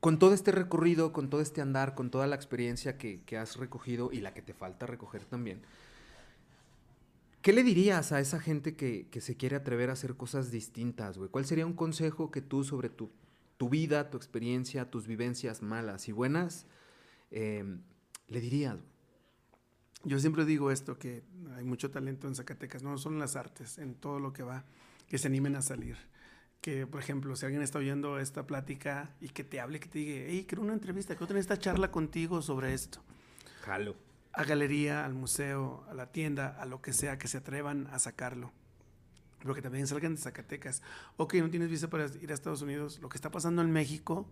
[0.00, 3.56] con todo este recorrido, con todo este andar, con toda la experiencia que, que has
[3.56, 5.60] recogido y la que te falta recoger también,
[7.42, 11.18] ¿qué le dirías a esa gente que, que se quiere atrever a hacer cosas distintas,
[11.18, 11.30] güey?
[11.30, 13.10] ¿Cuál sería un consejo que tú sobre tu,
[13.58, 16.66] tu vida, tu experiencia, tus vivencias malas y buenas,
[17.36, 17.82] Em,
[18.28, 18.78] le diría,
[20.04, 21.24] Yo siempre digo esto, que
[21.56, 24.64] hay mucho talento en Zacatecas, no son las artes, en todo lo que va,
[25.08, 25.96] que se animen a salir.
[26.60, 29.98] Que, por ejemplo, si alguien está oyendo esta plática y que te hable, que te
[29.98, 33.02] diga, hey, quiero una entrevista, quiero tener esta charla contigo sobre esto.
[33.62, 33.96] Jalo.
[34.32, 37.98] A galería, al museo, a la tienda, a lo que sea, que se atrevan a
[37.98, 38.52] sacarlo.
[39.40, 40.82] Pero que también salgan de Zacatecas.
[41.16, 43.00] Ok, no tienes visa para ir a Estados Unidos.
[43.00, 44.28] Lo que está pasando en México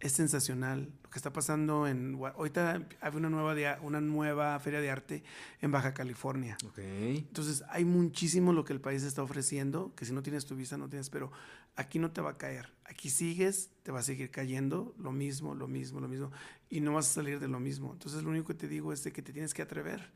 [0.00, 0.92] es sensacional.
[1.02, 2.14] Lo que está pasando en...
[2.14, 5.22] Ahorita hay una nueva, una nueva feria de arte
[5.60, 6.56] en Baja California.
[6.70, 7.18] Okay.
[7.18, 10.76] Entonces hay muchísimo lo que el país está ofreciendo, que si no tienes tu visa
[10.76, 11.32] no tienes, pero
[11.76, 12.72] aquí no te va a caer.
[12.84, 16.30] Aquí sigues, te va a seguir cayendo lo mismo, lo mismo, lo mismo,
[16.70, 17.92] y no vas a salir de lo mismo.
[17.92, 20.12] Entonces lo único que te digo es de que te tienes que atrever,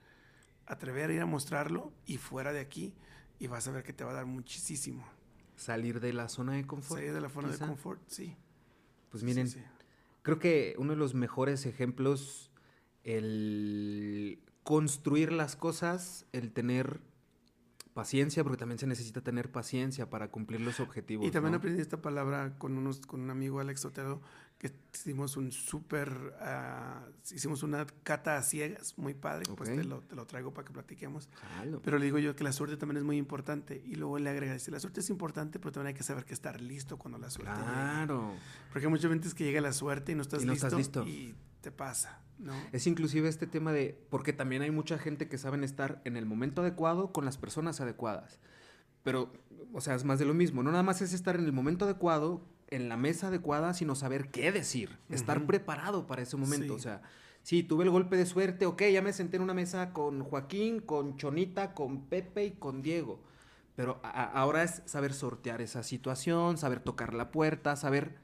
[0.67, 2.95] atrever a ir a mostrarlo y fuera de aquí,
[3.39, 5.05] y vas a ver que te va a dar muchísimo.
[5.57, 7.01] Salir de la zona de confort.
[7.01, 8.37] Salir de la zona de confort, sí.
[9.11, 9.47] Pues miren,
[10.23, 12.51] creo que uno de los mejores ejemplos,
[13.05, 17.01] el construir las cosas, el tener
[17.93, 21.27] paciencia, porque también se necesita tener paciencia para cumplir los objetivos.
[21.27, 24.52] Y también aprendí esta palabra con, unos, con un amigo, Alex Otero, que
[24.95, 26.11] hicimos un súper,
[26.41, 30.67] uh, hicimos una cata a ciegas, muy padre, pues te lo, te lo, traigo para
[30.67, 31.29] que platiquemos.
[31.83, 33.83] Pero le digo yo que la suerte también es muy importante.
[33.85, 36.35] Y luego le agrega, dice, la suerte es importante, pero también hay que saber que
[36.35, 38.35] estar listo cuando la suerte Claro.
[38.71, 42.21] Porque muchas veces que llega la suerte y no estás, listo, listo, y te pasa,
[42.39, 42.55] ¿no?
[42.73, 46.27] Es inclusive este tema de, porque también hay mucha gente que saben estar en el
[46.27, 48.39] momento adecuado con las personas adecuadas.
[49.03, 49.33] Pero,
[49.73, 50.63] o sea, es más de lo mismo.
[50.63, 54.31] No nada más es estar en el momento adecuado en la mesa adecuada, sino saber
[54.31, 56.75] qué decir, estar preparado para ese momento.
[56.75, 57.03] O sea,
[57.43, 60.81] sí, tuve el golpe de suerte, ok, ya me senté en una mesa con Joaquín,
[60.81, 63.23] con Chonita, con Pepe y con Diego.
[63.77, 68.17] Pero ahora es saber sortear esa situación, saber tocar la puerta, saber,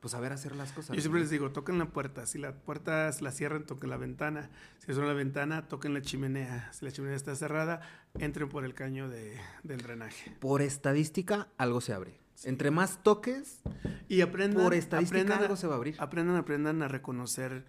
[0.00, 0.94] pues saber hacer las cosas.
[0.94, 2.26] Yo siempre les digo, toquen la puerta.
[2.26, 4.50] Si la puerta la cierran, toquen la ventana.
[4.78, 6.72] Si es la ventana, toquen la chimenea.
[6.72, 7.80] Si la chimenea está cerrada,
[8.18, 10.36] entren por el caño de, del drenaje.
[10.40, 12.19] Por estadística, algo se abre.
[12.44, 13.60] Entre más toques
[14.08, 15.96] y aprendan, por estadística algo se va a abrir.
[15.98, 17.66] Aprendan, aprendan a reconocer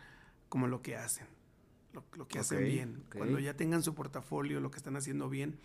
[0.49, 1.27] como lo que hacen,
[1.93, 3.03] lo, que hacen bien.
[3.15, 5.59] Cuando ya tengan su portafolio, lo que están haciendo bien,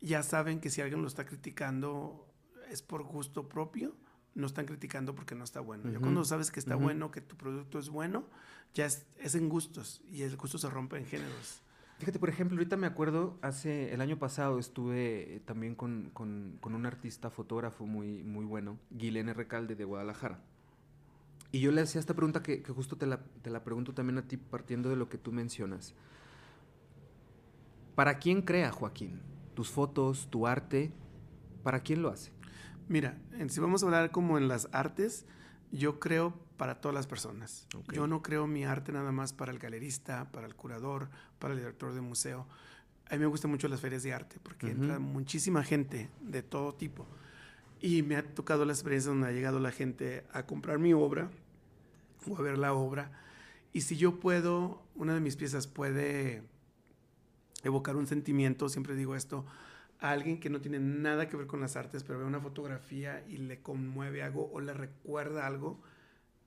[0.00, 2.26] ya saben que si alguien lo está criticando
[2.70, 3.94] es por gusto propio,
[4.34, 5.90] no están criticando porque no está bueno.
[5.90, 8.24] Ya cuando sabes que está bueno, que tu producto es bueno,
[8.74, 11.62] ya es, es en gustos y el gusto se rompe en géneros.
[12.02, 16.84] Fíjate, por ejemplo, ahorita me acuerdo, hace el año pasado estuve eh, también con, un
[16.84, 20.40] artista fotógrafo muy, muy bueno, Guilén Recalde de Guadalajara.
[21.52, 24.26] Y yo le hacía esta pregunta que, justo te la, te la, pregunto también a
[24.26, 25.94] ti, partiendo de lo que tú mencionas.
[27.94, 29.20] ¿Para quién crea Joaquín?
[29.54, 30.92] ¿Tus fotos, tu arte?
[31.62, 32.32] ¿Para quién lo hace?
[32.88, 33.16] Mira,
[33.46, 35.24] si vamos a hablar como en las artes,
[35.70, 37.66] yo creo para todas las personas.
[37.92, 41.08] Yo no creo mi arte nada más para el galerista, para el curador,
[41.40, 42.46] para el director de museo.
[43.10, 46.72] A mí me gustan mucho las ferias de arte porque entra muchísima gente de todo
[46.72, 47.04] tipo.
[47.80, 51.30] Y me ha tocado la experiencia donde ha llegado la gente a comprar mi obra
[52.28, 53.10] o a ver la obra.
[53.72, 56.44] Y si yo puedo, una de mis piezas puede
[57.64, 59.44] evocar un sentimiento, siempre digo esto,
[59.98, 63.24] a alguien que no tiene nada que ver con las artes, pero ve una fotografía
[63.26, 65.80] y le conmueve algo o le recuerda algo,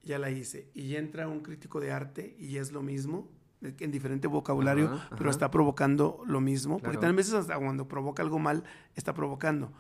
[0.06, 0.69] ya la hice.
[0.73, 3.30] Y entra un crítico de arte y es lo mismo,
[3.61, 6.80] en diferente vocabulario, pero está provocando lo mismo.
[6.80, 8.64] Porque también veces hasta cuando provoca algo mal,
[8.95, 9.73] está provocando.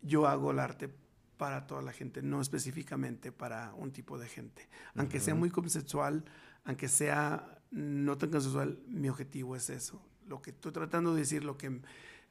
[0.00, 0.88] Yo hago el arte
[1.36, 4.68] para toda la gente, no específicamente para un tipo de gente.
[4.94, 6.24] Aunque sea muy conceptual,
[6.64, 10.00] aunque sea no tan conceptual, mi objetivo es eso.
[10.26, 11.80] Lo que estoy tratando de decir, lo que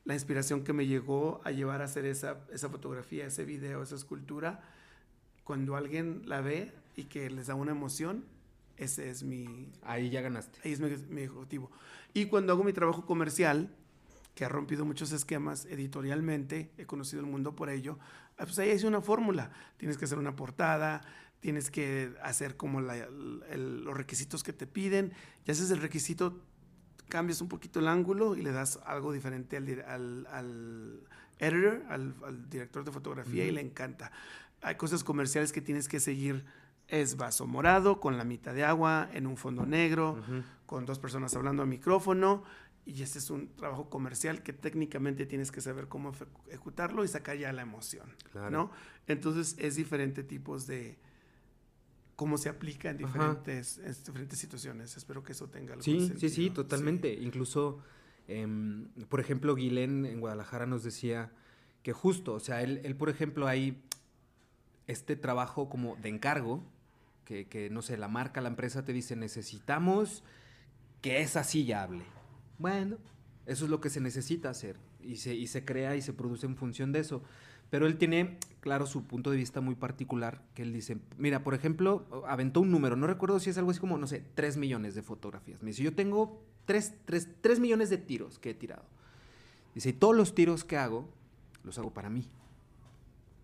[0.06, 3.96] la inspiración que me llegó a llevar a hacer esa, esa fotografía, ese video, esa
[3.96, 4.62] escultura,
[5.44, 8.26] cuando alguien la ve y que les da una emoción,
[8.78, 9.70] ese es mi...
[9.84, 10.60] Ahí ya ganaste.
[10.64, 11.70] Ahí es mi, objetivo.
[12.14, 13.76] Y cuando hago mi trabajo comercial,
[14.36, 18.00] que ha rompido muchos esquemas editorialmente, he conocido el mundo por ello,
[18.38, 19.52] ah, pues ahí es una fórmula.
[19.78, 21.02] Tienes que hacer una portada,
[21.42, 25.14] tienes que hacer como los requisitos que te piden,
[25.46, 26.42] y haces el requisito,
[27.10, 31.02] cambias un poquito el ángulo y le das algo diferente al, al,
[31.40, 34.12] editor, al, director de fotografía y le encanta.
[34.62, 36.46] Hay cosas comerciales que tienes que seguir.
[36.90, 40.22] Es vaso morado con la mitad de agua en un fondo negro,
[40.66, 42.44] con dos personas hablando al micrófono.
[42.86, 46.12] Y ese es un trabajo comercial que técnicamente tienes que saber cómo
[46.48, 48.10] ejecutarlo y sacar ya la emoción,
[48.50, 48.72] ¿no?
[49.08, 50.98] Entonces es diferente tipos de,
[52.20, 54.98] cómo se aplica en diferentes, diferentes situaciones.
[54.98, 57.14] Espero que eso tenga algo Sí, sí, sí, totalmente.
[57.14, 57.80] Incluso,
[58.28, 61.32] em, por ejemplo, Guilén en Guadalajara nos decía
[61.82, 63.82] que justo, o sea, él, él, por ejemplo, hay
[64.88, 66.62] este trabajo como de encargo,
[67.30, 70.24] que, no sé, la marca, la empresa te dice, necesitamos
[71.02, 72.04] que esa silla hable.
[72.58, 72.98] Bueno,
[73.46, 76.46] eso es lo que se necesita hacer y se, y se crea y se produce
[76.46, 77.22] en función de eso.
[77.70, 81.54] Pero él tiene, claro, su punto de vista muy particular, que él dice, mira, por
[81.54, 84.96] ejemplo, aventó un número, no recuerdo si es algo así como, no sé, 3 millones
[84.96, 85.62] de fotografías.
[85.62, 88.86] Me dice, yo tengo 3, millones de tiros que he tirado.
[89.76, 91.08] Dice, y todos los tiros que hago,
[91.64, 92.28] los hago para mí.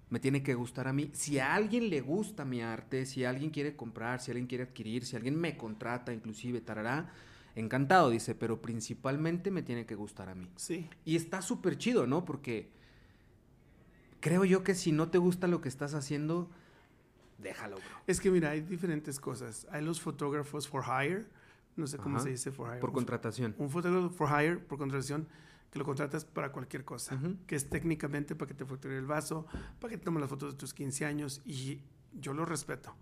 [0.09, 1.09] Me tiene que gustar a mí.
[1.13, 5.05] Si a alguien le gusta mi arte, si alguien quiere comprar, si alguien quiere adquirir,
[5.05, 7.11] si alguien me contrata, inclusive, tarará,
[7.55, 10.49] encantado, dice, pero principalmente me tiene que gustar a mí.
[10.55, 10.87] Sí.
[11.05, 12.23] Y está súper chido, ¿no?
[12.23, 12.69] Porque
[14.19, 16.49] creo yo que si no te gusta lo que estás haciendo,
[17.37, 18.01] déjalo, bro.
[18.07, 19.67] Es que mira, hay diferentes cosas.
[19.71, 21.25] Hay los fotógrafos for hire,
[21.75, 22.79] no sé cómo se dice for hire.
[22.79, 23.55] Por contratación.
[23.57, 25.27] Un fotógrafo for hire, por contratación,
[25.75, 29.45] que lo contratas para cualquier cosa, que es técnicamente para que te fotografie el vaso,
[29.77, 31.81] para que te tomes las fotos de tus 15 años y
[32.13, 32.95] yo lo respeto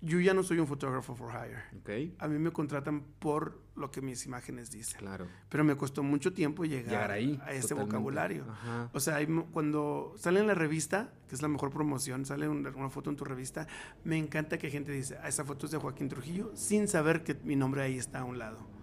[0.00, 1.62] yo ya no soy un fotógrafo for hire.
[1.80, 2.14] Okay.
[2.18, 4.98] A mí me contratan por lo que mis imágenes dicen.
[4.98, 5.26] Claro.
[5.48, 8.44] Pero me costó mucho tiempo llegar, ahí, a ese vocabulario.
[8.92, 9.18] O sea,
[9.50, 13.24] cuando sale en la revista, que es la mejor promoción, sale una, foto en tu
[13.24, 13.66] revista,
[14.04, 17.34] me encanta que gente dice, ah, esa foto es de Joaquín Trujillo, sin saber que
[17.34, 18.77] mi nombre ahí está a un lado.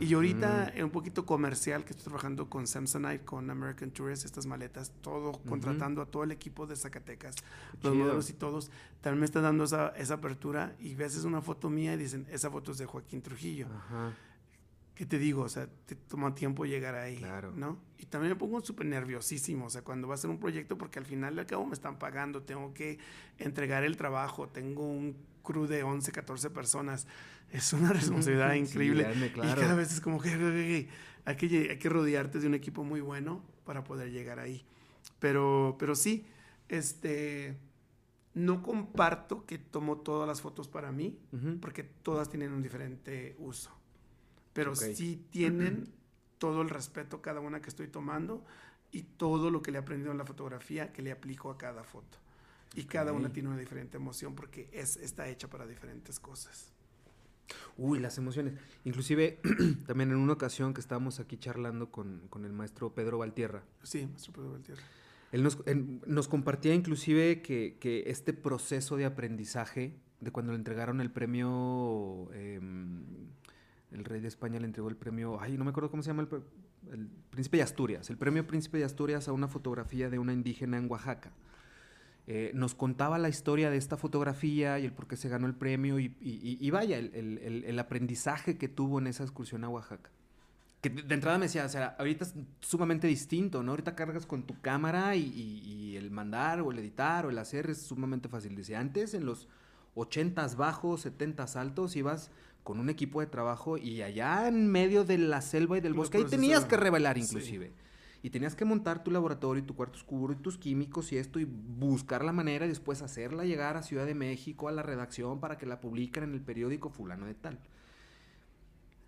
[0.00, 4.46] Y ahorita, en un poquito comercial, que estoy trabajando con Samsonite, con American Tourist, estas
[4.46, 7.36] maletas, todo, contratando a todo el equipo de Zacatecas,
[7.82, 8.70] los modelos y todos,
[9.00, 12.50] también me está dando esa, esa apertura y ves una foto mía y dicen, esa
[12.50, 13.66] foto es de Joaquín Trujillo.
[13.66, 14.14] Ajá.
[14.94, 15.42] ¿Qué te digo?
[15.42, 17.52] O sea, te toma tiempo llegar ahí, claro.
[17.56, 17.78] ¿no?
[17.98, 21.00] Y también me pongo súper nerviosísimo, o sea, cuando va a ser un proyecto, porque
[21.00, 22.98] al final al cabo me están pagando, tengo que
[23.38, 27.06] entregar el trabajo, tengo un crew de 11, 14 personas
[27.50, 29.06] es una responsabilidad increíble.
[29.36, 30.30] Y cada vez es como que
[31.24, 34.64] hay, que hay que rodearte de un equipo muy bueno para poder llegar ahí.
[35.20, 36.26] Pero, pero sí,
[36.68, 37.56] este,
[38.34, 41.18] no comparto que tomo todas las fotos para mí,
[41.60, 43.70] porque todas tienen un diferente uso.
[44.52, 45.92] Pero sí tienen
[46.38, 48.44] todo el respeto cada una que estoy tomando
[48.90, 51.84] y todo lo que le he aprendido en la fotografía que le aplico a cada
[51.84, 52.18] foto.
[52.74, 56.74] Y cada una tiene una diferente emoción porque es, está hecha para diferentes cosas.
[57.76, 58.54] Uy, las emociones.
[58.84, 59.40] Inclusive,
[59.86, 63.62] también en una ocasión que estábamos aquí charlando con, el maestro Pedro Valtierra.
[63.82, 64.82] Sí, maestro Pedro Valtierra.
[65.32, 65.42] Él
[66.06, 73.02] nos, compartía inclusive que, este proceso de aprendizaje, de cuando le entregaron el premio, em,
[73.90, 76.22] el rey de España le entregó el premio, ay, no me acuerdo cómo se llama
[76.22, 80.32] el, el Príncipe de Asturias, el premio Príncipe de Asturias a una fotografía de una
[80.32, 81.32] indígena en Oaxaca.
[82.26, 85.54] Eh, nos contaba la historia de esta fotografía y el por qué se ganó el
[85.54, 90.10] premio y, vaya, el, aprendizaje que tuvo en esa excursión a Oaxaca.
[90.80, 93.72] Que de, entrada me decía, o sea, ahorita es sumamente distinto, ¿no?
[93.72, 97.82] Ahorita cargas con tu cámara y, el mandar o el editar o el hacer es
[97.82, 98.56] sumamente fácil.
[98.56, 99.48] Dice, antes en los
[99.94, 102.30] 80s bajos, 70s altos, ibas
[102.62, 106.18] con un equipo de trabajo y allá en medio de la selva y del bosque,
[106.18, 107.72] ahí tenías que revelar inclusive
[108.24, 111.38] y tenías que montar tu laboratorio y tu cuarto oscuro y tus químicos y esto
[111.40, 115.40] y buscar la manera y después hacerla llegar a Ciudad de México, a la redacción
[115.40, 117.60] para que la publiquen en el periódico fulano de tal.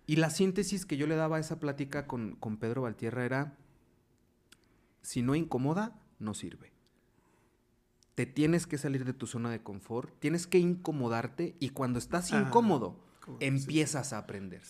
[0.05, 3.57] Y la síntesis que yo le daba a esa plática con, con Pedro Valtierra era,
[5.01, 6.71] si no incomoda, no sirve.
[8.13, 12.31] Te tienes que salir de tu zona de confort, tienes que incomodarte y cuando estás
[12.31, 13.03] incómodo,
[13.39, 14.61] empiezas a aprender.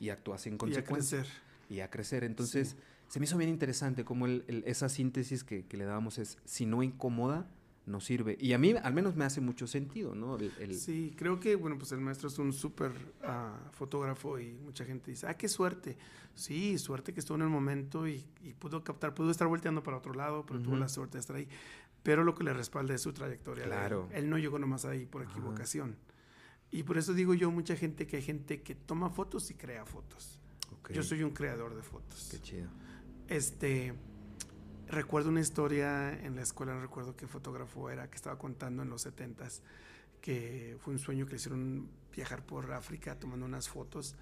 [0.00, 1.18] y actúas en consecuencia.
[1.18, 1.42] Y a crecer.
[1.68, 2.24] Y a crecer.
[2.24, 2.76] Entonces,
[3.08, 7.46] se me hizo bien interesante cómo esa síntesis que, le dábamos es, si no incomoda,
[7.86, 8.36] no sirve.
[8.40, 10.38] Y a mí al menos me hace mucho sentido, ¿no?
[10.72, 15.10] Sí, creo que, bueno, pues el maestro es un súper ah, fotógrafo y mucha gente
[15.10, 15.96] dice, ah, qué suerte.
[16.34, 18.24] Sí, suerte que estuvo en el momento y,
[18.58, 21.48] pudo captar, pudo estar volteando para otro lado, pero tuvo la suerte de estar ahí.
[22.02, 23.64] Pero lo que le respalda es su trayectoria.
[23.64, 24.08] Claro.
[24.12, 25.96] Él, no llegó nomás ahí por equivocación.
[26.70, 29.86] Y por eso digo yo, mucha gente que hay gente que toma fotos y crea
[29.86, 30.40] fotos.
[30.90, 32.28] Yo soy un creador de fotos.
[32.30, 32.68] Qué chido.
[33.28, 33.94] Este,
[34.88, 38.90] recuerdo una historia en la escuela, no recuerdo qué fotógrafo era, que estaba contando en
[38.90, 39.62] los setentas,
[40.20, 44.14] que fue un sueño que le hicieron viajar por África tomando unas fotos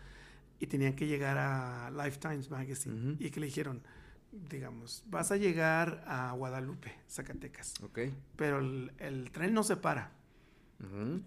[0.59, 3.83] y tenían que llegar a Lifetimes Magazine y que le dijeron,
[4.31, 7.75] digamos, vas a llegar a Guadalupe, Zacatecas.
[8.37, 10.13] Pero el, tren no se para.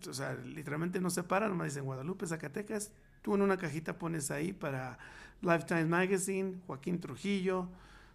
[0.08, 2.92] O sea, literalmente no se para, nomás dicen Guadalupe, Zacatecas.
[3.22, 4.98] Tú en una cajita pones ahí para
[5.42, 7.70] Lifetime Magazine, Joaquín Trujillo,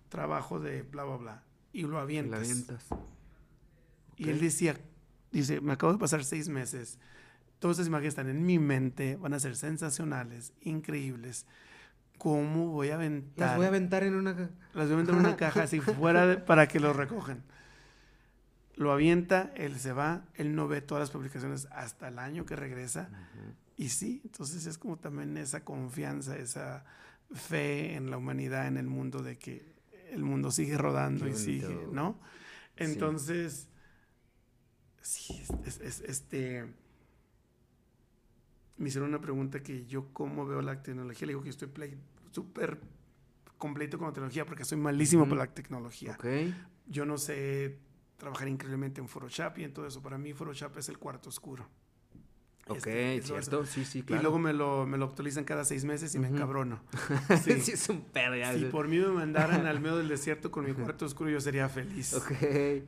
[0.08, 1.42] trabajo de bla, bla, bla.
[1.72, 2.40] Y lo avientas.
[2.40, 2.86] avientas.
[4.16, 4.76] Y él decía,
[5.32, 6.98] dice, me acabo de pasar seis meses.
[7.58, 11.46] Todas esas imágenes están en mi mente, van a ser sensacionales, increíbles.
[12.18, 13.48] ¿Cómo voy a aventar?
[13.48, 14.50] Las voy a aventar en una caja.
[14.74, 17.42] Las voy a aventar en una caja así fuera para que lo recojan.
[18.76, 22.56] Lo avienta, él se va, él no ve todas las publicaciones hasta el año que
[22.56, 23.08] regresa.
[23.76, 26.84] Y sí, entonces es como también esa confianza, esa
[27.32, 29.74] fe en la humanidad, en el mundo, de que
[30.10, 32.18] el mundo sigue rodando y sigue, ¿no?
[32.76, 33.68] Entonces,
[35.00, 36.72] sí, es, este...
[38.76, 41.26] Me hicieron una pregunta que yo cómo veo la tecnología.
[41.26, 41.68] Le digo que estoy
[42.30, 42.80] súper
[43.58, 46.16] completo con la tecnología porque soy malísimo por la tecnología.
[46.86, 47.78] Yo no sé
[48.16, 50.02] trabajar increíblemente en Photoshop y en todo eso.
[50.02, 51.68] Para mí Photoshop es el cuarto oscuro.
[52.70, 54.20] Ok, este, cierto, sí, sí, claro.
[54.20, 56.80] Y luego me lo, me lo actualizan cada seis meses y me encabrono.
[57.42, 57.60] Sí.
[57.60, 60.72] sí, es un pedo Si por mí me mandaran al medio del desierto con mi
[60.72, 62.14] cuarto oscuro, yo sería feliz.
[62.14, 62.32] Ok.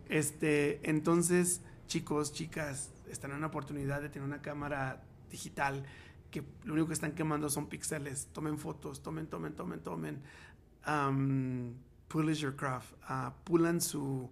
[0.09, 5.85] Este, entonces, chicos, chicas, están en una oportunidad de tener una cámara digital
[6.31, 8.29] que lo único que están quemando son píxeles.
[8.33, 10.23] Tomen fotos, tomen, tomen, tomen, tomen.
[10.87, 11.75] Um,
[12.35, 12.93] your craft.
[13.09, 14.31] Uh, pulan su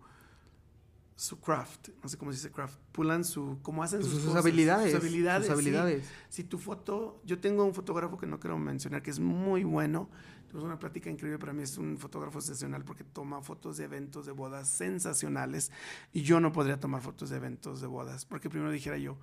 [1.21, 4.35] su craft, no sé cómo se dice craft, pulan su, cómo hacen pues sus, sus,
[4.37, 5.47] habilidades, sus habilidades.
[5.49, 6.09] Sus habilidades.
[6.31, 10.09] Si tu foto, yo tengo un fotógrafo que no quiero mencionar, que es muy bueno,
[10.49, 14.25] tuvimos una plática increíble, para mí es un fotógrafo excepcional porque toma fotos de eventos
[14.25, 15.71] de bodas sensacionales
[16.15, 19.19] y yo no podría tomar fotos de eventos de bodas, porque primero dijera yo,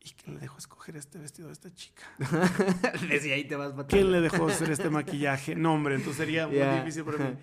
[0.00, 2.04] ¿y quién le dejó escoger este vestido a esta chica?
[3.06, 3.88] Desde ahí te vas matando.
[3.88, 5.54] ¿Quién le dejó hacer este maquillaje?
[5.54, 7.36] No, hombre, entonces sería muy difícil para mí.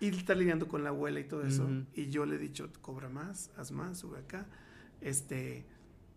[0.00, 1.68] Y está lidiando con la abuela y todo eso.
[1.94, 4.46] Y yo le he dicho, cobra más, haz más, sube acá.
[5.00, 5.64] Este,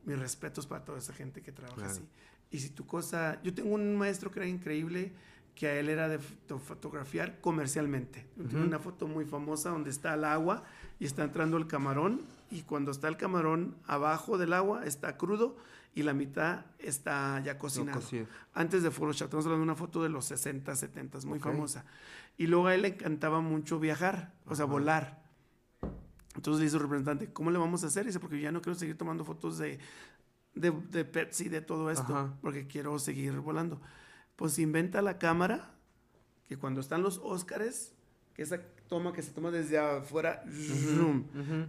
[0.05, 2.01] mis respetos para toda esa gente que trabaja así.
[2.51, 5.13] Y si tu cosa, yo tengo un maestro que era increíble,
[5.55, 8.25] que a él era de fotografiar comercialmente.
[8.49, 10.63] Tiene una foto muy famosa donde está el agua
[10.99, 15.57] y está entrando el camarón y cuando está el camarón abajo del agua está crudo
[15.93, 18.01] y la mitad está ya cocinado.
[18.53, 21.85] Antes de Photoshop, estamos hablando de una foto de los 60, 70, muy famosa.
[22.41, 25.21] Y luego a él le encantaba mucho viajar, o sea, volar.
[26.35, 28.03] Entonces le hizo representante, ¿cómo le vamos a hacer?
[28.03, 29.77] dice, porque ya no quiero seguir tomando fotos de,
[30.55, 33.79] de, de Pepsi, de todo esto, porque quiero seguir volando.
[34.35, 35.75] Pues inventa la cámara,
[36.47, 37.93] que cuando están los Óscares,
[38.33, 41.25] que esa toma que se toma desde afuera, zoom,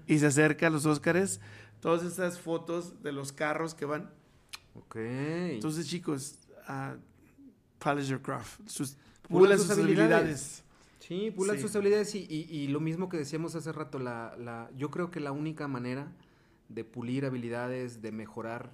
[0.07, 1.39] y se acerca a los Óscares,
[1.81, 4.11] todas esas fotos de los carros que van.
[4.73, 4.97] Ok.
[4.97, 6.99] Entonces, chicos, uh,
[7.78, 8.66] polish your craft.
[8.66, 8.97] Sus,
[9.33, 10.65] pulan sus, habilidades.
[11.01, 14.91] Sí, pulan sus habilidades y, y, lo mismo que decíamos hace rato, la, la, yo
[14.91, 16.13] creo que la única manera
[16.69, 18.71] de pulir habilidades, de mejorar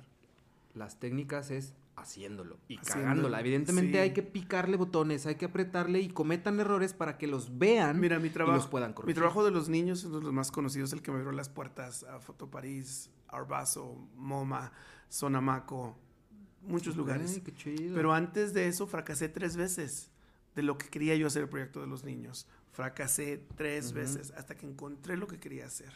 [0.75, 3.41] las técnicas es haciéndolo y cagándola.
[3.41, 8.01] Evidentemente hay que picarle botones, hay que apretarle y cometan errores para que los vean
[8.01, 9.15] Mira, mi trabajo, y los puedan corregir.
[9.15, 11.33] Mi trabajo de los niños es uno de los más conocidos, el que me abrió
[11.33, 14.73] las puertas a Foto París, Arbaso, MoMA,
[15.09, 15.97] Sonamaco,
[16.63, 17.41] muchos lugares.
[17.65, 20.11] Pero antes de eso fracasé tres veces
[20.55, 22.47] de lo que quería yo hacer el proyecto de los niños.
[22.73, 25.93] Fracasé tres veces hasta que encontré lo que quería hacer.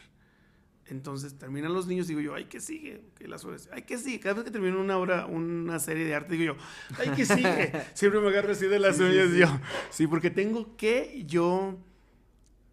[0.85, 3.05] Entonces terminan los niños, digo yo, ay, ¿qué sigue?
[3.15, 3.69] ¿Qué las horas?
[3.71, 4.19] Ay, ¿qué sigue?
[4.19, 6.61] Cada vez que termino una obra, una serie de arte, digo yo,
[6.99, 7.71] ay, ¿qué sigue?
[7.93, 9.47] Siempre me agarro así de las uñas yo.
[9.91, 11.77] Sí, porque tengo que yo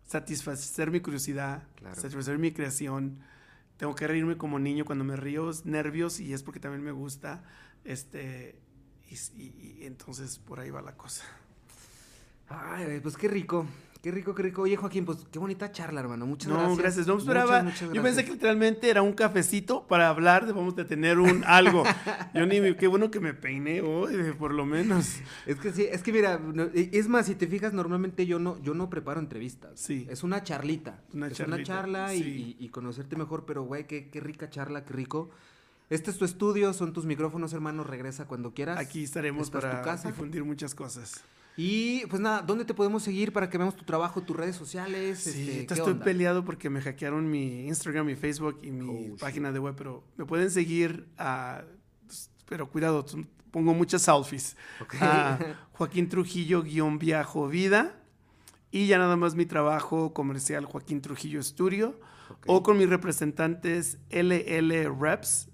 [0.07, 1.63] satisfacer mi curiosidad,
[1.93, 3.21] satisfacer mi creación.
[3.77, 7.45] Tengo que reírme como niño cuando me río, nervios, y es porque también me gusta.
[7.85, 8.59] Este,
[9.09, 11.25] y entonces por ahí va la cosa.
[12.51, 13.67] Ay, pues qué rico.
[14.03, 14.63] Qué rico, qué rico.
[14.63, 16.25] Oye, Joaquín, pues qué bonita charla, hermano.
[16.25, 16.71] Muchas gracias.
[16.71, 17.07] No, gracias.
[17.07, 17.71] No esperaba.
[17.93, 21.85] Yo pensé que literalmente era un cafecito para hablar de vamos a tener un algo.
[22.35, 25.17] Yo ni qué bueno que me peiné hoy, por lo menos.
[25.45, 26.41] Es que sí, es que mira,
[26.75, 29.79] es más, si te fijas, normalmente yo no, yo no preparo entrevistas.
[29.79, 30.07] Sí.
[30.09, 31.03] Es una charlita.
[31.13, 35.29] Una es una charla y, conocerte mejor, pero güey, qué, qué rica charla, qué rico.
[35.91, 37.85] Este es tu estudio, son tus micrófonos, hermano.
[37.85, 38.79] Regresa cuando quieras.
[38.79, 41.23] Aquí estaremos para difundir muchas cosas.
[41.63, 45.19] Y pues nada, ¿dónde te podemos seguir para que veamos tu trabajo, tus redes sociales?
[45.19, 49.53] Sí, este, estoy peleado porque me hackearon mi Instagram, mi Facebook y mi oh, página
[49.53, 51.65] de web, pero me pueden seguir a...
[52.49, 53.05] Pero cuidado,
[53.51, 54.57] pongo muchas selfies.
[55.03, 55.39] A
[55.73, 57.95] Joaquín Trujillo guion viajo vida.
[58.71, 62.01] Y ya nada más mi trabajo comercial Joaquín Trujillo Studio.
[62.47, 65.51] O con mis representantes LL Reps,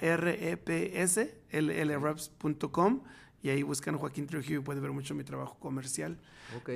[0.00, 3.02] R-E-P-S, llreps.com
[3.46, 6.18] y ahí buscan Joaquín Trujillo y pueden ver mucho mi trabajo comercial.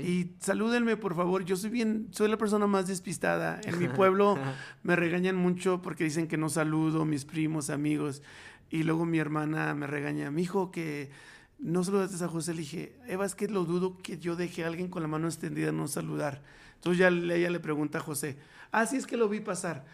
[0.05, 1.45] Y salúdenme, por favor.
[1.45, 3.61] Yo soy bien, soy la persona más despistada.
[3.65, 4.39] En mi pueblo
[4.85, 8.23] me regañan mucho porque dicen que no saludo, mis primos, amigos.
[8.71, 11.11] Y luego mi hermana me regaña, mi hijo, que
[11.59, 12.55] no saludaste a José.
[12.55, 15.27] Le dije, Eva, es que lo dudo que yo deje a alguien con la mano
[15.27, 16.41] extendida no saludar.
[16.77, 18.39] Entonces ya ella le pregunta a José,
[18.71, 19.87] ah, sí, es que lo vi pasar.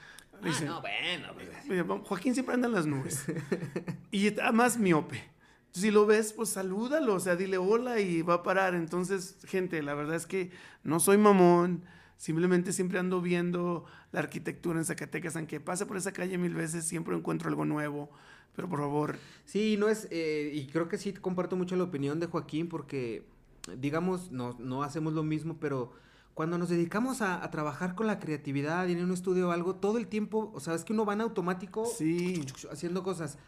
[0.43, 0.83] ah, no,
[1.75, 2.05] bueno.
[2.05, 3.25] Joaquín siempre anda en las nubes.
[4.11, 5.36] y además miope
[5.73, 8.75] si lo ves, pues salúdalo, o sea, dile hola y va a parar.
[8.75, 10.51] Entonces, gente, la verdad es que
[10.85, 11.85] no soy mamón,
[12.17, 16.85] simplemente siempre ando viendo la arquitectura en Zacatecas, aunque pase por esa calle mil veces,
[16.85, 18.11] siempre encuentro algo nuevo.
[18.55, 19.19] Pero por favor.
[19.45, 23.27] Sí, no es, eh, y creo que sí comparto mucho la opinión de Joaquín porque
[23.79, 25.93] digamos, no, no hacemos lo mismo, pero
[26.35, 29.99] cuando nos dedicamos a, trabajar con la creatividad y en un estudio o algo, todo
[29.99, 32.45] el tiempo, o sea, es que uno va en automático sí.
[32.71, 33.39] haciendo cosas.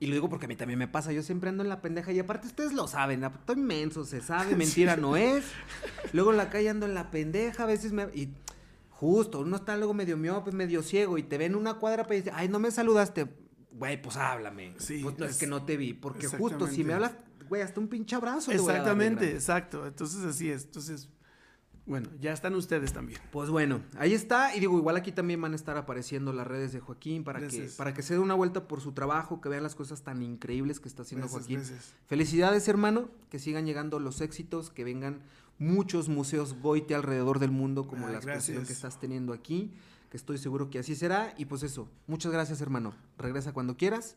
[0.00, 2.12] Y lo digo porque a mí también me pasa, yo siempre ando en la pendeja
[2.12, 5.44] y aparte ustedes lo saben, estoy inmenso, se sabe, mentira no es.
[6.12, 8.04] Luego en la calle ando en la pendeja, a veces me...
[8.14, 8.32] Y
[8.90, 12.30] justo, uno está luego medio miope, medio ciego y te ven una cuadra y dice,
[12.32, 13.28] ay, no me saludaste.
[13.72, 14.74] Güey, pues háblame.
[14.78, 15.00] Sí.
[15.02, 17.12] Pues no es, que no te vi, porque justo si me hablas,
[17.48, 18.52] güey, hasta un pinche abrazo.
[18.52, 19.86] Exactamente, exacto.
[19.86, 20.64] Entonces así es.
[20.64, 21.08] Entonces,
[21.88, 23.18] bueno, ya están ustedes también.
[23.32, 24.54] Pues bueno, ahí está.
[24.54, 27.70] Y digo, igual aquí también van a estar apareciendo las redes de Joaquín para que
[27.76, 30.80] para que se dé una vuelta por su trabajo, que vean las cosas tan increíbles
[30.80, 31.62] que está haciendo Joaquín.
[32.06, 35.22] Felicidades, hermano, que sigan llegando los éxitos, que vengan
[35.58, 39.72] muchos museos Goite alrededor del mundo, como la exposición que estás teniendo aquí,
[40.10, 41.34] que estoy seguro que así será.
[41.38, 42.94] Y pues eso, muchas gracias, hermano.
[43.16, 44.16] Regresa cuando quieras.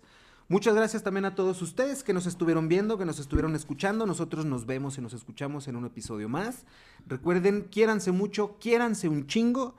[0.51, 4.05] Muchas gracias también a todos ustedes que nos estuvieron viendo, que nos estuvieron escuchando.
[4.05, 6.65] Nosotros nos vemos y nos escuchamos en un episodio más.
[7.07, 9.77] Recuerden, quiéranse mucho, quiéranse un chingo,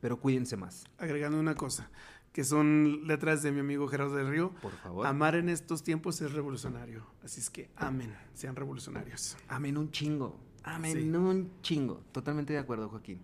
[0.00, 0.86] pero cuídense más.
[0.96, 1.90] Agregando una cosa,
[2.32, 4.54] que son letras de mi amigo Gerardo del Río.
[4.62, 5.06] Por favor.
[5.06, 7.04] Amar en estos tiempos es revolucionario.
[7.22, 9.36] Así es que amen, sean revolucionarios.
[9.46, 10.40] Amen un chingo.
[10.64, 12.00] Amen un chingo.
[12.12, 13.20] Totalmente de acuerdo, Joaquín.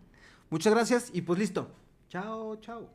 [0.50, 1.70] Muchas gracias y pues listo.
[2.10, 2.90] Chao, chao.